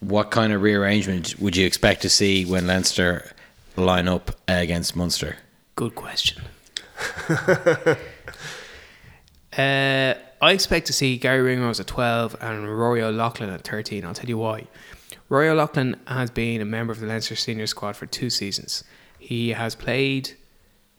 what 0.01 0.31
kind 0.31 0.53
of 0.53 0.63
rearrangement 0.63 1.39
would 1.39 1.57
you 1.57 1.67
expect 1.67 2.03
to 2.03 2.09
see 2.09 2.45
when 2.45 2.67
Leinster 2.67 3.33
line 3.77 4.09
up 4.09 4.31
against 4.49 4.97
Munster? 4.97 5.37
Good 5.77 5.95
question. 5.95 6.43
uh, 9.57 10.15
I 10.43 10.53
expect 10.53 10.86
to 10.86 10.95
see 10.95 11.18
Garry 11.18 11.43
Ringrose 11.43 11.80
at 11.80 11.86
12 11.86 12.36
and 12.41 12.66
Rory 12.66 13.03
O'Loughlin 13.03 13.51
at 13.51 13.62
13. 13.62 14.05
I'll 14.05 14.14
tell 14.14 14.28
you 14.28 14.38
why. 14.38 14.68
Rory 15.28 15.49
O'Loughlin 15.51 15.97
has 16.07 16.30
been 16.30 16.62
a 16.62 16.64
member 16.64 16.93
of 16.93 17.01
the 17.01 17.07
Leinster 17.07 17.36
senior 17.36 17.66
squad 17.66 17.95
for 17.95 18.07
two 18.07 18.30
seasons. 18.30 18.82
He 19.18 19.51
has 19.51 19.74
played 19.74 20.36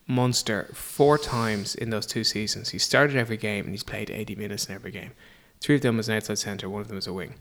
Munster 0.05 0.69
four 0.73 1.17
times 1.17 1.73
in 1.73 1.89
those 1.89 2.05
two 2.05 2.23
seasons. 2.23 2.69
He 2.69 2.77
started 2.77 3.15
every 3.15 3.37
game 3.37 3.65
and 3.65 3.73
he's 3.73 3.83
played 3.83 4.11
80 4.11 4.35
minutes 4.35 4.67
in 4.67 4.75
every 4.75 4.91
game. 4.91 5.11
Three 5.59 5.75
of 5.75 5.81
them 5.81 5.97
as 5.97 6.07
an 6.07 6.17
outside 6.17 6.37
centre, 6.37 6.69
one 6.69 6.81
of 6.81 6.87
them 6.87 6.97
as 6.97 7.07
a 7.07 7.13
wing. 7.13 7.35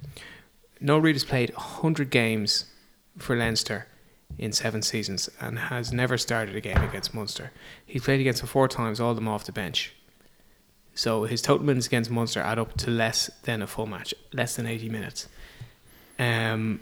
Noel 0.81 1.03
Reid 1.03 1.17
has 1.17 1.25
played 1.25 1.51
100 1.51 2.09
games 2.09 2.65
for 3.19 3.37
Leinster 3.37 3.89
in 4.39 4.53
seven 4.53 4.81
seasons 4.81 5.29
and 5.39 5.59
has 5.59 5.93
never 5.93 6.17
started 6.17 6.57
a 6.57 6.61
game 6.61 6.79
against 6.79 7.13
Munster. 7.13 7.51
He's 7.85 8.05
played 8.05 8.21
against 8.21 8.41
them 8.41 8.49
four 8.49 8.69
times, 8.69 9.01
all 9.01 9.11
of 9.11 9.17
them 9.17 9.29
off 9.29 9.45
the 9.45 9.53
bench. 9.53 9.95
So 10.95 11.25
his 11.25 11.41
total 11.41 11.65
minutes 11.65 11.87
against 11.87 12.11
Munster 12.11 12.41
add 12.41 12.59
up 12.59 12.77
to 12.79 12.91
less 12.91 13.31
than 13.45 13.63
a 13.63 13.67
full 13.67 13.87
match, 13.87 14.15
less 14.33 14.57
than 14.57 14.67
80 14.67 14.89
minutes. 14.89 15.29
Um, 16.19 16.81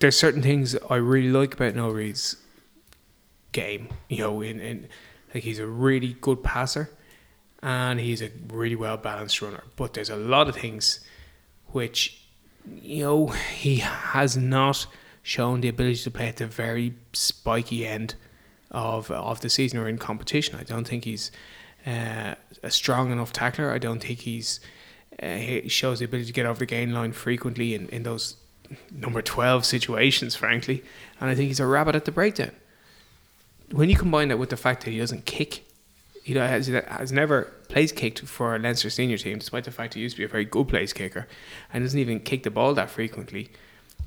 there's 0.00 0.16
certain 0.16 0.42
things 0.42 0.76
I 0.88 0.96
really 0.96 1.30
like 1.30 1.54
about 1.54 1.74
Noel 1.74 1.92
Reid's 1.92 2.36
game. 3.52 3.88
You 4.08 4.18
know, 4.18 4.40
in, 4.40 4.60
in 4.60 4.88
like 5.34 5.44
he's 5.44 5.58
a 5.58 5.66
really 5.66 6.16
good 6.20 6.42
passer 6.42 6.90
and 7.62 8.00
he's 8.00 8.22
a 8.22 8.30
really 8.48 8.76
well 8.76 8.96
balanced 8.96 9.40
runner. 9.40 9.64
But 9.76 9.94
there's 9.94 10.10
a 10.10 10.16
lot 10.16 10.48
of 10.48 10.56
things 10.56 11.00
which 11.68 12.22
you 12.82 13.02
know 13.04 13.26
he 13.28 13.76
has 13.76 14.36
not 14.36 14.86
shown 15.22 15.60
the 15.60 15.68
ability 15.68 16.02
to 16.02 16.10
play 16.10 16.28
at 16.28 16.36
the 16.36 16.46
very 16.46 16.94
spiky 17.12 17.86
end 17.86 18.14
of 18.70 19.10
of 19.10 19.40
the 19.40 19.50
season 19.50 19.78
or 19.78 19.88
in 19.88 19.98
competition. 19.98 20.58
I 20.58 20.64
don't 20.64 20.86
think 20.86 21.04
he's 21.04 21.30
uh, 21.86 22.34
a 22.62 22.70
strong 22.70 23.10
enough 23.12 23.32
tackler. 23.32 23.72
I 23.72 23.78
don't 23.78 24.00
think 24.00 24.20
he's 24.20 24.60
uh, 25.22 25.36
he 25.36 25.68
shows 25.68 25.98
the 25.98 26.04
ability 26.06 26.26
to 26.26 26.32
get 26.32 26.46
over 26.46 26.58
the 26.58 26.66
gain 26.66 26.92
line 26.92 27.12
frequently 27.12 27.74
in, 27.74 27.88
in 27.88 28.02
those 28.04 28.36
number 28.90 29.20
12 29.20 29.64
situations, 29.64 30.34
frankly. 30.34 30.82
And 31.20 31.28
I 31.28 31.34
think 31.34 31.48
he's 31.48 31.60
a 31.60 31.66
rabbit 31.66 31.94
at 31.94 32.04
the 32.04 32.12
breakdown. 32.12 32.52
When 33.72 33.90
you 33.90 33.96
combine 33.96 34.28
that 34.28 34.38
with 34.38 34.50
the 34.50 34.56
fact 34.56 34.84
that 34.84 34.90
he 34.90 34.98
doesn't 34.98 35.26
kick, 35.26 35.64
he 36.22 36.34
has, 36.34 36.66
has 36.66 37.12
never 37.12 37.52
plays 37.68 37.92
kicked 37.92 38.20
for 38.20 38.56
a 38.56 38.58
Leinster 38.58 38.90
senior 38.90 39.18
team, 39.18 39.38
despite 39.38 39.64
the 39.64 39.70
fact 39.70 39.94
he 39.94 40.00
used 40.00 40.16
to 40.16 40.20
be 40.20 40.24
a 40.24 40.28
very 40.28 40.44
good 40.44 40.68
place 40.68 40.92
kicker, 40.92 41.26
and 41.72 41.84
doesn't 41.84 41.98
even 41.98 42.20
kick 42.20 42.42
the 42.42 42.50
ball 42.50 42.74
that 42.74 42.90
frequently. 42.90 43.50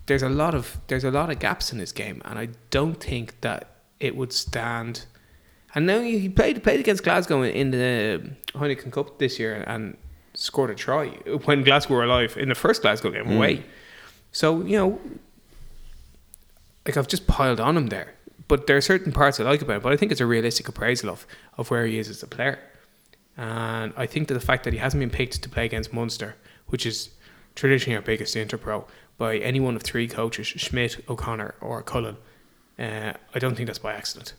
There's 0.06 0.24
a 0.24 0.30
lot 0.30 0.54
of 0.54 0.78
there's 0.88 1.06
a 1.06 1.12
lot 1.12 1.30
of 1.30 1.40
gaps 1.40 1.72
in 1.72 1.80
his 1.80 1.92
game, 1.92 2.22
and 2.26 2.38
I 2.38 2.50
don't 2.70 2.96
think 2.96 3.40
that 3.42 3.70
it 4.00 4.16
would 4.16 4.34
stand. 4.34 5.06
And 5.76 5.88
now 5.88 6.02
he 6.02 6.30
played 6.30 6.64
played 6.64 6.80
against 6.80 7.04
Glasgow 7.04 7.42
in 7.42 7.72
the 7.72 8.32
Heineken 8.54 8.92
Cup 8.92 9.18
this 9.18 9.40
year 9.40 9.64
and 9.66 9.98
scored 10.36 10.70
a 10.70 10.76
try 10.76 11.08
when 11.46 11.64
Glasgow 11.64 11.96
were 11.96 12.04
alive 12.04 12.38
in 12.38 12.50
the 12.50 12.56
first 12.56 12.82
Glasgow 12.82 13.12
game 13.12 13.32
away. 13.32 13.64
So 14.32 14.62
you 14.64 14.78
know, 14.78 15.02
like 16.86 16.98
I've 16.98 17.08
just 17.08 17.28
piled 17.28 17.60
on 17.60 17.76
him 17.76 17.88
there, 17.88 18.14
but 18.48 18.68
there 18.68 18.78
are 18.78 18.82
certain 18.82 19.12
parts 19.12 19.40
I 19.40 19.44
like 19.44 19.62
about 19.62 19.78
him. 19.78 19.82
But 19.82 19.94
I 19.94 19.98
think 19.98 20.12
it's 20.12 20.22
a 20.22 20.26
realistic 20.26 20.68
appraisal 20.68 21.10
of 21.10 21.26
of 21.58 21.72
where 21.72 21.86
he 21.86 21.98
is 21.98 22.08
as 22.08 22.22
a 22.22 22.28
player, 22.28 22.60
and 23.36 23.94
I 23.98 24.06
think 24.06 24.28
that 24.28 24.36
the 24.36 24.46
fact 24.46 24.64
that 24.66 24.74
he 24.74 24.80
hasn't 24.80 25.00
been 25.00 25.10
picked 25.10 25.42
to 25.42 25.50
play 25.50 25.66
against 25.66 25.92
Munster, 25.92 26.36
which 26.68 26.86
is 26.86 27.10
traditionally 27.56 27.96
our 27.96 28.02
biggest 28.04 28.36
interpro, 28.36 28.86
by 29.18 29.38
any 29.38 29.60
one 29.60 29.76
of 29.76 29.82
three 29.82 30.08
coaches, 30.08 30.48
Schmidt, 30.48 31.04
O'Connor, 31.10 31.56
or 31.62 31.82
Cullen, 31.82 32.18
uh, 32.78 33.14
I 33.34 33.40
don't 33.40 33.56
think 33.56 33.68
that's 33.68 33.80
by 33.80 33.94
accident. 33.94 34.34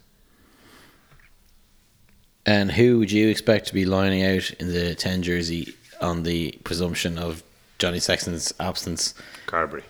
And 2.46 2.70
who 2.70 2.98
would 2.98 3.10
you 3.10 3.28
expect 3.28 3.66
to 3.68 3.74
be 3.74 3.84
lining 3.84 4.22
out 4.22 4.50
in 4.52 4.72
the 4.72 4.94
10 4.94 5.22
jersey 5.22 5.74
on 6.00 6.24
the 6.24 6.52
presumption 6.64 7.18
of 7.18 7.42
Johnny 7.78 8.00
Sexton's 8.00 8.52
absence? 8.60 9.14
Carbery. 9.46 9.82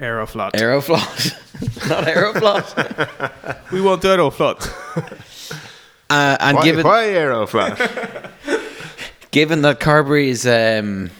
Aeroflot. 0.00 0.52
Aeroflot. 0.52 1.88
Not 1.88 2.04
Aeroflot. 2.04 3.70
we 3.72 3.80
want 3.80 4.02
Aeroflot. 4.02 4.62
Uh, 6.08 6.36
and 6.40 6.56
Why, 6.56 6.64
given 6.64 6.86
why 6.86 7.04
Aeroflot? 7.04 8.30
given 9.30 9.62
that 9.62 9.80
Carbery 9.80 10.28
is 10.28 10.46
um, 10.46 11.10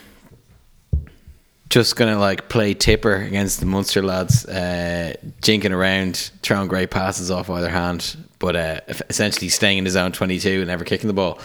just 1.69 1.95
gonna 1.95 2.19
like 2.19 2.49
play 2.49 2.73
tipper 2.73 3.15
against 3.15 3.59
the 3.59 3.65
Munster 3.65 4.01
lads, 4.01 4.45
uh, 4.45 5.13
jinking 5.41 5.71
around, 5.71 6.31
throwing 6.41 6.67
great 6.67 6.89
passes 6.89 7.29
off 7.29 7.49
either 7.49 7.69
hand, 7.69 8.15
but 8.47 8.55
uh, 8.55 8.79
essentially 9.09 9.49
staying 9.49 9.79
in 9.79 9.83
his 9.83 9.97
own 9.97 10.13
twenty-two 10.13 10.59
and 10.59 10.67
never 10.67 10.85
kicking 10.85 11.09
the 11.09 11.13
ball. 11.13 11.37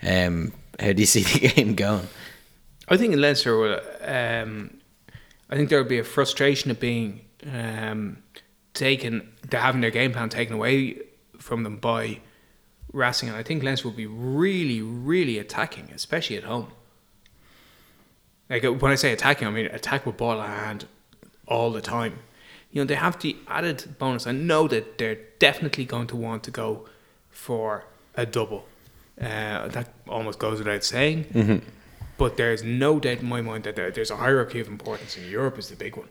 Um, 0.00 0.52
how 0.78 0.92
do 0.92 1.02
you 1.02 1.06
see 1.14 1.24
the 1.24 1.48
game 1.48 1.74
going? 1.74 2.06
I 2.88 2.96
think 2.96 3.12
in 3.12 3.20
Leinster, 3.20 3.56
will, 3.58 3.80
um, 4.02 4.78
I 5.50 5.56
think 5.56 5.68
there 5.68 5.80
would 5.80 5.88
be 5.88 5.98
a 5.98 6.04
frustration 6.04 6.70
of 6.70 6.78
being 6.78 7.22
um, 7.52 8.18
taken, 8.72 9.32
to 9.50 9.56
having 9.56 9.80
their 9.80 9.90
game 9.90 10.12
plan 10.12 10.28
taken 10.28 10.54
away 10.54 11.00
from 11.40 11.64
them 11.64 11.78
by 11.78 12.20
Racing, 12.92 13.30
and 13.30 13.36
I 13.36 13.42
think 13.42 13.64
Leinster 13.64 13.88
will 13.88 13.96
be 13.96 14.06
really, 14.06 14.80
really 14.80 15.38
attacking, 15.40 15.90
especially 15.92 16.36
at 16.36 16.44
home. 16.44 16.68
Like 18.48 18.64
uh, 18.64 18.74
when 18.74 18.92
I 18.92 18.94
say 18.94 19.12
attacking, 19.12 19.48
I 19.48 19.50
mean 19.50 19.66
attack 19.66 20.06
with 20.06 20.18
ball 20.18 20.40
in 20.40 20.46
hand 20.48 20.86
all 21.48 21.72
the 21.72 21.80
time. 21.80 22.20
You 22.74 22.82
know, 22.82 22.86
they 22.86 22.96
have 22.96 23.20
the 23.20 23.36
added 23.46 23.94
bonus. 24.00 24.26
I 24.26 24.32
know 24.32 24.66
that 24.66 24.98
they're 24.98 25.20
definitely 25.38 25.84
going 25.84 26.08
to 26.08 26.16
want 26.16 26.42
to 26.42 26.50
go 26.50 26.88
for 27.30 27.84
a 28.16 28.26
double. 28.26 28.66
Uh, 29.18 29.68
that 29.68 29.94
almost 30.08 30.40
goes 30.40 30.58
without 30.58 30.82
saying. 30.82 31.62
But 32.18 32.36
there's 32.36 32.64
no 32.64 32.98
doubt 32.98 33.20
in 33.20 33.28
my 33.28 33.40
mind 33.40 33.62
that 33.64 33.76
there, 33.76 33.92
there's 33.92 34.10
a 34.10 34.16
hierarchy 34.16 34.58
of 34.58 34.66
importance, 34.66 35.16
and 35.16 35.24
Europe 35.30 35.56
is 35.56 35.68
the 35.68 35.76
big 35.76 35.96
one 35.96 36.08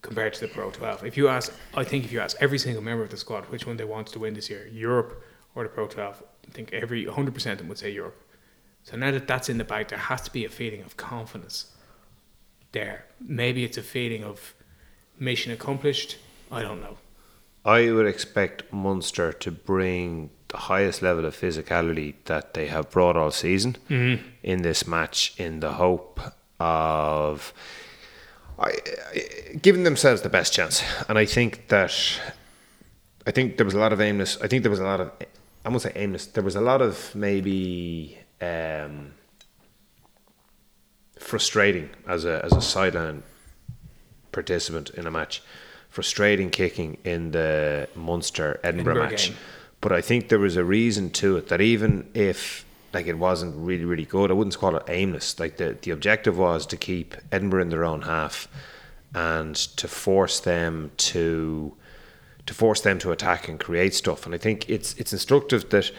compared 0.00 0.32
to 0.34 0.40
the 0.40 0.48
Pro 0.48 0.70
12. 0.70 1.04
If 1.04 1.18
you 1.18 1.28
ask, 1.28 1.52
I 1.74 1.84
think 1.84 2.04
if 2.06 2.12
you 2.12 2.20
ask 2.20 2.34
every 2.40 2.58
single 2.58 2.82
member 2.82 3.02
of 3.04 3.10
the 3.10 3.18
squad 3.18 3.44
which 3.50 3.66
one 3.66 3.76
they 3.76 3.84
want 3.84 4.06
to 4.08 4.18
win 4.18 4.32
this 4.32 4.48
year, 4.48 4.66
Europe 4.72 5.22
or 5.54 5.64
the 5.64 5.68
Pro 5.68 5.86
12, 5.86 6.22
I 6.48 6.50
think 6.52 6.72
every 6.72 7.04
100% 7.04 7.52
of 7.52 7.58
them 7.58 7.68
would 7.68 7.78
say 7.78 7.90
Europe. 7.90 8.16
So 8.84 8.96
now 8.96 9.10
that 9.10 9.28
that's 9.28 9.50
in 9.50 9.58
the 9.58 9.64
bag, 9.64 9.88
there 9.88 9.98
has 9.98 10.22
to 10.22 10.32
be 10.32 10.46
a 10.46 10.48
feeling 10.48 10.82
of 10.82 10.96
confidence 10.96 11.72
there. 12.72 13.04
Maybe 13.20 13.64
it's 13.64 13.76
a 13.76 13.82
feeling 13.82 14.24
of 14.24 14.54
mission 15.18 15.52
accomplished. 15.52 16.16
I 16.50 16.62
don't 16.62 16.80
know. 16.80 16.96
I 17.64 17.90
would 17.90 18.06
expect 18.06 18.72
Munster 18.72 19.32
to 19.32 19.50
bring 19.50 20.30
the 20.48 20.56
highest 20.56 21.02
level 21.02 21.24
of 21.24 21.36
physicality 21.36 22.14
that 22.26 22.54
they 22.54 22.68
have 22.68 22.90
brought 22.90 23.16
all 23.16 23.32
season 23.32 23.76
in 24.42 24.62
this 24.62 24.86
match 24.86 25.34
in 25.38 25.58
the 25.60 25.72
hope 25.72 26.20
of 26.60 27.52
I, 28.58 28.70
I, 28.70 29.56
giving 29.60 29.82
themselves 29.82 30.22
the 30.22 30.28
best 30.28 30.52
chance, 30.52 30.82
and 31.08 31.18
I 31.18 31.26
think 31.26 31.68
that 31.68 31.92
I 33.26 33.30
think 33.32 33.56
there 33.56 33.66
was 33.66 33.74
a 33.74 33.78
lot 33.78 33.92
of 33.92 34.00
aimless. 34.00 34.40
I 34.40 34.46
think 34.46 34.62
there 34.62 34.70
was 34.70 34.80
a 34.80 34.84
lot 34.84 35.00
of 35.00 35.10
I 35.64 35.68
won't 35.68 35.82
say 35.82 35.92
aimless. 35.94 36.26
There 36.26 36.44
was 36.44 36.56
a 36.56 36.60
lot 36.60 36.80
of 36.80 37.14
maybe 37.14 38.18
um, 38.40 39.12
frustrating 41.18 41.90
as 42.06 42.24
a 42.24 42.44
as 42.44 42.52
a 42.52 42.62
sideline 42.62 43.24
participant 44.40 44.90
in 44.90 45.06
a 45.06 45.10
match, 45.10 45.42
frustrating 45.88 46.50
kicking 46.50 46.98
in 47.04 47.30
the 47.32 47.88
Munster 47.94 48.60
Edinburgh, 48.62 49.02
match. 49.02 49.28
game. 49.28 49.36
But 49.80 49.92
I 49.92 50.00
think 50.00 50.28
there 50.28 50.38
was 50.38 50.56
a 50.56 50.64
reason 50.64 51.10
to 51.20 51.36
it 51.38 51.48
that 51.48 51.60
even 51.60 52.08
if 52.14 52.64
like 52.92 53.06
it 53.06 53.18
wasn't 53.18 53.54
really 53.56 53.84
really 53.92 54.04
good, 54.04 54.30
I 54.30 54.34
wouldn't 54.34 54.56
call 54.58 54.76
it 54.76 54.84
aimless. 54.88 55.40
Like 55.40 55.56
the 55.56 55.76
the 55.82 55.90
objective 55.90 56.36
was 56.38 56.66
to 56.66 56.76
keep 56.76 57.08
Edinburgh 57.32 57.62
in 57.62 57.70
their 57.70 57.84
own 57.84 58.02
half 58.02 58.48
and 59.14 59.56
to 59.80 59.88
force 59.88 60.40
them 60.40 60.90
to 61.10 61.74
to 62.46 62.54
force 62.54 62.80
them 62.82 62.98
to 62.98 63.10
attack 63.12 63.48
and 63.48 63.58
create 63.58 63.94
stuff. 63.94 64.26
And 64.26 64.34
I 64.34 64.38
think 64.38 64.68
it's 64.68 64.94
it's 65.00 65.12
instructive 65.12 65.68
that 65.70 65.90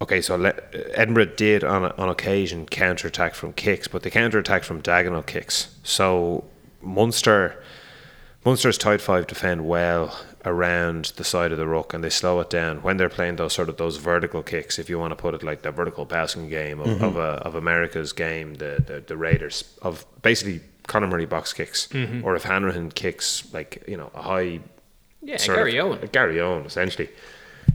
okay, 0.00 0.20
so 0.20 0.36
le- 0.36 0.60
Edinburgh 0.94 1.36
did 1.36 1.64
on 1.64 1.84
on 2.02 2.08
occasion 2.08 2.66
counter 2.66 3.08
attack 3.08 3.34
from 3.34 3.52
kicks, 3.52 3.88
but 3.88 4.02
they 4.02 4.10
counter 4.10 4.38
attack 4.38 4.62
from 4.64 4.80
diagonal 4.80 5.22
kicks. 5.22 5.74
So 5.82 6.44
Munster 6.84 7.62
Munster's 8.44 8.76
tight 8.76 9.00
five 9.00 9.26
defend 9.26 9.66
well 9.66 10.18
around 10.44 11.06
the 11.16 11.24
side 11.24 11.50
of 11.50 11.56
the 11.56 11.66
ruck 11.66 11.94
and 11.94 12.04
they 12.04 12.10
slow 12.10 12.40
it 12.40 12.50
down 12.50 12.82
when 12.82 12.98
they're 12.98 13.08
playing 13.08 13.36
those 13.36 13.54
sort 13.54 13.70
of 13.70 13.78
those 13.78 13.96
vertical 13.96 14.42
kicks, 14.42 14.78
if 14.78 14.90
you 14.90 14.98
want 14.98 15.10
to 15.12 15.16
put 15.16 15.32
it 15.32 15.42
like 15.42 15.62
the 15.62 15.70
vertical 15.70 16.04
passing 16.04 16.50
game 16.50 16.78
of, 16.80 16.86
of, 16.86 17.12
mm-hmm. 17.12 17.16
a, 17.16 17.48
of 17.48 17.54
America's 17.54 18.12
game, 18.12 18.54
the, 18.54 18.82
the 18.86 19.00
the 19.06 19.16
Raiders 19.16 19.64
of 19.80 20.04
basically 20.20 20.60
Conor 20.86 21.06
Murray 21.06 21.24
box 21.24 21.52
kicks, 21.54 21.86
mm-hmm. 21.88 22.22
or 22.24 22.36
if 22.36 22.42
Hanrahan 22.42 22.90
kicks 22.90 23.50
like 23.54 23.82
you 23.88 23.96
know 23.96 24.10
a 24.14 24.22
high 24.22 24.60
Yeah, 25.22 25.38
Gary 25.38 25.78
of, 25.78 25.86
Owen. 25.86 26.08
Garryowen 26.08 26.66
essentially. 26.66 27.08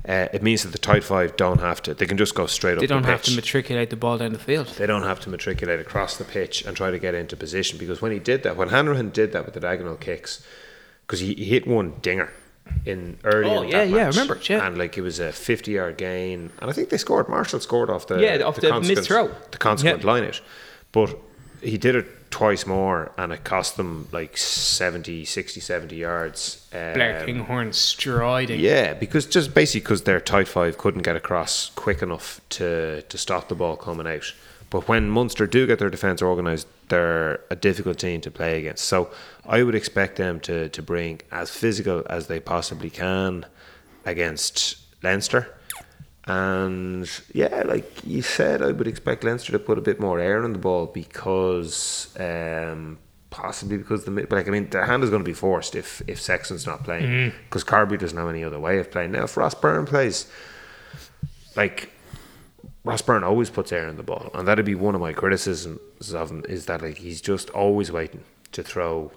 Uh, 0.07 0.27
it 0.33 0.41
means 0.41 0.63
that 0.63 0.71
the 0.71 0.77
tight 0.77 1.03
five 1.03 1.35
don't 1.35 1.59
have 1.59 1.81
to; 1.83 1.93
they 1.93 2.05
can 2.05 2.17
just 2.17 2.33
go 2.33 2.45
straight 2.45 2.75
up. 2.75 2.79
They 2.79 2.87
don't 2.87 3.01
the 3.01 3.09
have 3.09 3.21
to 3.23 3.35
matriculate 3.35 3.89
the 3.89 3.95
ball 3.97 4.17
down 4.17 4.31
the 4.33 4.39
field. 4.39 4.67
they 4.77 4.85
don't 4.87 5.03
have 5.03 5.19
to 5.21 5.29
matriculate 5.29 5.79
across 5.79 6.15
the 6.17 6.23
pitch 6.23 6.63
and 6.65 6.75
try 6.75 6.89
to 6.89 6.97
get 6.99 7.13
into 7.13 7.35
position 7.35 7.77
because 7.77 8.01
when 8.01 8.11
he 8.11 8.19
did 8.19 8.43
that, 8.43 8.55
when 8.55 8.69
Hanrahan 8.69 9.09
did 9.09 9.33
that 9.33 9.45
with 9.45 9.53
the 9.55 9.59
diagonal 9.59 9.95
kicks, 9.97 10.43
because 11.05 11.19
he, 11.19 11.33
he 11.33 11.45
hit 11.45 11.67
one 11.67 11.95
dinger 12.01 12.31
in 12.85 13.17
early 13.25 13.49
Oh, 13.51 13.61
in 13.63 13.69
yeah, 13.69 13.83
yeah, 13.83 14.05
I 14.05 14.07
remember 14.07 14.35
it, 14.35 14.47
yeah. 14.47 14.65
and 14.65 14.77
like 14.77 14.97
it 14.97 15.01
was 15.01 15.19
a 15.19 15.31
fifty 15.33 15.71
yard 15.71 15.97
gain, 15.97 16.51
and 16.61 16.69
I 16.69 16.73
think 16.73 16.89
they 16.89 16.97
scored. 16.97 17.27
Marshall 17.27 17.59
scored 17.59 17.89
off 17.89 18.07
the 18.07 18.19
Yeah, 18.21 18.37
off 18.43 18.55
the 18.55 18.69
consequent- 18.69 18.87
mid-throw. 18.99 19.27
the 19.51 19.57
consequent 19.57 20.01
Yeah. 20.03 20.07
line 20.11 20.23
it, 20.23 20.39
but 20.93 21.17
he 21.61 21.77
did 21.77 21.95
it 21.95 22.05
twice 22.31 22.65
more, 22.65 23.11
and 23.17 23.31
it 23.33 23.43
cost 23.43 23.77
them 23.77 24.07
like 24.11 24.37
70, 24.37 25.25
60, 25.25 25.59
70 25.59 25.95
yards. 25.95 26.67
Blair 26.71 27.19
Um, 27.19 27.25
Kinghorn 27.25 27.73
striding. 27.73 28.59
yeah, 28.59 28.93
because 28.93 29.25
just 29.25 29.53
basically 29.53 29.81
because 29.81 30.03
their 30.03 30.19
tight 30.19 30.47
five 30.47 30.77
couldn't 30.77 31.01
get 31.01 31.15
across 31.15 31.71
quick 31.75 32.01
enough 32.01 32.39
to 32.49 33.01
to 33.03 33.17
stop 33.17 33.49
the 33.49 33.55
ball 33.55 33.75
coming 33.75 34.07
out. 34.07 34.33
But 34.69 34.87
when 34.87 35.09
Munster 35.09 35.47
do 35.47 35.65
get 35.65 35.79
their 35.79 35.89
defence 35.89 36.21
organised, 36.21 36.67
they're 36.89 37.39
a 37.49 37.55
difficult 37.55 37.97
team 37.97 38.21
to 38.21 38.29
play 38.29 38.59
against. 38.59 38.85
So 38.85 39.09
I 39.47 39.63
would 39.63 39.73
expect 39.75 40.17
them 40.17 40.39
to 40.41 40.69
to 40.69 40.81
bring 40.83 41.21
as 41.31 41.49
physical 41.49 42.03
as 42.09 42.27
they 42.27 42.39
possibly 42.39 42.89
can 42.91 43.45
against 44.05 44.77
Leinster. 45.03 45.47
And 46.29 47.09
yeah, 47.33 47.63
like 47.65 47.91
you 48.05 48.21
said, 48.21 48.61
I 48.61 48.71
would 48.71 48.85
expect 48.85 49.23
Leinster 49.23 49.51
to 49.51 49.57
put 49.57 49.79
a 49.79 49.81
bit 49.81 49.99
more 49.99 50.19
air 50.19 50.43
on 50.43 50.53
the 50.53 50.59
ball 50.59 50.85
because 50.85 52.15
um, 52.19 52.99
possibly 53.31 53.77
because 53.77 54.05
the 54.05 54.11
but 54.11 54.31
like 54.31 54.47
I 54.47 54.51
mean 54.51 54.69
their 54.69 54.85
hand 54.85 55.03
is 55.03 55.09
going 55.09 55.23
to 55.23 55.27
be 55.27 55.33
forced 55.33 55.75
if 55.75 56.03
if 56.05 56.21
Sexton's 56.21 56.67
not 56.67 56.83
playing 56.83 57.33
because 57.45 57.63
Carby 57.63 57.97
doesn't 57.97 58.15
have 58.15 58.29
any 58.29 58.43
other 58.43 58.59
way 58.59 58.77
of 58.77 58.91
playing. 58.91 59.13
Now 59.13 59.23
if 59.23 59.35
Ross 59.37 59.55
Byrne 59.55 59.87
plays, 59.87 60.27
like 61.55 61.89
Ross 62.83 63.01
Byrne 63.01 63.23
always 63.23 63.49
puts 63.49 63.71
air 63.71 63.87
on 63.87 63.97
the 63.97 64.03
ball, 64.03 64.29
and 64.35 64.47
that'd 64.47 64.65
be 64.65 64.75
one 64.75 64.93
of 64.93 65.01
my 65.01 65.13
criticisms 65.13 66.13
of 66.13 66.29
him 66.29 66.45
is 66.47 66.67
that 66.67 66.83
like 66.83 66.99
he's 66.99 67.21
just 67.21 67.49
always 67.49 67.91
waiting 67.91 68.23
to 68.51 68.61
throw 68.61 69.11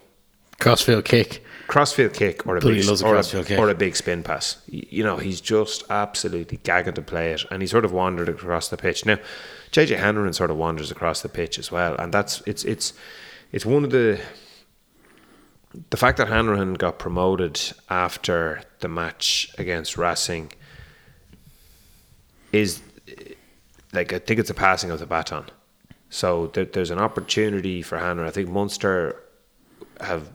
Crossfield 0.63 1.05
kick. 1.05 1.45
crossfield 1.67 2.13
kick 2.13 2.47
or 2.47 2.57
a 2.57 2.61
Bloody 2.61 2.79
big 2.79 2.87
loves 2.87 3.03
a 3.03 3.07
or, 3.07 3.13
crossfield 3.13 3.47
kick. 3.47 3.59
or 3.59 3.69
a 3.69 3.75
big 3.75 3.97
spin 3.97 4.23
pass. 4.23 4.57
You 4.67 5.03
know, 5.03 5.17
he's 5.17 5.41
just 5.41 5.85
absolutely 5.91 6.59
gagging 6.59 6.95
to 6.95 7.03
play 7.03 7.33
it, 7.33 7.45
and 7.51 7.63
he 7.63 7.69
sort 7.69 7.85
of 7.85 7.93
wandered 7.93 8.29
across 8.29 8.69
the 8.69 8.77
pitch. 8.77 9.05
Now, 9.07 9.19
JJ 9.73 9.99
Hanrahan 9.99 10.33
sort 10.33 10.51
of 10.51 10.57
wanders 10.57 10.91
across 10.91 11.23
the 11.23 11.29
pitch 11.29 11.59
as 11.59 11.71
well, 11.73 11.95
and 11.97 12.13
that's 12.13 12.43
it's 12.47 12.65
it's 12.65 12.93
it's 13.53 13.67
one 13.67 13.85
of 13.85 13.91
the 13.91 14.21
the 15.91 15.97
fact 15.97 16.19
that 16.19 16.29
Hanrahan 16.29 16.75
got 16.75 16.99
promoted 16.99 17.59
after 17.89 18.63
the 18.81 18.89
match 18.89 19.51
against 19.57 19.97
Racing 19.97 20.53
is 22.53 22.83
like 23.93 24.13
I 24.13 24.19
think 24.19 24.39
it's 24.41 24.51
a 24.51 24.55
passing 24.55 24.91
of 24.91 24.99
the 25.01 25.07
baton. 25.07 25.47
So 26.11 26.49
there, 26.49 26.67
there's 26.67 26.91
an 26.91 26.99
opportunity 26.99 27.81
for 27.81 27.97
Hanrahan. 27.99 28.29
I 28.29 28.31
think 28.31 28.51
Munster 28.51 29.23
have 30.01 30.31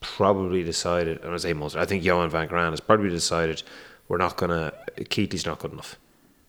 probably 0.00 0.62
decided, 0.64 1.22
and 1.24 1.32
I 1.34 1.36
say 1.38 1.52
Munster, 1.52 1.78
I 1.78 1.84
think 1.84 2.04
Johan 2.04 2.30
van 2.30 2.46
Graan 2.48 2.72
has 2.72 2.80
probably 2.80 3.10
decided 3.10 3.62
we're 4.08 4.18
not 4.18 4.36
gonna. 4.36 4.72
Keatley's 4.98 5.46
not 5.46 5.58
good 5.58 5.72
enough. 5.72 5.96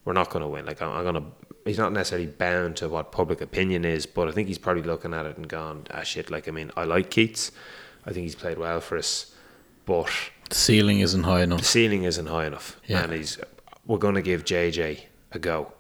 We're 0.06 0.14
not 0.14 0.30
gonna 0.30 0.48
win. 0.48 0.66
Like 0.66 0.82
I'm, 0.82 0.92
I'm 0.92 1.04
gonna. 1.04 1.26
He's 1.66 1.78
not 1.78 1.92
necessarily 1.92 2.28
bound 2.28 2.78
to 2.78 2.90
what 2.90 3.12
public 3.12 3.42
opinion 3.42 3.86
is, 3.86 4.06
but 4.06 4.28
I 4.28 4.32
think 4.32 4.48
he's 4.48 4.58
probably 4.58 4.84
looking 4.84 5.14
at 5.14 5.26
it 5.26 5.38
and 5.38 5.48
gone, 5.48 5.86
ah 5.92 6.04
shit. 6.04 6.32
Like 6.32 6.48
I 6.48 6.52
mean, 6.52 6.72
I 6.78 6.84
like 6.86 7.10
Keats. 7.12 7.52
I 8.06 8.12
think 8.14 8.24
he's 8.24 8.36
played 8.36 8.58
well 8.58 8.80
for 8.80 8.98
us, 8.98 9.34
but 9.86 10.10
The 10.50 10.56
ceiling 10.56 11.00
isn't 11.02 11.24
high 11.24 11.44
enough. 11.44 11.60
the 11.60 11.66
ceiling 11.66 12.04
isn't 12.04 12.28
high 12.28 12.46
enough, 12.46 12.80
Yeah. 12.88 13.04
and 13.04 13.14
he's. 13.14 13.38
We're 13.86 13.98
going 13.98 14.16
to 14.16 14.22
give 14.22 14.46
JJ 14.46 15.02
a 15.32 15.40
go, 15.40 15.74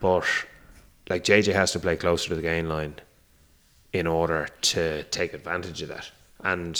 but 0.00 0.24
like 1.10 1.22
JJ 1.24 1.52
has 1.54 1.72
to 1.72 1.78
play 1.78 1.96
closer 1.96 2.30
to 2.30 2.34
the 2.34 2.42
gain 2.42 2.68
line 2.68 2.94
in 3.92 4.06
order 4.06 4.48
to 4.62 5.02
take 5.04 5.32
advantage 5.34 5.80
of 5.82 5.88
that. 5.90 6.10
And 6.44 6.78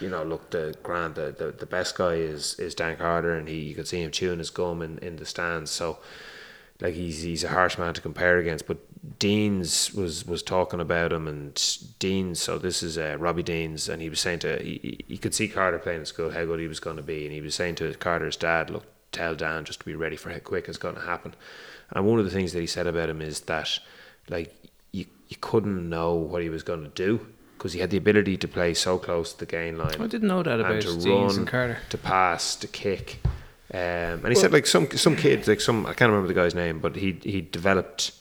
you 0.00 0.10
know, 0.10 0.22
look, 0.22 0.50
the 0.50 0.74
grand, 0.82 1.14
the, 1.14 1.34
the, 1.36 1.52
the 1.52 1.66
best 1.66 1.96
guy 1.96 2.14
is 2.14 2.54
is 2.58 2.74
Dan 2.74 2.96
Carter, 2.96 3.34
and 3.34 3.48
he 3.48 3.60
you 3.60 3.74
could 3.74 3.88
see 3.88 4.02
him 4.02 4.10
chewing 4.10 4.38
his 4.38 4.50
gum 4.50 4.82
in, 4.82 4.98
in 4.98 5.16
the 5.16 5.24
stands. 5.24 5.70
So, 5.70 5.98
like 6.80 6.94
he's 6.94 7.22
he's 7.22 7.44
a 7.44 7.48
harsh 7.48 7.78
man 7.78 7.94
to 7.94 8.00
compare 8.00 8.38
against. 8.38 8.66
But 8.66 8.78
Deans 9.18 9.94
was 9.94 10.26
was 10.26 10.42
talking 10.42 10.80
about 10.80 11.12
him, 11.12 11.26
and 11.26 11.54
Deans. 11.98 12.40
So 12.40 12.58
this 12.58 12.82
is 12.82 12.98
uh, 12.98 13.16
Robbie 13.18 13.42
Deans, 13.42 13.88
and 13.88 14.02
he 14.02 14.08
was 14.10 14.20
saying 14.20 14.40
to 14.40 14.62
he, 14.62 15.04
he- 15.06 15.18
could 15.18 15.34
see 15.34 15.48
Carter 15.48 15.78
playing 15.78 16.00
in 16.00 16.06
school 16.06 16.30
how 16.30 16.44
good 16.44 16.60
he 16.60 16.68
was 16.68 16.80
going 16.80 16.96
to 16.96 17.02
be, 17.02 17.24
and 17.24 17.32
he 17.32 17.40
was 17.40 17.54
saying 17.54 17.76
to 17.76 17.94
Carter's 17.94 18.36
dad, 18.36 18.68
"Look, 18.70 18.84
tell 19.12 19.34
Dan 19.34 19.64
just 19.64 19.80
to 19.80 19.86
be 19.86 19.94
ready 19.94 20.16
for 20.16 20.30
how 20.30 20.38
quick 20.40 20.68
it's 20.68 20.78
going 20.78 20.96
to 20.96 21.00
happen." 21.02 21.34
And 21.90 22.04
one 22.04 22.18
of 22.18 22.24
the 22.24 22.30
things 22.30 22.52
that 22.52 22.60
he 22.60 22.66
said 22.66 22.86
about 22.86 23.08
him 23.08 23.22
is 23.22 23.40
that 23.40 23.78
like 24.28 24.54
you 24.92 25.06
you 25.28 25.36
couldn't 25.40 25.88
know 25.88 26.14
what 26.14 26.42
he 26.42 26.50
was 26.50 26.62
going 26.62 26.82
to 26.82 26.90
do 26.90 27.26
because 27.56 27.72
he 27.72 27.80
had 27.80 27.90
the 27.90 27.96
ability 27.96 28.36
to 28.36 28.48
play 28.48 28.74
so 28.74 28.98
close 28.98 29.32
to 29.32 29.38
the 29.40 29.46
gain 29.46 29.78
line. 29.78 29.94
I 30.00 30.06
didn't 30.06 30.28
know 30.28 30.42
that 30.42 30.60
about 30.60 30.72
and 30.72 30.82
to 30.82 30.88
Deans 30.88 31.06
run, 31.06 31.36
and 31.38 31.46
Carter. 31.46 31.78
to 31.90 31.98
pass, 31.98 32.56
to 32.56 32.66
kick. 32.66 33.20
Um, 33.72 33.80
and 33.80 34.28
he 34.28 34.34
said 34.34 34.52
like 34.52 34.66
some 34.66 34.90
some 34.92 35.16
kids 35.16 35.48
like 35.48 35.60
some 35.60 35.86
I 35.86 35.92
can't 35.92 36.10
remember 36.10 36.28
the 36.28 36.34
guy's 36.34 36.54
name, 36.54 36.78
but 36.78 36.96
he 36.96 37.18
he 37.22 37.40
developed 37.40 38.12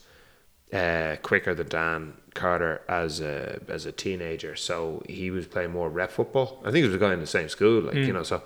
uh, 0.74 1.18
quicker 1.22 1.54
than 1.54 1.70
Dan 1.70 2.14
Carter 2.34 2.82
as 2.90 3.20
a 3.22 3.62
as 3.68 3.86
a 3.86 3.92
teenager. 3.92 4.56
So 4.56 5.04
he 5.08 5.30
was 5.32 5.46
playing 5.46 5.72
more 5.72 5.90
rep 5.90 6.12
football. 6.12 6.60
I 6.62 6.72
think 6.72 6.78
he 6.78 6.88
was 6.88 6.96
a 6.96 7.00
guy 7.00 7.14
in 7.14 7.20
the 7.20 7.28
same 7.28 7.50
school, 7.50 7.82
like 7.82 7.96
you 7.96 8.14
know. 8.14 8.24
So 8.24 8.42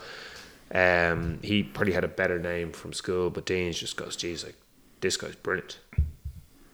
um, 0.73 1.39
he 1.41 1.63
probably 1.63 1.93
had 1.93 2.03
a 2.03 2.09
better 2.09 2.37
name 2.37 2.71
from 2.73 2.93
school, 2.93 3.29
but 3.29 3.45
Dean's 3.45 3.79
just 3.79 3.95
goes, 3.95 4.15
"Geez, 4.15 4.43
like 4.43 4.55
this 4.99 5.15
guy's 5.17 5.35
brilliant." 5.35 5.79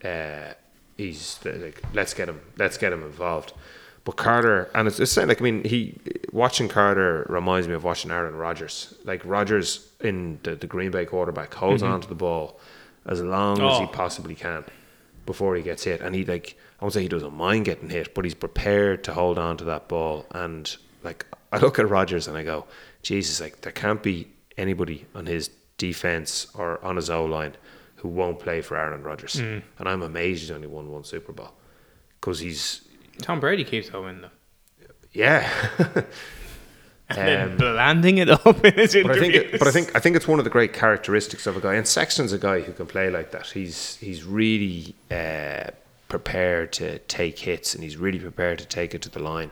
Uh, 0.04 0.54
he's 0.98 1.40
like, 1.44 1.82
let's 1.94 2.14
get 2.14 2.30
him, 2.30 2.42
let's 2.58 2.78
get 2.78 2.94
him 2.94 3.04
involved. 3.04 3.54
But 4.06 4.18
Carter, 4.18 4.70
and 4.76 4.88
it's, 4.88 5.00
it's 5.00 5.12
saying 5.12 5.28
like 5.28 5.42
I 5.42 5.44
mean, 5.44 5.64
he 5.64 5.98
watching 6.32 6.70
Carter 6.70 7.26
reminds 7.28 7.68
me 7.68 7.74
of 7.74 7.84
watching 7.84 8.12
Aaron 8.12 8.36
Rodgers. 8.36 8.94
Like 9.04 9.22
Rodgers 9.26 9.90
in 10.00 10.40
the, 10.44 10.56
the 10.56 10.68
Green 10.68 10.92
Bay 10.92 11.06
quarterback 11.06 11.54
holds 11.54 11.82
mm-hmm. 11.84 11.92
onto 11.92 12.08
the 12.08 12.16
ball 12.16 12.60
as 13.06 13.22
long 13.22 13.60
as 13.62 13.80
he 13.80 13.86
Oh. 13.86 13.88
possibly 13.88 14.36
can 14.36 14.64
before 15.26 15.56
he 15.56 15.64
gets 15.64 15.84
hit, 15.84 16.02
and 16.02 16.14
he 16.16 16.24
like 16.24 16.56
I 16.80 16.86
won't 16.86 16.94
say 16.94 17.02
he 17.02 17.08
doesn't 17.08 17.34
mind 17.34 17.66
getting 17.66 17.90
hit, 17.90 18.14
but 18.14 18.26
he's 18.26 18.36
prepared 18.36 19.04
to 19.06 19.14
hold 19.14 19.40
on 19.40 19.58
to 19.58 19.64
that 19.66 19.88
ball. 19.88 20.28
And 20.32 20.76
like 21.04 21.26
I 21.52 21.58
look 21.58 21.80
at 21.80 21.90
Rodgers 21.90 22.28
and 22.28 22.38
I 22.38 22.44
go, 22.44 22.66
Jesus, 23.02 23.42
like 23.42 23.62
there 23.62 23.72
can't 23.72 24.04
be 24.04 24.28
anybody 24.56 25.06
on 25.16 25.26
his 25.26 25.50
defense 25.78 26.48
or 26.54 26.84
on 26.86 26.96
his 26.98 27.10
O 27.10 27.26
line 27.26 27.54
who 27.98 28.10
won't 28.10 28.40
play 28.40 28.62
for 28.62 28.78
Aaron 28.78 29.02
Rodgers. 29.02 29.38
Mm. 29.38 29.64
And 29.80 29.90
I'm 29.90 30.04
amazed 30.04 30.42
he's 30.42 30.52
only 30.52 30.68
won 30.68 30.92
one 30.92 31.04
Super 31.04 31.32
Bowl 31.34 31.54
because 32.22 32.40
he's 32.40 32.88
Tom 33.22 33.40
Brady 33.40 33.64
keeps 33.64 33.90
going 33.90 34.22
though. 34.22 34.30
yeah. 35.14 35.50
And 37.08 37.60
then 37.60 37.76
landing 37.76 38.18
it 38.18 38.32
up 38.32 38.66
in 38.66 38.74
his 38.74 38.96
Um, 38.96 39.04
But 39.04 39.12
I 39.12 39.16
interviews. 39.18 39.42
think, 39.52 39.60
but 39.60 39.68
I 39.68 39.72
think, 39.72 39.96
I 39.96 40.00
think 40.00 40.16
it's 40.16 40.28
one 40.28 40.40
of 40.40 40.44
the 40.44 40.50
great 40.50 40.74
characteristics 40.74 41.46
of 41.46 41.56
a 41.56 41.62
guy. 41.62 41.76
And 41.76 41.88
Sexton's 41.88 42.34
a 42.34 42.40
guy 42.40 42.62
who 42.62 42.74
can 42.74 42.88
play 42.88 43.12
like 43.12 43.30
that. 43.30 43.46
He's 43.46 43.98
he's 43.98 44.24
really 44.24 44.96
uh, 45.12 45.70
prepared 46.10 46.74
to 46.74 46.98
take 47.00 47.38
hits 47.38 47.76
and 47.76 47.84
he's 47.84 47.96
really 47.98 48.18
prepared 48.18 48.58
to 48.58 48.66
take 48.66 48.96
it 48.96 49.04
to 49.04 49.10
the 49.10 49.20
line. 49.20 49.52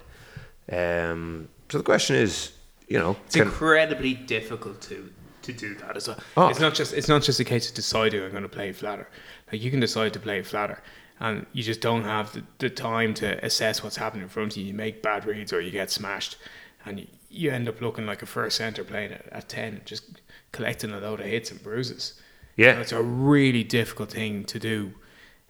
Um, 0.71 1.47
so 1.69 1.77
the 1.77 1.83
question 1.83 2.15
is, 2.15 2.53
you 2.87 2.97
know, 2.97 3.17
It's 3.27 3.35
can- 3.35 3.43
incredibly 3.45 4.15
difficult 4.15 4.81
to 4.89 5.11
to 5.43 5.53
do 5.53 5.75
that 5.75 5.95
as 5.95 6.07
well. 6.07 6.17
Oh. 6.37 6.47
It's 6.47 6.59
not 6.59 6.73
just 6.73 6.91
it's 6.93 7.07
not 7.07 7.21
just 7.21 7.39
a 7.39 7.43
case 7.43 7.69
of 7.69 7.75
deciding 7.75 8.23
I'm 8.23 8.31
going 8.31 8.41
to 8.43 8.49
play 8.49 8.71
flatter. 8.71 9.07
Like 9.51 9.61
you 9.61 9.69
can 9.69 9.79
decide 9.79 10.13
to 10.13 10.19
play 10.19 10.41
flatter, 10.41 10.81
and 11.23 11.45
you 11.53 11.63
just 11.63 11.81
don't 11.81 12.03
have 12.03 12.33
the, 12.33 12.43
the 12.59 12.69
time 12.69 13.13
to 13.15 13.43
assess 13.43 13.81
what's 13.81 13.95
happening 13.95 14.23
in 14.23 14.29
front 14.29 14.51
of 14.51 14.57
you. 14.57 14.65
You 14.65 14.73
make 14.73 15.01
bad 15.01 15.25
reads 15.25 15.53
or 15.53 15.61
you 15.61 15.71
get 15.71 15.89
smashed, 15.89 16.37
and 16.85 16.99
you, 16.99 17.07
you 17.29 17.49
end 17.49 17.67
up 17.67 17.81
looking 17.81 18.05
like 18.05 18.21
a 18.21 18.25
first 18.25 18.57
center 18.57 18.83
playing 18.83 19.13
at, 19.13 19.25
at 19.31 19.49
ten, 19.49 19.81
just 19.85 20.19
collecting 20.51 20.91
a 20.91 20.99
load 20.99 21.21
of 21.21 21.25
hits 21.25 21.49
and 21.49 21.63
bruises. 21.63 22.21
Yeah. 22.57 22.75
So 22.75 22.81
it's 22.81 22.91
a 22.91 23.01
really 23.01 23.63
difficult 23.63 24.11
thing 24.11 24.43
to 24.43 24.59
do. 24.59 24.93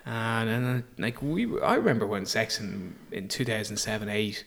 And, 0.06 0.50
and 0.50 0.84
uh, 0.84 0.86
like 0.98 1.22
we, 1.22 1.60
I 1.62 1.76
remember 1.76 2.06
when 2.06 2.26
Sexton 2.26 2.96
in 3.12 3.28
two 3.28 3.44
thousand 3.44 3.78
seven 3.78 4.10
eight 4.10 4.46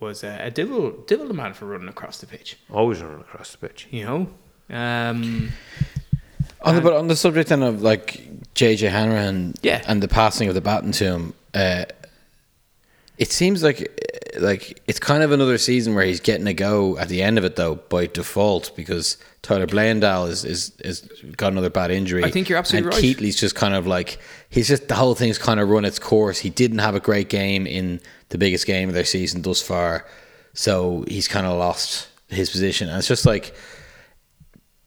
was 0.00 0.22
a, 0.22 0.38
a 0.40 0.50
devil 0.50 0.90
devil 1.06 1.34
man 1.34 1.54
for 1.54 1.66
running 1.66 1.88
across 1.88 2.20
the 2.20 2.26
pitch 2.26 2.56
always 2.70 3.00
running 3.02 3.20
across 3.20 3.52
the 3.52 3.58
pitch. 3.58 3.88
you 3.90 4.04
know. 4.04 4.28
Um, 4.70 5.50
On 6.60 6.74
the, 6.74 6.80
but 6.80 6.92
on 6.92 7.06
the 7.06 7.14
subject 7.14 7.48
then 7.50 7.62
of 7.62 7.82
like 7.82 8.27
JJ 8.58 8.90
Hanrahan 8.90 9.54
Yeah. 9.62 9.82
and 9.86 10.02
the 10.02 10.08
passing 10.08 10.48
of 10.48 10.54
the 10.54 10.60
baton 10.60 10.90
to 10.92 11.04
him, 11.04 11.34
uh, 11.54 11.84
it 13.16 13.30
seems 13.30 13.62
like 13.62 13.88
like 14.38 14.80
it's 14.86 14.98
kind 15.00 15.22
of 15.22 15.32
another 15.32 15.58
season 15.58 15.94
where 15.94 16.04
he's 16.04 16.20
getting 16.20 16.46
a 16.46 16.52
go 16.54 16.98
at 16.98 17.08
the 17.08 17.22
end 17.22 17.38
of 17.38 17.44
it 17.44 17.56
though 17.56 17.76
by 17.76 18.06
default 18.06 18.70
because 18.76 19.16
Tyler 19.42 19.66
Bleyendaal 19.66 20.28
is 20.28 20.44
is 20.44 20.72
is 20.84 21.00
got 21.36 21.52
another 21.52 21.70
bad 21.70 21.90
injury. 21.90 22.24
I 22.24 22.30
think 22.30 22.48
you're 22.48 22.58
absolutely 22.58 22.86
and 22.88 22.94
right. 22.94 23.02
Keatley's 23.04 23.38
just 23.38 23.54
kind 23.54 23.74
of 23.74 23.86
like 23.86 24.18
he's 24.48 24.68
just 24.68 24.88
the 24.88 24.94
whole 24.96 25.14
thing's 25.14 25.38
kind 25.38 25.60
of 25.60 25.68
run 25.68 25.84
its 25.84 25.98
course. 26.00 26.38
He 26.40 26.50
didn't 26.50 26.78
have 26.78 26.94
a 26.96 27.00
great 27.00 27.28
game 27.28 27.66
in 27.66 28.00
the 28.30 28.38
biggest 28.38 28.66
game 28.66 28.88
of 28.88 28.94
their 28.94 29.04
season 29.04 29.42
thus 29.42 29.62
far, 29.62 30.04
so 30.52 31.04
he's 31.08 31.28
kind 31.28 31.46
of 31.46 31.56
lost 31.58 32.08
his 32.28 32.50
position. 32.50 32.88
And 32.88 32.98
it's 32.98 33.08
just 33.08 33.24
like 33.26 33.54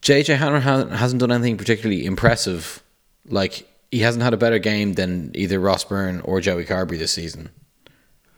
JJ 0.02 0.38
Hanrahan 0.38 0.90
hasn't 0.90 1.20
done 1.20 1.32
anything 1.32 1.58
particularly 1.58 2.06
impressive. 2.06 2.81
Like 3.28 3.68
he 3.92 4.00
hasn't 4.00 4.24
had 4.24 4.34
a 4.34 4.38
better 4.38 4.60
game 4.60 4.94
than 4.94 5.32
either 5.36 5.60
Ross 5.60 5.84
Byrne 5.84 6.22
or 6.22 6.42
Joey 6.42 6.66
Carbery 6.66 6.98
this 6.98 7.12
season. 7.12 7.50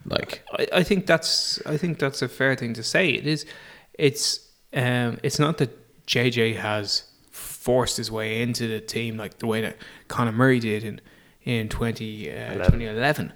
Like 0.05 0.43
I, 0.51 0.67
I 0.73 0.83
think 0.83 1.05
that's 1.05 1.61
I 1.65 1.77
think 1.77 1.99
that's 1.99 2.21
a 2.21 2.27
fair 2.27 2.55
thing 2.55 2.73
to 2.73 2.83
say. 2.83 3.09
It 3.09 3.27
is. 3.27 3.45
It's 3.93 4.39
um. 4.73 5.19
It's 5.23 5.39
not 5.39 5.57
that 5.59 6.05
JJ 6.07 6.57
has 6.57 7.03
forced 7.31 7.97
his 7.97 8.11
way 8.11 8.41
into 8.41 8.67
the 8.67 8.81
team 8.81 9.17
like 9.17 9.37
the 9.39 9.47
way 9.47 9.61
that 9.61 9.77
Conor 10.07 10.33
Murray 10.33 10.59
did 10.59 10.83
in 10.83 11.01
in 11.43 11.69
20, 11.69 12.31
uh, 12.31 12.53
2011. 12.53 13.33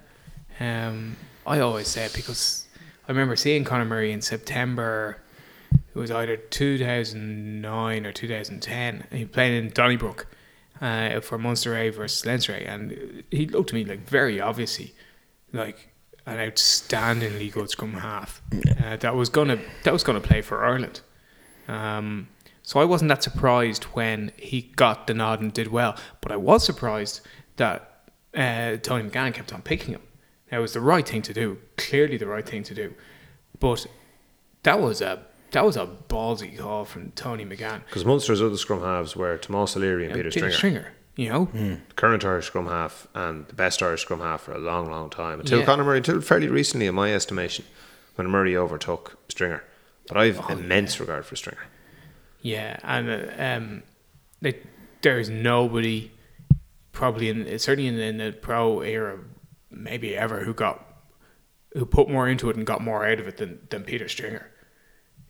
Um. 0.60 1.16
I 1.46 1.60
always 1.60 1.88
say 1.88 2.04
it 2.04 2.12
because 2.12 2.66
I 3.08 3.12
remember 3.12 3.34
seeing 3.34 3.64
Conor 3.64 3.86
Murray 3.86 4.12
in 4.12 4.20
September. 4.20 5.16
It 5.72 5.98
was 5.98 6.10
either 6.10 6.36
2009 6.36 8.06
or 8.06 8.12
2010. 8.12 9.06
He 9.10 9.24
played 9.24 9.54
in 9.54 9.70
Donnybrook 9.70 10.26
uh, 10.80 11.20
for 11.20 11.38
Munster 11.38 11.76
A 11.76 11.90
versus 11.90 12.24
Leinster 12.24 12.54
A, 12.54 12.60
and 12.60 13.24
he 13.30 13.46
looked 13.46 13.70
to 13.70 13.74
me 13.74 13.84
like 13.84 14.08
very 14.08 14.40
obviously 14.40 14.94
like 15.52 15.90
an 16.26 16.36
outstandingly 16.36 17.50
good 17.50 17.70
scrum 17.70 17.94
half 17.94 18.42
uh, 18.84 18.96
that 18.96 19.14
was 19.14 19.28
gonna 19.28 19.58
that 19.84 19.92
was 19.92 20.02
gonna 20.02 20.20
play 20.20 20.42
for 20.42 20.64
Ireland. 20.64 21.00
Um, 21.66 22.28
so 22.62 22.80
I 22.80 22.84
wasn't 22.84 23.08
that 23.08 23.22
surprised 23.22 23.84
when 23.84 24.32
he 24.36 24.60
got 24.60 25.06
the 25.06 25.14
nod 25.14 25.40
and 25.40 25.52
did 25.52 25.68
well, 25.68 25.96
but 26.20 26.30
I 26.30 26.36
was 26.36 26.64
surprised 26.64 27.20
that 27.56 28.10
uh, 28.34 28.76
Tony 28.76 29.08
McGahan 29.08 29.32
kept 29.32 29.54
on 29.54 29.62
picking 29.62 29.94
him. 29.94 30.02
Now, 30.52 30.58
it 30.58 30.62
was 30.62 30.74
the 30.74 30.80
right 30.80 31.06
thing 31.06 31.22
to 31.22 31.32
do, 31.32 31.58
clearly 31.76 32.18
the 32.18 32.26
right 32.26 32.46
thing 32.46 32.62
to 32.64 32.74
do, 32.74 32.94
but 33.58 33.86
that 34.64 34.80
was 34.80 35.00
a 35.00 35.24
that 35.52 35.64
was 35.64 35.76
a 35.76 35.86
ballsy 36.08 36.56
call 36.58 36.84
from 36.84 37.12
Tony 37.12 37.44
McGahan. 37.44 37.84
Because 37.86 38.04
Munster's 38.04 38.42
other 38.42 38.56
scrum 38.56 38.80
halves 38.80 39.16
were 39.16 39.36
Tomas 39.38 39.76
O'Leary 39.76 40.06
and 40.06 40.14
Peter, 40.14 40.30
Stringer. 40.30 40.50
Stringer, 40.54 40.92
you 41.16 41.28
know, 41.28 41.78
Current 41.96 42.24
Irish 42.24 42.46
scrum 42.46 42.66
half 42.66 43.06
and 43.14 43.46
the 43.48 43.54
best 43.54 43.82
Irish 43.82 44.02
scrum 44.02 44.20
half 44.20 44.42
for 44.42 44.52
a 44.52 44.58
long, 44.58 44.90
long 44.90 45.10
time. 45.10 45.40
Until 45.40 45.60
Yeah. 45.60 45.64
Conor 45.64 45.84
Murray, 45.84 45.98
until 45.98 46.20
fairly 46.20 46.48
recently, 46.48 46.86
in 46.86 46.94
my 46.94 47.12
estimation, 47.14 47.64
when 48.16 48.28
Murray 48.28 48.56
overtook 48.56 49.16
Stringer. 49.28 49.62
But 50.06 50.16
I've 50.16 50.40
Oh, 50.40 50.48
immense 50.52 50.98
regard 51.00 51.26
for 51.26 51.36
Stringer. 51.36 51.66
Yeah, 52.40 52.78
and 52.82 53.10
uh, 53.10 53.42
um, 53.42 53.82
like, 54.40 54.64
there 55.02 55.18
is 55.18 55.28
nobody, 55.28 56.10
probably 56.92 57.28
in 57.30 57.58
certainly 57.58 57.88
in, 57.88 57.98
in 57.98 58.18
the 58.18 58.32
pro 58.32 58.80
era, 58.80 59.18
maybe 59.70 60.16
ever, 60.16 60.40
who 60.44 60.54
got 60.54 60.84
who 61.74 61.84
put 61.84 62.08
more 62.08 62.26
into 62.28 62.48
it 62.48 62.56
and 62.56 62.64
got 62.66 62.80
more 62.80 63.04
out 63.06 63.18
of 63.20 63.26
it 63.28 63.36
than 63.38 63.58
than 63.70 63.82
Peter 63.84 64.08
Stringer. 64.08 64.50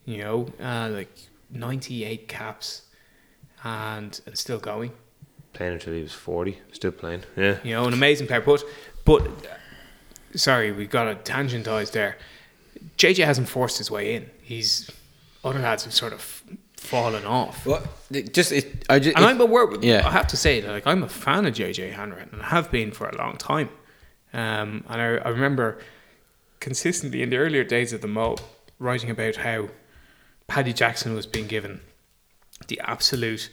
You 0.09 0.25
know, 0.25 0.47
uh, 0.59 0.89
like 0.89 1.15
ninety 1.51 2.03
eight 2.03 2.29
caps, 2.29 2.83
and, 3.63 4.19
and 4.25 4.39
still 4.39 4.59
going. 4.59 4.93
Playing 5.53 5.75
until 5.75 5.93
he 5.93 6.01
was 6.01 6.15
40, 6.15 6.59
still 6.73 6.93
playing. 6.93 7.25
Yeah. 7.37 7.59
You 7.63 7.75
know, 7.75 7.85
an 7.85 7.93
amazing 7.93 8.27
player. 8.27 8.41
But 8.41 8.65
but 9.05 9.21
uh, 9.23 10.39
sorry, 10.39 10.73
we 10.73 10.87
got 10.87 11.09
a 11.09 11.15
tangentized 11.17 11.93
there. 11.93 12.17
JJ 12.97 13.27
hasn't 13.27 13.51
forced 13.51 13.77
his 13.77 13.91
way 13.91 14.15
in. 14.15 14.31
He's 14.41 14.91
other 15.45 15.59
lads 15.59 15.85
have 15.85 15.93
sort 15.93 16.15
of 16.15 16.43
fallen 16.79 17.27
off. 17.27 17.67
what? 17.67 17.87
Just 18.33 18.51
it, 18.51 18.87
I 18.89 19.01
just 19.01 19.15
And 19.15 19.27
I'm 19.27 19.39
aware. 19.43 19.69
Yeah. 19.83 20.09
I 20.09 20.11
have 20.11 20.29
to 20.29 20.39
say, 20.39 20.63
that 20.63 20.73
like, 20.73 20.87
I'm 20.87 21.03
a 21.03 21.09
fan 21.09 21.45
of 21.45 21.53
JJ 21.53 21.93
Hanrahan, 21.93 22.31
and 22.33 22.41
I 22.41 22.47
have 22.47 22.71
been 22.71 22.93
for 22.93 23.11
a 23.11 23.17
long 23.19 23.37
time. 23.37 23.69
Um, 24.33 24.85
and 24.89 25.03
I, 25.03 25.17
I 25.17 25.29
remember 25.29 25.79
consistently 26.61 27.21
in 27.21 27.29
the 27.29 27.37
earlier 27.37 27.63
days 27.63 27.93
of 27.93 28.01
the 28.01 28.09
Mo 28.09 28.37
writing 28.79 29.11
about 29.11 29.37
how 29.37 29.69
Paddy 30.49 30.73
Jackson 30.73 31.15
was 31.15 31.27
being 31.27 31.47
given 31.47 31.81
the 32.67 32.81
absolute 32.81 33.51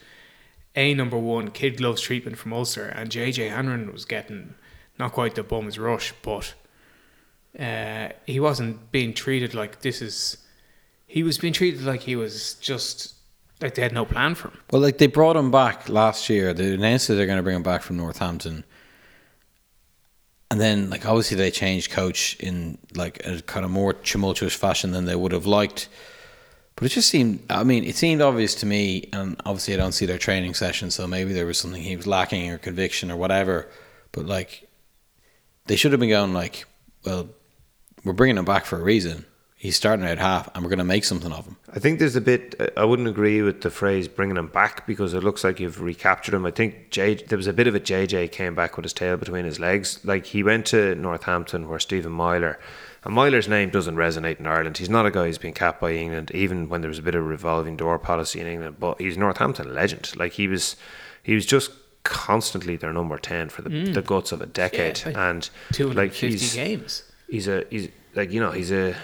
a 0.75 0.93
number 0.93 1.17
one 1.17 1.51
kid 1.51 1.77
gloves 1.77 2.01
treatment 2.01 2.37
from 2.37 2.53
Ulster, 2.53 2.87
and 2.87 3.09
JJ 3.09 3.49
Hanrahan 3.49 3.91
was 3.91 4.05
getting 4.05 4.55
not 4.97 5.11
quite 5.13 5.35
the 5.35 5.43
bum's 5.43 5.77
rush, 5.77 6.13
but 6.21 6.53
uh, 7.59 8.09
he 8.25 8.39
wasn't 8.39 8.91
being 8.91 9.13
treated 9.13 9.53
like 9.53 9.81
this 9.81 10.01
is. 10.01 10.37
He 11.07 11.23
was 11.23 11.37
being 11.37 11.53
treated 11.53 11.83
like 11.83 12.01
he 12.01 12.15
was 12.15 12.55
just 12.55 13.13
like 13.61 13.75
they 13.75 13.81
had 13.81 13.93
no 13.93 14.05
plan 14.05 14.35
for 14.35 14.49
him. 14.49 14.59
Well, 14.71 14.81
like 14.81 14.97
they 14.97 15.07
brought 15.07 15.37
him 15.37 15.51
back 15.51 15.87
last 15.87 16.29
year. 16.29 16.53
They 16.53 16.73
announced 16.73 17.07
that 17.07 17.15
they're 17.15 17.27
going 17.27 17.37
to 17.37 17.43
bring 17.43 17.55
him 17.55 17.63
back 17.63 17.83
from 17.83 17.97
Northampton, 17.97 18.65
and 20.51 20.59
then 20.59 20.89
like 20.89 21.05
obviously 21.05 21.37
they 21.37 21.51
changed 21.51 21.91
coach 21.91 22.35
in 22.39 22.77
like 22.95 23.25
a 23.25 23.41
kind 23.43 23.63
of 23.63 23.71
more 23.71 23.93
tumultuous 23.93 24.55
fashion 24.55 24.91
than 24.91 25.05
they 25.05 25.15
would 25.15 25.31
have 25.31 25.45
liked. 25.45 25.87
But 26.75 26.87
it 26.87 26.89
just 26.89 27.09
seemed. 27.09 27.43
I 27.49 27.63
mean, 27.63 27.85
it 27.85 27.95
seemed 27.95 28.21
obvious 28.21 28.53
to 28.55 28.65
me, 28.65 29.09
and 29.13 29.39
obviously 29.45 29.73
I 29.73 29.77
don't 29.77 29.93
see 29.93 30.05
their 30.05 30.17
training 30.17 30.53
session, 30.55 30.91
so 30.91 31.07
maybe 31.07 31.31
there 31.31 31.45
was 31.45 31.57
something 31.57 31.81
he 31.81 31.95
was 31.95 32.07
lacking 32.07 32.49
or 32.49 32.57
conviction 32.57 33.11
or 33.11 33.15
whatever. 33.15 33.69
But 34.11 34.25
like, 34.25 34.67
they 35.67 35.77
should 35.77 35.91
have 35.93 35.99
been 35.99 36.09
going 36.09 36.33
like, 36.33 36.65
well, 37.05 37.29
we're 38.03 38.13
bringing 38.13 38.37
him 38.37 38.45
back 38.45 38.65
for 38.65 38.79
a 38.79 38.83
reason. 38.83 39.25
He's 39.57 39.77
starting 39.77 40.05
at 40.05 40.19
half, 40.19 40.53
and 40.53 40.63
we're 40.63 40.69
going 40.69 40.79
to 40.79 40.85
make 40.85 41.05
something 41.05 41.31
of 41.31 41.45
him. 41.45 41.55
I 41.73 41.79
think 41.79 41.97
there's 41.97 42.17
a 42.17 42.21
bit. 42.21 42.73
I 42.75 42.83
wouldn't 42.83 43.07
agree 43.07 43.41
with 43.41 43.61
the 43.61 43.71
phrase 43.71 44.07
"bringing 44.09 44.35
him 44.35 44.47
back" 44.47 44.85
because 44.85 45.13
it 45.13 45.23
looks 45.23 45.43
like 45.45 45.61
you've 45.61 45.81
recaptured 45.81 46.35
him. 46.35 46.45
I 46.45 46.51
think 46.51 46.93
there 46.93 47.37
was 47.37 47.47
a 47.47 47.53
bit 47.53 47.65
of 47.65 47.73
it. 47.73 47.85
JJ 47.85 48.31
came 48.33 48.53
back 48.53 48.75
with 48.75 48.83
his 48.83 48.93
tail 48.93 49.15
between 49.15 49.45
his 49.45 49.59
legs. 49.59 50.01
Like 50.03 50.25
he 50.25 50.43
went 50.43 50.65
to 50.67 50.93
Northampton, 50.95 51.69
where 51.69 51.79
Stephen 51.79 52.11
Myler, 52.11 52.59
and 53.05 53.13
Myler's 53.13 53.47
name 53.47 53.69
doesn't 53.69 53.95
resonate 53.95 54.39
in 54.39 54.47
Ireland. 54.47 54.77
He's 54.79 54.89
not 54.89 55.05
a 55.05 55.11
guy 55.11 55.27
who's 55.27 55.37
been 55.37 55.53
capped 55.53 55.79
by 55.79 55.93
England, 55.93 56.31
even 56.33 56.67
when 56.69 56.81
there 56.81 56.89
was 56.89 56.99
a 56.99 57.03
bit 57.03 57.15
of 57.15 57.23
revolving 57.25 57.77
door 57.77 57.99
policy 57.99 58.39
in 58.41 58.47
England. 58.47 58.77
But 58.79 58.99
he's 58.99 59.17
Northampton 59.17 59.73
legend. 59.73 60.11
Like 60.17 60.33
he 60.33 60.47
was, 60.47 60.75
he 61.23 61.35
was 61.35 61.45
just 61.45 61.71
constantly 62.03 62.75
their 62.75 62.91
number 62.91 63.17
ten 63.17 63.49
for 63.49 63.61
the, 63.61 63.69
the 63.91 64.01
guts 64.01 64.31
of 64.31 64.41
a 64.41 64.45
decade, 64.47 65.01
and 65.15 65.49
like 65.93 66.13
he's 66.13 66.53
games. 66.55 67.03
he's 67.29 67.47
a 67.47 67.63
he's 67.69 67.89
like 68.15 68.31
you 68.31 68.39
know 68.39 68.51
he's 68.51 68.71
a 68.71 68.95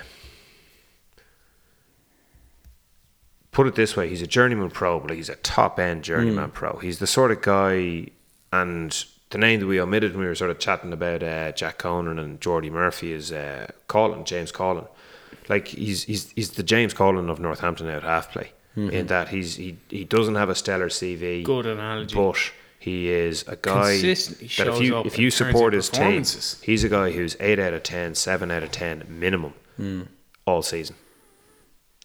put 3.52 3.68
it 3.68 3.76
this 3.76 3.98
way 3.98 4.08
he's 4.08 4.22
a 4.22 4.28
journeyman 4.28 4.70
pro 4.70 5.00
but 5.00 5.12
he's 5.12 5.28
a 5.30 5.36
top 5.38 5.78
end 5.80 6.04
journeyman 6.04 6.50
pro 6.52 6.78
he's 6.78 7.00
the 7.00 7.08
sort 7.08 7.32
of 7.32 7.42
guy 7.42 8.08
and 8.54 9.04
the 9.32 9.38
name 9.38 9.60
that 9.60 9.66
we 9.68 9.80
omitted 9.82 10.12
when 10.12 10.22
we 10.22 10.28
were 10.28 10.36
sort 10.36 10.52
of 10.52 10.60
chatting 10.60 10.94
about 10.94 11.24
uh, 11.24 11.52
Jack 11.54 11.78
Conan 11.80 12.20
and 12.20 12.40
Jordi 12.40 12.72
Murphy 12.72 13.12
is 13.14 13.32
uh, 13.32 13.68
Collin 13.88 14.24
James 14.26 14.52
Collin 14.52 14.86
like 15.50 15.68
he's 15.70 16.04
he's 16.04 16.32
he's 16.32 16.52
the 16.52 16.64
James 16.64 16.94
Collin 16.94 17.30
of 17.30 17.40
Northampton 17.40 17.90
out 17.90 18.04
half 18.04 18.32
play 18.32 18.52
in 18.76 19.08
that 19.08 19.30
he's 19.30 19.56
he, 19.58 19.78
he 19.90 20.04
doesn't 20.06 20.36
have 20.36 20.50
a 20.50 20.56
stellar 20.56 20.88
CV 20.88 21.44
Good 21.44 21.66
analogy. 21.66 22.16
but 22.16 22.38
he 22.80 23.10
is 23.10 23.44
a 23.48 23.56
guy 23.58 23.98
that 24.02 24.40
if 24.68 24.82
you 24.82 24.98
if 25.02 25.20
you 25.20 25.30
support 25.30 25.74
his 25.74 25.90
team. 25.90 26.24
He's 26.64 26.84
a 26.84 26.90
guy 26.90 27.12
who's 27.12 27.36
8 27.40 27.60
out 27.60 27.74
of 27.74 27.84
10, 27.84 28.16
7 28.16 28.50
out 28.50 28.64
of 28.64 28.72
10 28.72 29.06
minimum 29.08 29.54
all 30.46 30.62
season. 30.62 30.96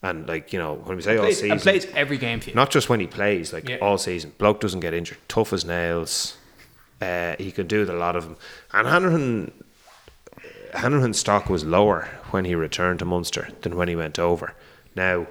And, 0.03 0.29
like, 0.29 0.53
you 0.53 0.59
know, 0.59 0.74
when 0.74 0.97
we 0.97 1.03
say 1.03 1.16
all 1.16 1.24
Plays, 1.24 1.37
season, 1.37 1.53
and 1.53 1.61
plays 1.61 1.87
every 1.95 2.18
game 2.18 2.41
for 2.41 2.51
you. 2.51 2.55
not 2.57 2.70
just 2.70 2.89
when 2.91 3.01
he 3.01 3.07
plays, 3.07 3.53
like 3.53 3.68
Yeah. 3.68 3.77
all 3.81 3.97
season. 3.97 4.33
Bloke 4.37 4.61
doesn't 4.61 4.81
get 4.81 4.93
injured. 4.93 5.18
Tough 5.29 5.53
as 5.55 5.64
nails. 5.64 6.37
Uh, 7.01 7.36
he 7.38 7.53
could 7.53 7.68
do 7.68 7.80
with 7.80 7.90
a 7.90 7.94
lot 7.94 8.16
of 8.16 8.24
them. 8.24 8.36
And 8.72 8.86
Hanrahan, 8.88 9.53
Hanrahan's 10.74 11.18
stock 11.18 11.49
was 11.49 11.64
lower 11.64 12.09
when 12.30 12.44
he 12.44 12.55
returned 12.55 12.99
to 13.01 13.05
Munster 13.05 13.49
than 13.62 13.76
when 13.76 13.88
he 13.88 13.97
went 13.97 14.18
over. 14.18 14.55
Now, 14.94 15.26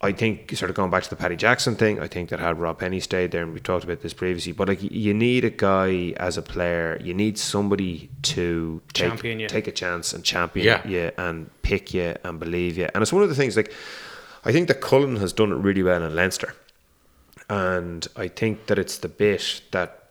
I 0.00 0.12
think 0.12 0.54
sort 0.54 0.70
of 0.70 0.76
going 0.76 0.90
back 0.90 1.02
to 1.04 1.10
the 1.10 1.16
Paddy 1.16 1.34
Jackson 1.34 1.76
thing, 1.76 1.98
I 1.98 2.08
think 2.08 2.28
that 2.28 2.38
had 2.38 2.58
Rob 2.58 2.78
Penney 2.78 3.00
stayed 3.00 3.30
there, 3.30 3.42
and 3.42 3.54
we 3.54 3.60
talked 3.60 3.84
about 3.84 4.02
this 4.02 4.12
previously. 4.12 4.52
But 4.52 4.68
like, 4.68 4.82
you 4.82 5.14
need 5.14 5.44
a 5.44 5.50
guy 5.50 6.12
as 6.18 6.36
a 6.36 6.42
player, 6.42 7.00
you 7.02 7.14
need 7.14 7.38
somebody 7.38 8.10
to 8.22 8.82
take, 8.92 9.08
Champion 9.08 9.40
you. 9.40 9.48
take 9.48 9.66
a 9.66 9.72
chance 9.72 10.12
and 10.12 10.22
champion 10.22 10.66
Yeah. 10.66 10.86
you 10.86 11.10
and 11.16 11.50
pick 11.62 11.94
you 11.94 12.14
and 12.22 12.38
believe 12.38 12.76
you. 12.76 12.88
And 12.94 13.00
it's 13.02 13.12
one 13.14 13.22
of 13.22 13.28
the 13.30 13.34
things 13.34 13.56
like 13.56 13.72
I 14.44 14.52
think 14.52 14.68
that 14.68 14.82
Cullen 14.82 15.16
has 15.16 15.32
done 15.32 15.50
it 15.50 15.56
really 15.56 15.82
well 15.82 16.02
in 16.02 16.14
Leinster, 16.14 16.54
and 17.48 18.06
I 18.14 18.28
think 18.28 18.66
that 18.66 18.78
it's 18.78 18.98
the 18.98 19.08
bit 19.08 19.62
that 19.72 20.03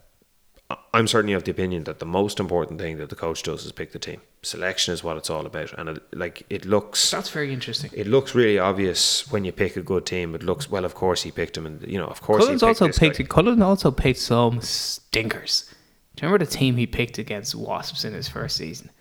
I'm 0.93 1.07
certainly 1.07 1.33
of 1.33 1.43
the 1.43 1.51
opinion 1.51 1.85
that 1.85 1.99
the 1.99 2.05
most 2.05 2.39
important 2.39 2.79
thing 2.79 2.97
that 2.97 3.09
the 3.09 3.15
coach 3.15 3.43
does 3.43 3.65
is 3.65 3.71
pick 3.71 3.91
the 3.91 3.99
team. 3.99 4.21
Selection 4.41 4.93
is 4.93 5.03
what 5.03 5.17
it's 5.17 5.29
all 5.29 5.45
about, 5.45 5.73
and 5.73 5.89
it, 5.89 6.03
like 6.13 6.43
it 6.49 6.65
looks. 6.65 7.11
That's 7.11 7.29
very 7.29 7.51
interesting. 7.51 7.91
It 7.93 8.07
looks 8.07 8.35
really 8.35 8.59
obvious 8.59 9.31
when 9.31 9.45
you 9.45 9.51
pick 9.51 9.75
a 9.77 9.81
good 9.81 10.05
team. 10.05 10.35
It 10.35 10.43
looks 10.43 10.69
well. 10.69 10.85
Of 10.85 10.95
course, 10.95 11.23
he 11.23 11.31
picked 11.31 11.57
him, 11.57 11.65
and 11.65 11.81
you 11.87 11.97
know, 11.97 12.07
of 12.07 12.21
course, 12.21 12.43
Cullen's 12.43 12.61
he 12.61 12.67
picked 12.67 12.81
also 12.81 12.87
this 12.87 12.99
guy. 12.99 13.09
picked. 13.09 13.29
Cullen 13.29 13.61
also 13.61 13.91
picked 13.91 14.19
some 14.19 14.61
stinkers. 14.61 15.73
Do 16.15 16.25
you 16.25 16.29
remember 16.29 16.45
the 16.45 16.51
team 16.51 16.77
he 16.77 16.85
picked 16.85 17.17
against 17.17 17.55
Wasps 17.55 18.05
in 18.05 18.13
his 18.13 18.27
first 18.27 18.55
season, 18.57 18.91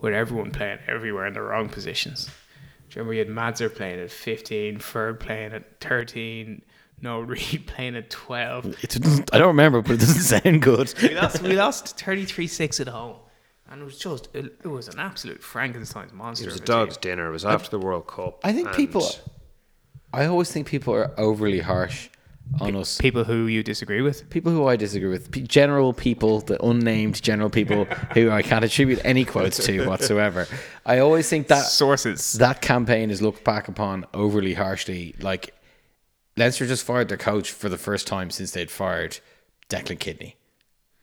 with 0.00 0.14
everyone 0.14 0.50
playing 0.50 0.78
everywhere 0.86 1.26
in 1.26 1.34
the 1.34 1.42
wrong 1.42 1.68
positions? 1.68 2.26
Do 2.26 2.30
you 2.30 3.02
remember 3.02 3.12
he 3.12 3.18
had 3.18 3.28
Madzer 3.28 3.68
playing 3.68 4.00
at 4.00 4.10
fifteen, 4.10 4.78
Ferg 4.78 5.20
playing 5.20 5.52
at 5.52 5.80
thirteen, 5.80 6.62
no 7.00 7.20
Reid 7.32 7.66
playing 7.66 7.96
at 7.96 8.10
twelve. 8.10 8.66
It 8.82 8.90
doesn't, 8.90 9.30
I 9.34 9.38
don't 9.38 9.48
remember, 9.48 9.82
but 9.82 9.92
it 9.92 10.00
doesn't 10.00 10.40
sound 10.42 10.62
good. 10.62 10.92
We 11.02 11.14
lost. 11.14 11.42
We 11.42 11.54
lost 11.54 11.98
thirty 11.98 12.24
three 12.24 12.46
six 12.46 12.80
at 12.80 12.88
home, 12.88 13.16
and 13.70 13.82
it 13.82 13.84
was 13.84 13.98
just 13.98 14.28
it, 14.34 14.46
it 14.64 14.68
was 14.68 14.88
an 14.88 14.98
absolute 14.98 15.42
Frankenstein's 15.42 16.12
monster. 16.12 16.44
It 16.44 16.52
was 16.52 16.56
a 16.56 16.62
of 16.62 16.64
dog's 16.66 16.96
team. 16.96 17.10
dinner. 17.12 17.28
It 17.28 17.32
was 17.32 17.44
after 17.44 17.70
the 17.70 17.78
World 17.78 18.06
Cup. 18.06 18.40
I 18.44 18.52
think 18.52 18.72
people. 18.72 19.06
I 20.12 20.24
always 20.24 20.50
think 20.50 20.66
people 20.66 20.94
are 20.94 21.12
overly 21.20 21.60
harsh 21.60 22.08
on 22.62 22.74
us. 22.76 22.96
People 22.96 23.24
who 23.24 23.46
you 23.46 23.62
disagree 23.62 24.00
with. 24.00 24.28
People 24.30 24.50
who 24.52 24.66
I 24.66 24.74
disagree 24.76 25.10
with, 25.10 25.30
P- 25.30 25.42
general 25.42 25.92
people, 25.92 26.40
the 26.40 26.62
unnamed 26.64 27.22
general 27.22 27.50
people 27.50 27.84
who 28.14 28.30
I 28.30 28.40
can't 28.40 28.64
attribute 28.64 29.00
any 29.04 29.26
quotes 29.26 29.62
to 29.66 29.86
whatsoever. 29.86 30.46
I 30.86 31.00
always 31.00 31.28
think 31.28 31.48
that 31.48 31.66
Sources. 31.66 32.32
that 32.34 32.62
campaign 32.62 33.10
is 33.10 33.20
looked 33.20 33.44
back 33.44 33.68
upon 33.68 34.06
overly 34.14 34.54
harshly. 34.54 35.14
Like 35.20 35.52
Leinster 36.38 36.66
just 36.66 36.84
fired 36.84 37.08
their 37.08 37.18
coach 37.18 37.50
for 37.50 37.68
the 37.68 37.78
first 37.78 38.06
time 38.06 38.30
since 38.30 38.52
they'd 38.52 38.70
fired 38.70 39.18
Declan 39.68 39.98
Kidney. 39.98 40.36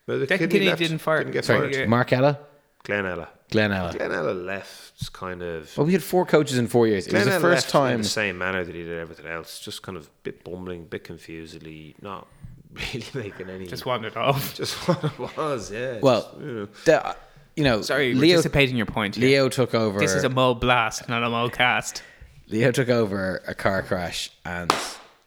Well, 0.08 0.20
the 0.20 0.26
Declan 0.28 0.38
kid 0.40 0.50
Kidney 0.52 0.68
left. 0.68 0.80
didn't 0.80 1.00
fire- 1.00 1.20
Didn't 1.20 1.34
get 1.34 1.46
Sorry, 1.46 1.74
fired. 1.74 1.90
Mark 1.90 2.14
Ella, 2.14 2.40
Glenn 2.84 3.06
Ella. 3.06 3.30
Glenn 3.52 3.72
Ella. 3.72 3.92
Glenn 3.96 4.12
Ella 4.12 4.32
left 4.32 5.12
kind 5.14 5.42
of. 5.44 5.76
Well, 5.78 5.86
we 5.86 5.94
had 5.94 6.04
four 6.04 6.26
coaches 6.26 6.58
in 6.58 6.68
four 6.68 6.88
years. 6.88 7.06
It 7.08 7.14
was 7.14 7.24
Glenn 7.24 7.42
the 7.42 7.48
Ella 7.48 7.56
first 7.56 7.74
left 7.74 7.76
in 7.76 7.82
time. 7.92 8.02
the 8.04 8.08
same 8.08 8.38
manner 8.38 8.64
that 8.64 8.74
he 8.74 8.84
did 8.84 8.98
everything 8.98 9.28
else. 9.28 9.60
Just 9.60 9.82
kind 9.84 9.98
of 9.98 10.06
a 10.06 10.10
bit 10.24 10.44
bumbling, 10.44 10.82
a 10.82 10.86
bit 10.86 11.04
confusedly, 11.04 11.96
not 12.02 12.28
really 12.74 13.06
making 13.14 13.50
any. 13.50 13.66
Just 13.68 13.86
wandered 13.86 14.16
off. 14.18 14.56
just 14.56 14.74
what 14.88 15.04
it 15.04 15.38
was. 15.38 15.72
Yeah. 15.72 16.00
Well, 16.02 16.22
just, 16.22 16.38
you 16.40 16.54
know. 16.54 16.68
the, 16.86 17.16
you 17.56 17.64
know, 17.64 17.82
Sorry, 17.82 18.14
Leo, 18.14 18.22
Leo, 18.22 18.32
anticipating 18.38 18.76
your 18.78 18.86
point. 18.88 19.16
here. 19.16 19.28
Leo 19.28 19.50
took 19.50 19.74
over. 19.76 20.00
This 20.00 20.14
is 20.14 20.24
a 20.24 20.30
mole 20.30 20.56
blast, 20.56 21.08
not 21.10 21.24
a 21.24 21.30
mole 21.30 21.50
cast. 21.50 22.04
Leo 22.50 22.72
took 22.72 22.90
over 22.90 23.42
a 23.48 23.56
car 23.56 23.82
crash 23.82 24.30
and 24.44 24.72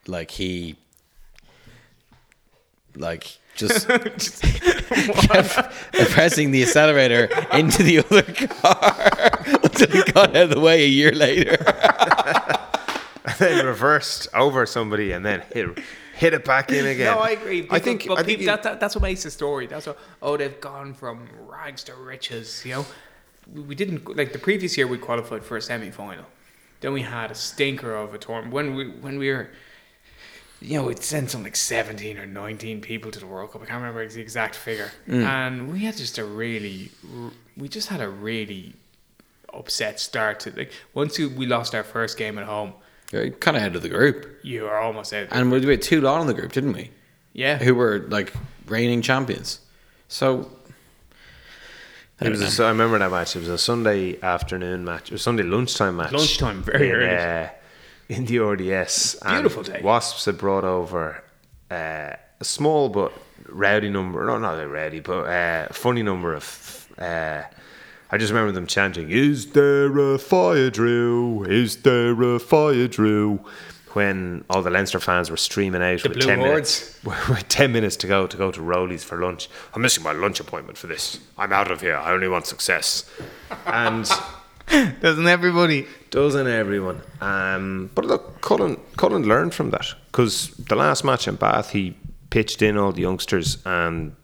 like 0.09 0.31
he 0.31 0.77
like 2.97 3.39
just 3.55 3.87
kept 3.89 5.73
pressing 6.11 6.51
the 6.51 6.63
accelerator 6.63 7.29
into 7.53 7.83
the 7.83 7.99
other 7.99 8.23
car 8.23 9.45
until 9.65 9.89
he 9.91 10.13
got 10.13 10.31
out 10.31 10.37
of 10.37 10.51
the 10.51 10.61
way 10.61 10.85
a 10.85 10.89
year 10.89 11.13
later. 11.13 11.57
And 13.25 13.37
then 13.41 13.67
reversed 13.67 14.27
over 14.33 14.65
somebody 14.65 15.13
and 15.13 15.25
then 15.25 15.43
hit 15.53 15.79
hit 16.17 16.33
it 16.33 16.47
back 16.47 16.73
in 16.73 16.87
again. 16.87 17.15
No, 17.15 17.21
I 17.21 17.31
agree. 17.31 17.67
I 17.71 17.79
think. 17.79 18.07
but 18.09 18.15
I 18.15 18.23
think 18.23 18.41
people, 18.41 18.41
you- 18.41 18.47
that, 18.47 18.63
that, 18.63 18.81
that's 18.81 18.95
what 18.95 19.03
makes 19.03 19.23
the 19.23 19.31
story. 19.31 19.67
That's 19.67 19.87
what. 19.87 19.99
Oh, 20.23 20.39
they've 20.39 20.59
gone 20.61 20.95
from 20.95 21.29
rags 21.47 21.85
to 21.85 21.95
riches. 21.95 22.63
You 22.65 22.73
know, 22.73 22.87
we, 23.53 23.61
we 23.61 23.75
didn't 23.75 24.17
like 24.17 24.33
the 24.33 24.39
previous 24.39 24.79
year. 24.79 24.87
We 24.87 24.97
qualified 24.97 25.45
for 25.45 25.59
a 25.59 25.63
semi 25.63 25.91
final. 25.91 26.25
Then 26.81 26.95
we 26.95 27.03
had 27.03 27.31
a 27.31 27.35
stinker 27.35 27.95
of 27.95 28.15
a 28.15 28.19
tournament 28.19 28.55
when 28.55 28.75
we 28.75 28.89
when 28.89 29.19
we 29.19 29.31
were. 29.31 29.51
You 30.61 30.79
know, 30.79 30.85
we'd 30.87 31.03
sent 31.05 31.31
some 31.31 31.45
like 31.45 31.55
seventeen 31.57 32.19
or 32.19 32.27
nineteen 32.27 32.81
people 32.81 33.11
to 33.13 33.21
the 33.21 33.27
World 33.27 33.53
Cup. 33.53 33.63
I 33.63 33.67
can't 33.67 33.81
remember 33.81 34.07
the 34.09 34.21
exact 34.21 34.57
figure, 34.57 34.91
and 35.07 35.73
we 35.73 35.81
had 35.81 35.97
just 35.97 36.19
a 36.19 36.25
really, 36.25 36.91
we 37.57 37.69
just 37.69 37.89
had 37.89 38.01
a 38.01 38.09
really 38.09 38.75
upset 39.55 39.99
start 40.01 40.41
to 40.41 40.51
like 40.57 40.73
once 40.95 41.19
we 41.19 41.27
we 41.27 41.47
lost 41.47 41.75
our 41.75 41.85
first 41.85 42.19
game 42.19 42.39
at 42.39 42.45
home. 42.45 42.73
kind 43.13 43.57
of 43.57 43.63
out 43.63 43.77
of 43.77 43.83
the 43.83 43.89
group. 43.89 44.41
You 44.43 44.67
are 44.67 44.79
almost 44.81 45.13
out. 45.13 45.29
And 45.31 45.51
we 45.51 45.65
had 45.65 45.81
two 45.81 46.01
lot 46.01 46.21
in 46.21 46.27
the 46.27 46.35
group, 46.35 46.53
didn't 46.53 46.73
we? 46.73 46.91
yeah, 47.33 47.59
Who 47.59 47.75
were 47.75 48.07
like 48.09 48.33
reigning 48.67 49.01
champions. 49.01 49.61
So 50.09 50.51
It 52.21 52.31
was. 52.31 52.59
A, 52.59 52.65
I 52.65 52.69
remember 52.71 52.99
that 52.99 53.11
match. 53.11 53.37
It 53.37 53.41
was 53.41 53.49
a 53.49 53.59
Sunday 53.59 54.21
afternoon 54.21 54.85
match. 54.85 55.11
It 55.11 55.13
was 55.13 55.21
a 55.21 55.25
Sunday 55.25 55.45
lunchtime 55.45 55.97
match. 55.97 56.13
Lunchtime, 56.13 56.63
very 56.63 56.89
in, 56.89 56.95
early. 56.97 57.17
Uh, 57.17 57.49
in 58.09 58.25
the 58.27 58.39
RDS. 58.39 59.17
Beautiful 59.27 59.63
day. 59.63 59.81
Wasps 59.83 60.25
had 60.25 60.39
brought 60.39 60.65
over 60.65 61.23
uh, 61.71 62.13
a 62.41 62.45
small 62.45 62.89
but 62.89 63.13
rowdy 63.49 63.91
number. 63.91 64.25
No, 64.25 64.39
not 64.39 64.59
a 64.61 64.67
rowdy, 64.69 65.01
but 65.01 65.25
uh, 65.25 65.69
funny 65.73 66.03
number 66.03 66.35
of. 66.35 66.89
Uh, 66.99 67.43
I 68.11 68.17
just 68.17 68.33
remember 68.33 68.53
them 68.53 68.67
chanting, 68.67 69.11
"Is 69.11 69.53
there 69.53 69.97
a 69.99 70.19
fire 70.19 70.71
drill? 70.71 71.45
Is 71.45 71.77
there 71.83 72.21
a 72.23 72.39
fire 72.39 72.89
drill?" 72.89 73.45
When 73.95 74.45
all 74.51 74.61
the 74.63 74.71
Leinster 74.71 75.01
fans 75.01 75.31
were 75.31 75.39
streaming 75.39 75.83
out 75.83 76.03
with 76.03 76.13
Blue 76.13 76.21
ten 76.23 76.39
Hordes. 76.39 77.01
minutes, 77.05 77.29
with 77.29 77.49
ten 77.49 77.73
minutes 77.73 77.97
to 77.97 78.07
go 78.07 78.27
to 78.27 78.37
go 78.37 78.53
to 78.53 78.61
Roly's 78.63 79.03
for 79.03 79.19
lunch. 79.19 79.49
I'm 79.75 79.81
missing 79.83 80.05
my 80.05 80.13
lunch 80.13 80.41
appointment 80.41 80.77
for 80.77 80.87
this. 80.89 81.19
I'm 81.39 81.53
out 81.53 81.71
of 81.71 81.81
here. 81.81 81.97
I 81.97 82.13
only 82.13 82.29
want 82.29 82.47
success. 82.47 83.11
And 83.67 84.09
doesn't 85.01 85.27
everybody? 85.27 85.87
doesn't 86.11 86.47
everyone? 86.47 87.03
Um, 87.21 87.91
but 87.95 88.05
look, 88.05 88.41
Cullen, 88.41 88.81
Cullen 88.97 89.25
learned 89.25 89.55
from 89.55 89.71
that 89.71 89.95
because 90.07 90.49
the 90.57 90.77
last 90.77 91.05
match 91.05 91.29
in 91.29 91.37
Bath, 91.37 91.71
he 91.71 91.97
pitched 92.31 92.63
in 92.63 92.77
all 92.77 92.93
the 92.93 93.03
youngsters 93.03 93.59
and 93.65 94.15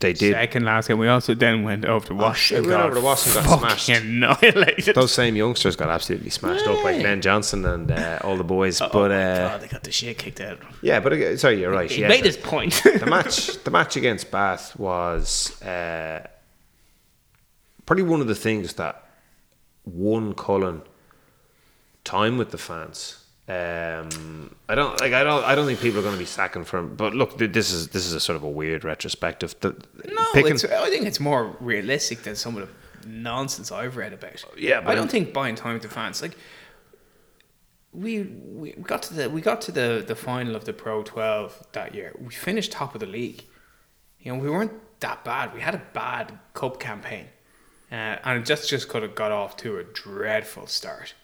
they 0.00 0.12
did. 0.12 0.32
Second 0.34 0.64
last 0.64 0.86
game, 0.86 0.98
we 0.98 1.08
also 1.08 1.34
then 1.34 1.64
went 1.64 1.84
over 1.84 2.06
to 2.06 2.14
Wasps. 2.14 2.40
shit, 2.40 2.58
and 2.58 2.66
we 2.68 2.72
went 2.72 2.84
over 2.84 2.94
to 2.94 3.00
Wasps 3.00 3.34
and 3.36 3.46
got 3.46 3.60
fucking 3.60 3.78
smashed. 3.78 4.04
annihilated. 4.04 4.94
Those 4.94 5.12
same 5.12 5.34
youngsters 5.34 5.74
got 5.74 5.88
absolutely 5.90 6.30
smashed 6.30 6.66
up 6.68 6.82
by 6.84 7.00
Glenn 7.00 7.20
Johnson 7.20 7.64
and 7.64 7.90
uh, 7.90 8.20
all 8.22 8.36
the 8.36 8.44
boys. 8.44 8.78
but 8.78 9.10
uh, 9.10 9.48
God, 9.48 9.60
they 9.60 9.66
got 9.66 9.82
the 9.82 9.90
shit 9.90 10.16
kicked 10.18 10.40
out. 10.40 10.60
yeah, 10.82 11.00
but 11.00 11.14
uh, 11.14 11.36
sorry, 11.36 11.60
you're 11.60 11.72
right. 11.72 11.90
He 11.90 12.02
yeah, 12.02 12.08
made 12.08 12.22
the, 12.22 12.28
his 12.28 12.36
point. 12.36 12.80
the 12.84 13.06
match, 13.06 13.62
the 13.64 13.72
match 13.72 13.96
against 13.96 14.30
Bath 14.30 14.78
was 14.78 15.60
uh, 15.62 16.24
probably 17.84 18.04
one 18.04 18.20
of 18.20 18.28
the 18.28 18.36
things 18.36 18.74
that 18.74 19.07
won 19.94 20.34
Cullen 20.34 20.82
time 22.04 22.38
with 22.38 22.50
the 22.50 22.58
fans. 22.58 23.24
Um, 23.48 24.54
I 24.68 24.74
don't 24.74 25.00
like. 25.00 25.12
I 25.14 25.24
don't. 25.24 25.42
I 25.44 25.54
don't 25.54 25.66
think 25.66 25.80
people 25.80 26.00
are 26.00 26.02
going 26.02 26.14
to 26.14 26.18
be 26.18 26.26
sacking 26.26 26.64
for 26.64 26.70
from. 26.82 26.96
But 26.96 27.14
look, 27.14 27.38
this 27.38 27.70
is 27.72 27.88
this 27.88 28.04
is 28.06 28.12
a 28.12 28.20
sort 28.20 28.36
of 28.36 28.42
a 28.42 28.48
weird 28.48 28.84
retrospective. 28.84 29.54
The, 29.60 29.70
no, 30.04 30.24
picking- 30.34 30.52
I 30.70 30.90
think 30.90 31.06
it's 31.06 31.18
more 31.20 31.56
realistic 31.60 32.24
than 32.24 32.36
some 32.36 32.58
of 32.58 32.68
the 33.02 33.08
nonsense 33.08 33.72
I've 33.72 33.96
read 33.96 34.12
about. 34.12 34.44
Yeah, 34.58 34.82
but 34.82 34.90
I 34.90 34.94
don't 34.94 35.04
I'm- 35.04 35.08
think 35.08 35.32
buying 35.32 35.54
time 35.54 35.74
with 35.74 35.82
the 35.82 35.88
fans 35.88 36.20
like. 36.22 36.36
We, 37.90 38.22
we 38.22 38.72
got 38.72 39.02
to 39.04 39.14
the 39.14 39.30
we 39.30 39.40
got 39.40 39.62
to 39.62 39.72
the, 39.72 40.04
the 40.06 40.14
final 40.14 40.54
of 40.54 40.66
the 40.66 40.74
Pro 40.74 41.02
12 41.02 41.68
that 41.72 41.94
year. 41.94 42.12
We 42.20 42.34
finished 42.34 42.70
top 42.72 42.94
of 42.94 43.00
the 43.00 43.06
league. 43.06 43.44
You 44.20 44.32
know, 44.32 44.38
we 44.38 44.50
weren't 44.50 44.72
that 45.00 45.24
bad. 45.24 45.54
We 45.54 45.60
had 45.62 45.74
a 45.74 45.82
bad 45.94 46.38
cup 46.52 46.78
campaign, 46.78 47.26
uh, 47.90 48.16
and 48.24 48.40
it 48.40 48.46
just 48.46 48.68
just 48.68 48.88
could 48.88 49.02
have 49.02 49.14
got 49.14 49.32
off 49.32 49.56
to 49.58 49.78
a 49.78 49.84
dreadful 49.84 50.66
start. 50.66 51.14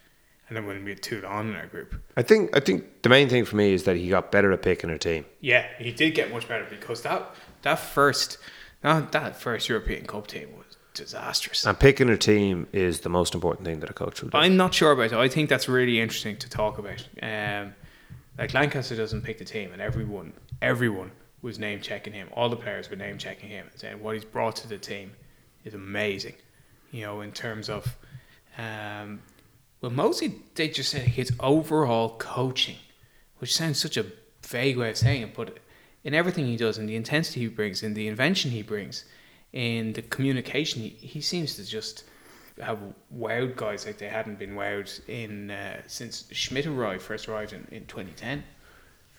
And 0.49 0.57
then 0.57 0.67
when 0.67 0.85
we 0.85 0.91
had 0.91 1.03
Toulon 1.03 1.49
in 1.49 1.57
our 1.57 1.67
group, 1.67 1.95
I 2.17 2.23
think. 2.23 2.55
I 2.55 2.61
think 2.61 3.03
the 3.03 3.09
main 3.09 3.29
thing 3.29 3.45
for 3.45 3.57
me 3.57 3.73
is 3.73 3.85
that 3.85 3.97
he 3.97 4.11
got 4.11 4.31
better 4.31 4.53
at 4.53 4.63
picking 4.63 4.91
a 4.91 4.99
team. 4.99 5.25
Yeah, 5.41 5.67
he 5.79 5.91
did 5.91 6.15
get 6.15 6.31
much 6.31 6.47
better 6.47 6.67
because 6.69 7.03
that 7.03 7.35
that 7.63 7.79
first 7.79 8.39
that, 8.83 9.13
that 9.13 9.37
first 9.37 9.69
European 9.69 10.07
Cup 10.07 10.27
team 10.27 10.51
was 10.57 10.77
disastrous. 10.93 11.65
And 11.67 11.79
picking 11.79 12.09
a 12.09 12.17
team 12.17 12.67
is 12.73 13.01
the 13.01 13.09
most 13.09 13.35
important 13.35 13.67
thing 13.67 13.81
that 13.81 13.91
a 13.91 13.95
coach 13.95 14.23
will 14.23 14.31
do. 14.31 14.39
I'm 14.39 14.57
not 14.57 14.75
sure 14.75 14.93
about 14.93 15.07
it. 15.07 15.15
I 15.15 15.29
think 15.29 15.49
that's 15.49 15.69
really 15.69 16.01
interesting 16.01 16.37
to 16.37 16.49
talk 16.49 16.79
about. 16.79 17.07
Um, 17.23 17.75
like 18.39 18.55
Lancaster 18.55 18.97
doesn't 18.97 19.23
pick 19.23 19.39
the 19.39 19.45
team, 19.45 19.73
and 19.73 19.81
everyone 19.81 20.33
everyone 20.63 21.11
was 21.43 21.59
name 21.59 21.81
checking 21.81 22.13
him. 22.13 22.29
All 22.33 22.49
the 22.49 22.57
players 22.57 22.89
were 22.89 22.97
name 22.97 23.19
checking 23.19 23.51
him 23.51 23.67
and 23.71 23.79
saying 23.79 24.03
what 24.03 24.15
he's 24.15 24.25
brought 24.25 24.57
to 24.57 24.69
the 24.69 24.79
team 24.79 25.13
is 25.65 25.75
amazing. 25.75 26.35
You 26.95 27.03
know, 27.03 27.23
in 27.23 27.33
terms 27.33 27.69
of, 27.69 27.97
um, 28.57 29.21
well, 29.81 29.91
mostly 29.91 30.37
they 30.55 30.69
just 30.69 30.91
said 30.91 31.03
his 31.03 31.33
overall 31.41 32.17
coaching, 32.19 32.77
which 33.39 33.53
sounds 33.53 33.81
such 33.81 33.97
a 33.97 34.07
vague 34.47 34.77
way 34.77 34.91
of 34.91 34.97
saying 34.97 35.23
it, 35.23 35.35
but 35.35 35.59
in 36.05 36.15
everything 36.15 36.47
he 36.47 36.57
does, 36.57 36.79
in 36.79 36.87
the 36.87 36.95
intensity 36.95 37.41
he 37.41 37.49
brings, 37.49 37.83
in 37.83 37.95
the 37.95 38.07
invention 38.07 38.53
he 38.53 38.63
brings, 38.63 39.07
in 39.53 39.93
the 39.95 40.03
communication, 40.03 40.83
he, 40.83 40.91
he 40.91 41.21
seems 41.21 41.57
to 41.57 41.67
just 41.67 42.05
have 42.63 42.79
wowed 43.13 43.57
guys 43.57 43.87
like 43.87 43.99
they 43.99 44.09
hadn't 44.09 44.39
been 44.39 44.55
wowed 44.55 45.01
in 45.09 45.51
uh, 45.51 45.81
since 45.89 46.29
Schmidt 46.31 46.65
arrived 46.65 47.03
first 47.03 47.29
arrived 47.29 47.53
in, 47.53 47.67
in 47.73 47.87
2010. 47.87 48.45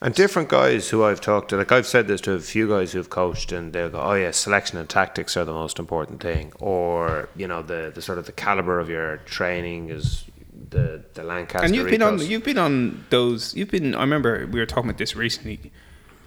And 0.06 0.14
different 0.14 0.50
guys 0.50 0.90
who 0.90 1.04
I've 1.04 1.20
talked 1.20 1.50
to, 1.50 1.58
like 1.58 1.72
I've 1.72 1.88
said 1.88 2.08
this 2.08 2.22
to 2.22 2.34
a 2.34 2.40
few 2.40 2.70
guys 2.70 2.92
who've 2.92 3.10
coached, 3.10 3.52
and 3.52 3.74
they'll 3.74 3.90
go, 3.90 4.00
"Oh 4.00 4.14
yeah, 4.14 4.30
selection 4.30 4.78
and 4.78 4.88
tactics 4.88 5.36
are 5.36 5.46
the 5.46 5.52
most 5.52 5.80
important 5.80 6.22
thing," 6.22 6.54
or 6.60 7.28
you 7.36 7.48
know, 7.48 7.64
the 7.64 7.92
the 7.94 8.04
sort 8.04 8.20
of 8.20 8.28
the 8.28 8.32
caliber 8.32 8.80
of 8.80 8.88
your 8.88 9.18
training 9.26 9.90
is 9.90 10.26
the 10.70 11.04
the 11.16 11.24
Lancaster. 11.24 11.66
and 11.66 11.76
you've 11.76 11.90
been 11.90 12.04
on 12.04 12.20
you've 12.20 12.44
been 12.44 12.60
on 12.60 13.04
those 13.10 13.56
you've 13.56 13.72
been 13.72 13.96
I 13.96 14.02
remember 14.02 14.46
we 14.46 14.60
were 14.60 14.68
talking 14.68 14.92
about 14.92 15.00
this 15.00 15.16
recently 15.16 15.72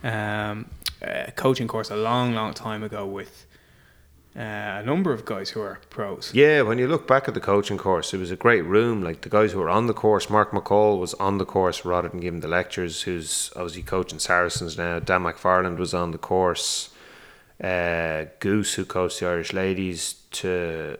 um 0.02 0.66
a 1.00 1.30
coaching 1.36 1.68
course 1.68 1.88
a 1.90 1.96
long 1.96 2.34
long 2.34 2.54
time 2.54 2.82
ago 2.82 3.06
with 3.06 3.46
uh, 4.38 4.80
a 4.80 4.82
number 4.84 5.12
of 5.12 5.24
guys 5.24 5.50
who 5.50 5.60
are 5.60 5.80
pros 5.90 6.32
Yeah, 6.32 6.62
when 6.62 6.78
you 6.78 6.86
look 6.86 7.08
back 7.08 7.26
at 7.26 7.34
the 7.34 7.40
coaching 7.40 7.76
course, 7.76 8.14
it 8.14 8.18
was 8.18 8.30
a 8.30 8.36
great 8.36 8.62
room. 8.62 9.02
Like 9.02 9.22
the 9.22 9.28
guys 9.28 9.52
who 9.52 9.58
were 9.58 9.68
on 9.68 9.88
the 9.88 9.94
course, 9.94 10.30
Mark 10.30 10.52
McCall 10.52 11.00
was 11.00 11.14
on 11.14 11.38
the 11.38 11.44
course 11.44 11.84
rather 11.84 12.08
than 12.08 12.20
giving 12.20 12.40
the 12.40 12.48
lectures, 12.48 13.02
who's 13.02 13.50
obviously 13.56 13.82
coaching 13.82 14.20
Saracens 14.20 14.78
now. 14.78 15.00
Dan 15.00 15.22
McFarland 15.22 15.76
was 15.76 15.92
on 15.92 16.12
the 16.12 16.18
course. 16.18 16.90
Uh, 17.62 18.26
Goose, 18.38 18.74
who 18.74 18.84
coached 18.84 19.18
the 19.18 19.26
Irish 19.26 19.52
ladies 19.52 20.14
to 20.30 20.96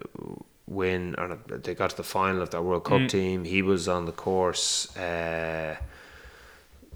win, 0.67 1.15
or 1.17 1.39
they 1.47 1.75
got 1.75 1.91
to 1.91 1.97
the 1.97 2.03
final 2.03 2.43
of 2.43 2.51
their 2.51 2.63
World 2.63 2.85
Cup 2.85 3.09
team. 3.09 3.45
He 3.45 3.63
was 3.63 3.87
on 3.87 4.07
the 4.07 4.13
course. 4.13 4.95
Uh, 4.97 5.77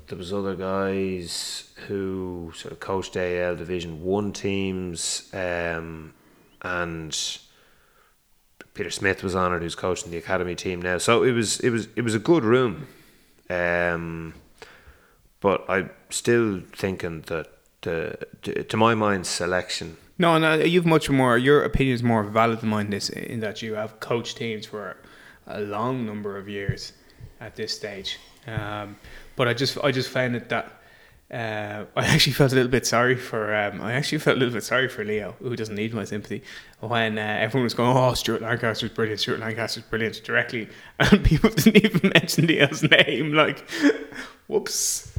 there 0.08 0.18
was 0.18 0.32
other 0.32 0.56
guys 0.56 1.70
who 1.86 2.52
sort 2.56 2.72
of 2.72 2.80
coached 2.80 3.16
AL 3.16 3.56
Division 3.56 4.02
One 4.02 4.32
teams, 4.32 5.30
um, 5.32 6.12
and 6.62 7.38
Peter 8.74 8.90
Smith 8.90 9.22
was 9.22 9.34
on 9.34 9.52
it, 9.54 9.60
who's 9.60 9.74
coaching 9.74 10.10
the 10.10 10.18
academy 10.18 10.54
team 10.54 10.80
now. 10.80 10.98
So 10.98 11.22
it 11.22 11.32
was 11.32 11.60
it 11.60 11.70
was 11.70 11.88
it 11.96 12.02
was 12.02 12.14
a 12.14 12.18
good 12.18 12.44
room, 12.44 12.86
um, 13.50 14.34
but 15.40 15.64
I'm 15.68 15.90
still 16.10 16.62
thinking 16.72 17.22
that 17.22 17.48
the 17.82 18.16
to, 18.42 18.64
to 18.64 18.76
my 18.76 18.94
mind 18.94 19.26
selection. 19.26 19.96
no 20.18 20.38
no 20.38 20.54
you've 20.54 20.86
much 20.86 21.10
more 21.10 21.36
your 21.36 21.62
opinion 21.64 21.94
is 21.94 22.02
more 22.02 22.22
valid 22.22 22.60
than 22.60 22.68
mine 22.70 22.90
this 22.90 23.08
in 23.08 23.40
that 23.40 23.60
you 23.60 23.74
have 23.74 23.98
coached 24.00 24.36
teams 24.36 24.66
for 24.66 24.96
a 25.46 25.60
long 25.60 26.06
number 26.06 26.38
of 26.38 26.48
years 26.48 26.92
at 27.40 27.56
this 27.56 27.74
stage 27.74 28.18
um, 28.46 28.96
but 29.36 29.48
I 29.48 29.54
just 29.54 29.78
I 29.82 29.90
just 29.90 30.10
found 30.10 30.36
it 30.36 30.48
that 30.48 30.81
uh, 31.32 31.86
I 31.96 32.04
actually 32.06 32.34
felt 32.34 32.52
a 32.52 32.54
little 32.54 32.70
bit 32.70 32.86
sorry 32.86 33.16
for. 33.16 33.54
Um, 33.54 33.80
I 33.80 33.94
actually 33.94 34.18
felt 34.18 34.36
a 34.36 34.40
little 34.40 34.54
bit 34.54 34.64
sorry 34.64 34.88
for 34.88 35.04
Leo, 35.04 35.34
who 35.38 35.56
doesn't 35.56 35.74
need 35.74 35.94
my 35.94 36.04
sympathy, 36.04 36.42
when 36.80 37.18
uh, 37.18 37.22
everyone 37.40 37.64
was 37.64 37.74
going, 37.74 37.96
"Oh, 37.96 38.12
Stuart 38.14 38.42
Lancaster's 38.42 38.90
brilliant. 38.90 39.20
Stuart 39.20 39.40
Lancaster's 39.40 39.84
brilliant." 39.84 40.22
Directly, 40.24 40.68
and 40.98 41.24
people 41.24 41.50
didn't 41.50 41.84
even 41.84 42.10
mention 42.14 42.46
Leo's 42.46 42.82
name. 42.82 43.32
Like, 43.32 43.68
whoops! 44.46 45.16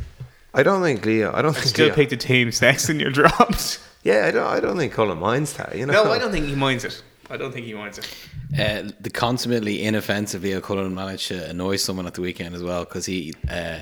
I 0.53 0.61
don't 0.61 0.83
think 0.83 1.03
Leo. 1.05 1.33
I 1.33 1.41
don't 1.41 1.53
think 1.53 1.65
Still 1.65 1.87
Leo, 1.87 1.95
picked 1.95 2.11
the 2.11 2.17
team 2.17 2.51
next 2.61 2.89
in 2.89 2.99
your 2.99 3.09
drops. 3.09 3.79
Yeah, 4.03 4.25
I 4.27 4.31
don't. 4.31 4.47
I 4.47 4.59
don't 4.59 4.77
think 4.77 4.93
Cullen 4.93 5.17
minds 5.17 5.53
that. 5.53 5.75
You 5.75 5.85
know. 5.87 5.93
No, 5.93 6.11
I 6.11 6.19
don't 6.19 6.31
think 6.31 6.45
he 6.45 6.55
minds 6.55 6.83
it. 6.83 7.01
I 7.29 7.37
don't 7.37 7.51
think 7.51 7.65
he 7.65 7.73
minds 7.73 7.97
it. 7.97 8.15
Uh, 8.59 8.91
the 8.99 9.09
consummately 9.09 9.83
inoffensive 9.83 10.43
Leo 10.43 10.61
Cullen 10.61 10.93
managed 10.93 11.29
to 11.29 11.49
annoy 11.49 11.77
someone 11.77 12.05
at 12.05 12.13
the 12.13 12.21
weekend 12.21 12.53
as 12.53 12.61
well 12.61 12.83
because 12.83 13.07
he, 13.07 13.33
uh, 13.49 13.79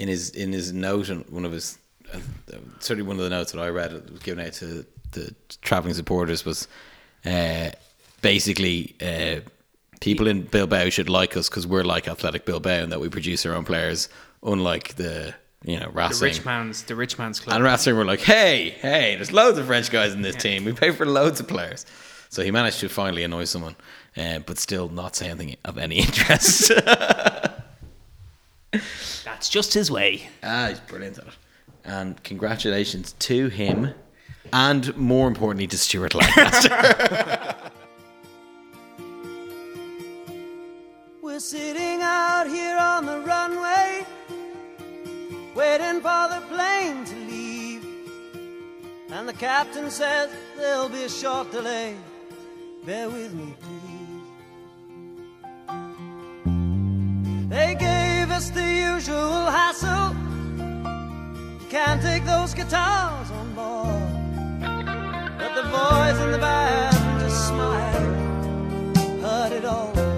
in 0.00 0.08
his 0.08 0.30
in 0.30 0.52
his 0.52 0.72
note, 0.72 1.10
on 1.10 1.20
one 1.28 1.44
of 1.44 1.52
his 1.52 1.78
uh, 2.12 2.18
certainly 2.80 3.06
one 3.06 3.16
of 3.18 3.22
the 3.22 3.30
notes 3.30 3.52
that 3.52 3.60
I 3.60 3.68
read 3.68 3.92
was 4.10 4.20
given 4.20 4.44
out 4.44 4.52
to 4.54 4.84
the 5.12 5.34
traveling 5.62 5.94
supporters 5.94 6.44
was 6.44 6.66
uh, 7.24 7.70
basically 8.22 8.94
uh, 9.00 9.40
people 10.00 10.26
in 10.26 10.42
Bilbao 10.42 10.88
should 10.88 11.08
like 11.08 11.36
us 11.36 11.48
because 11.48 11.66
we're 11.66 11.84
like 11.84 12.08
Athletic 12.08 12.44
Bilbao 12.46 12.70
and 12.82 12.92
that 12.92 13.00
we 13.00 13.08
produce 13.08 13.44
our 13.46 13.54
own 13.54 13.64
players, 13.64 14.08
unlike 14.42 14.94
the 14.96 15.34
you 15.64 15.78
know 15.78 15.86
The 15.86 15.92
Racing. 15.92 16.24
rich 16.26 16.44
man's 16.44 16.82
the 16.84 16.96
rich 16.96 17.18
man's 17.18 17.38
club. 17.40 17.56
And 17.56 17.64
Racing 17.64 17.94
were 17.96 18.04
like, 18.06 18.20
hey, 18.20 18.70
hey, 18.80 19.16
there's 19.16 19.32
loads 19.32 19.58
of 19.58 19.66
French 19.66 19.90
guys 19.90 20.14
in 20.14 20.22
this 20.22 20.36
team. 20.36 20.64
We 20.64 20.72
pay 20.72 20.90
for 20.92 21.04
loads 21.06 21.38
of 21.40 21.46
players. 21.48 21.84
So 22.30 22.42
he 22.42 22.50
managed 22.50 22.80
to 22.80 22.88
finally 22.88 23.24
annoy 23.24 23.44
someone, 23.44 23.74
uh, 24.16 24.38
but 24.38 24.56
still 24.58 24.88
not 24.88 25.16
say 25.16 25.28
anything 25.28 25.56
of 25.64 25.76
any 25.78 25.96
interest. 26.06 26.70
That's 29.40 29.48
just 29.48 29.72
his 29.72 29.90
way. 29.90 30.28
ah, 30.42 30.66
he's 30.68 30.80
brilliant 30.80 31.16
at 31.16 31.28
it. 31.28 31.32
And 31.82 32.22
congratulations 32.22 33.14
to 33.20 33.48
him, 33.48 33.94
and 34.52 34.94
more 34.98 35.26
importantly, 35.28 35.66
to 35.68 35.78
Stuart 35.78 36.14
Lancaster. 36.14 36.68
We're 41.22 41.40
sitting 41.40 42.02
out 42.02 42.48
here 42.48 42.76
on 42.76 43.06
the 43.06 43.20
runway, 43.20 44.04
waiting 45.54 46.02
for 46.02 46.28
the 46.28 46.42
plane 46.50 47.06
to 47.06 47.16
leave. 47.16 47.82
And 49.10 49.26
the 49.26 49.32
captain 49.32 49.90
says 49.90 50.28
there'll 50.58 50.90
be 50.90 51.04
a 51.04 51.08
short 51.08 51.50
delay. 51.50 51.96
Bear 52.84 53.08
with 53.08 53.32
me, 53.32 53.54
please. 53.58 53.80
They 57.48 57.74
gave 57.74 57.99
us 58.40 58.50
the 58.50 58.70
usual 58.94 59.44
hassle. 59.56 60.16
Can't 61.68 62.00
take 62.00 62.24
those 62.24 62.54
guitars 62.54 63.30
on 63.40 63.46
board. 63.54 64.10
But 65.40 65.52
the 65.58 65.66
boys 65.76 66.18
in 66.24 66.30
the 66.32 66.38
band 66.38 67.20
just 67.20 67.48
smile. 67.48 68.00
Heard 69.20 69.52
it 69.52 69.64
all 69.66 70.09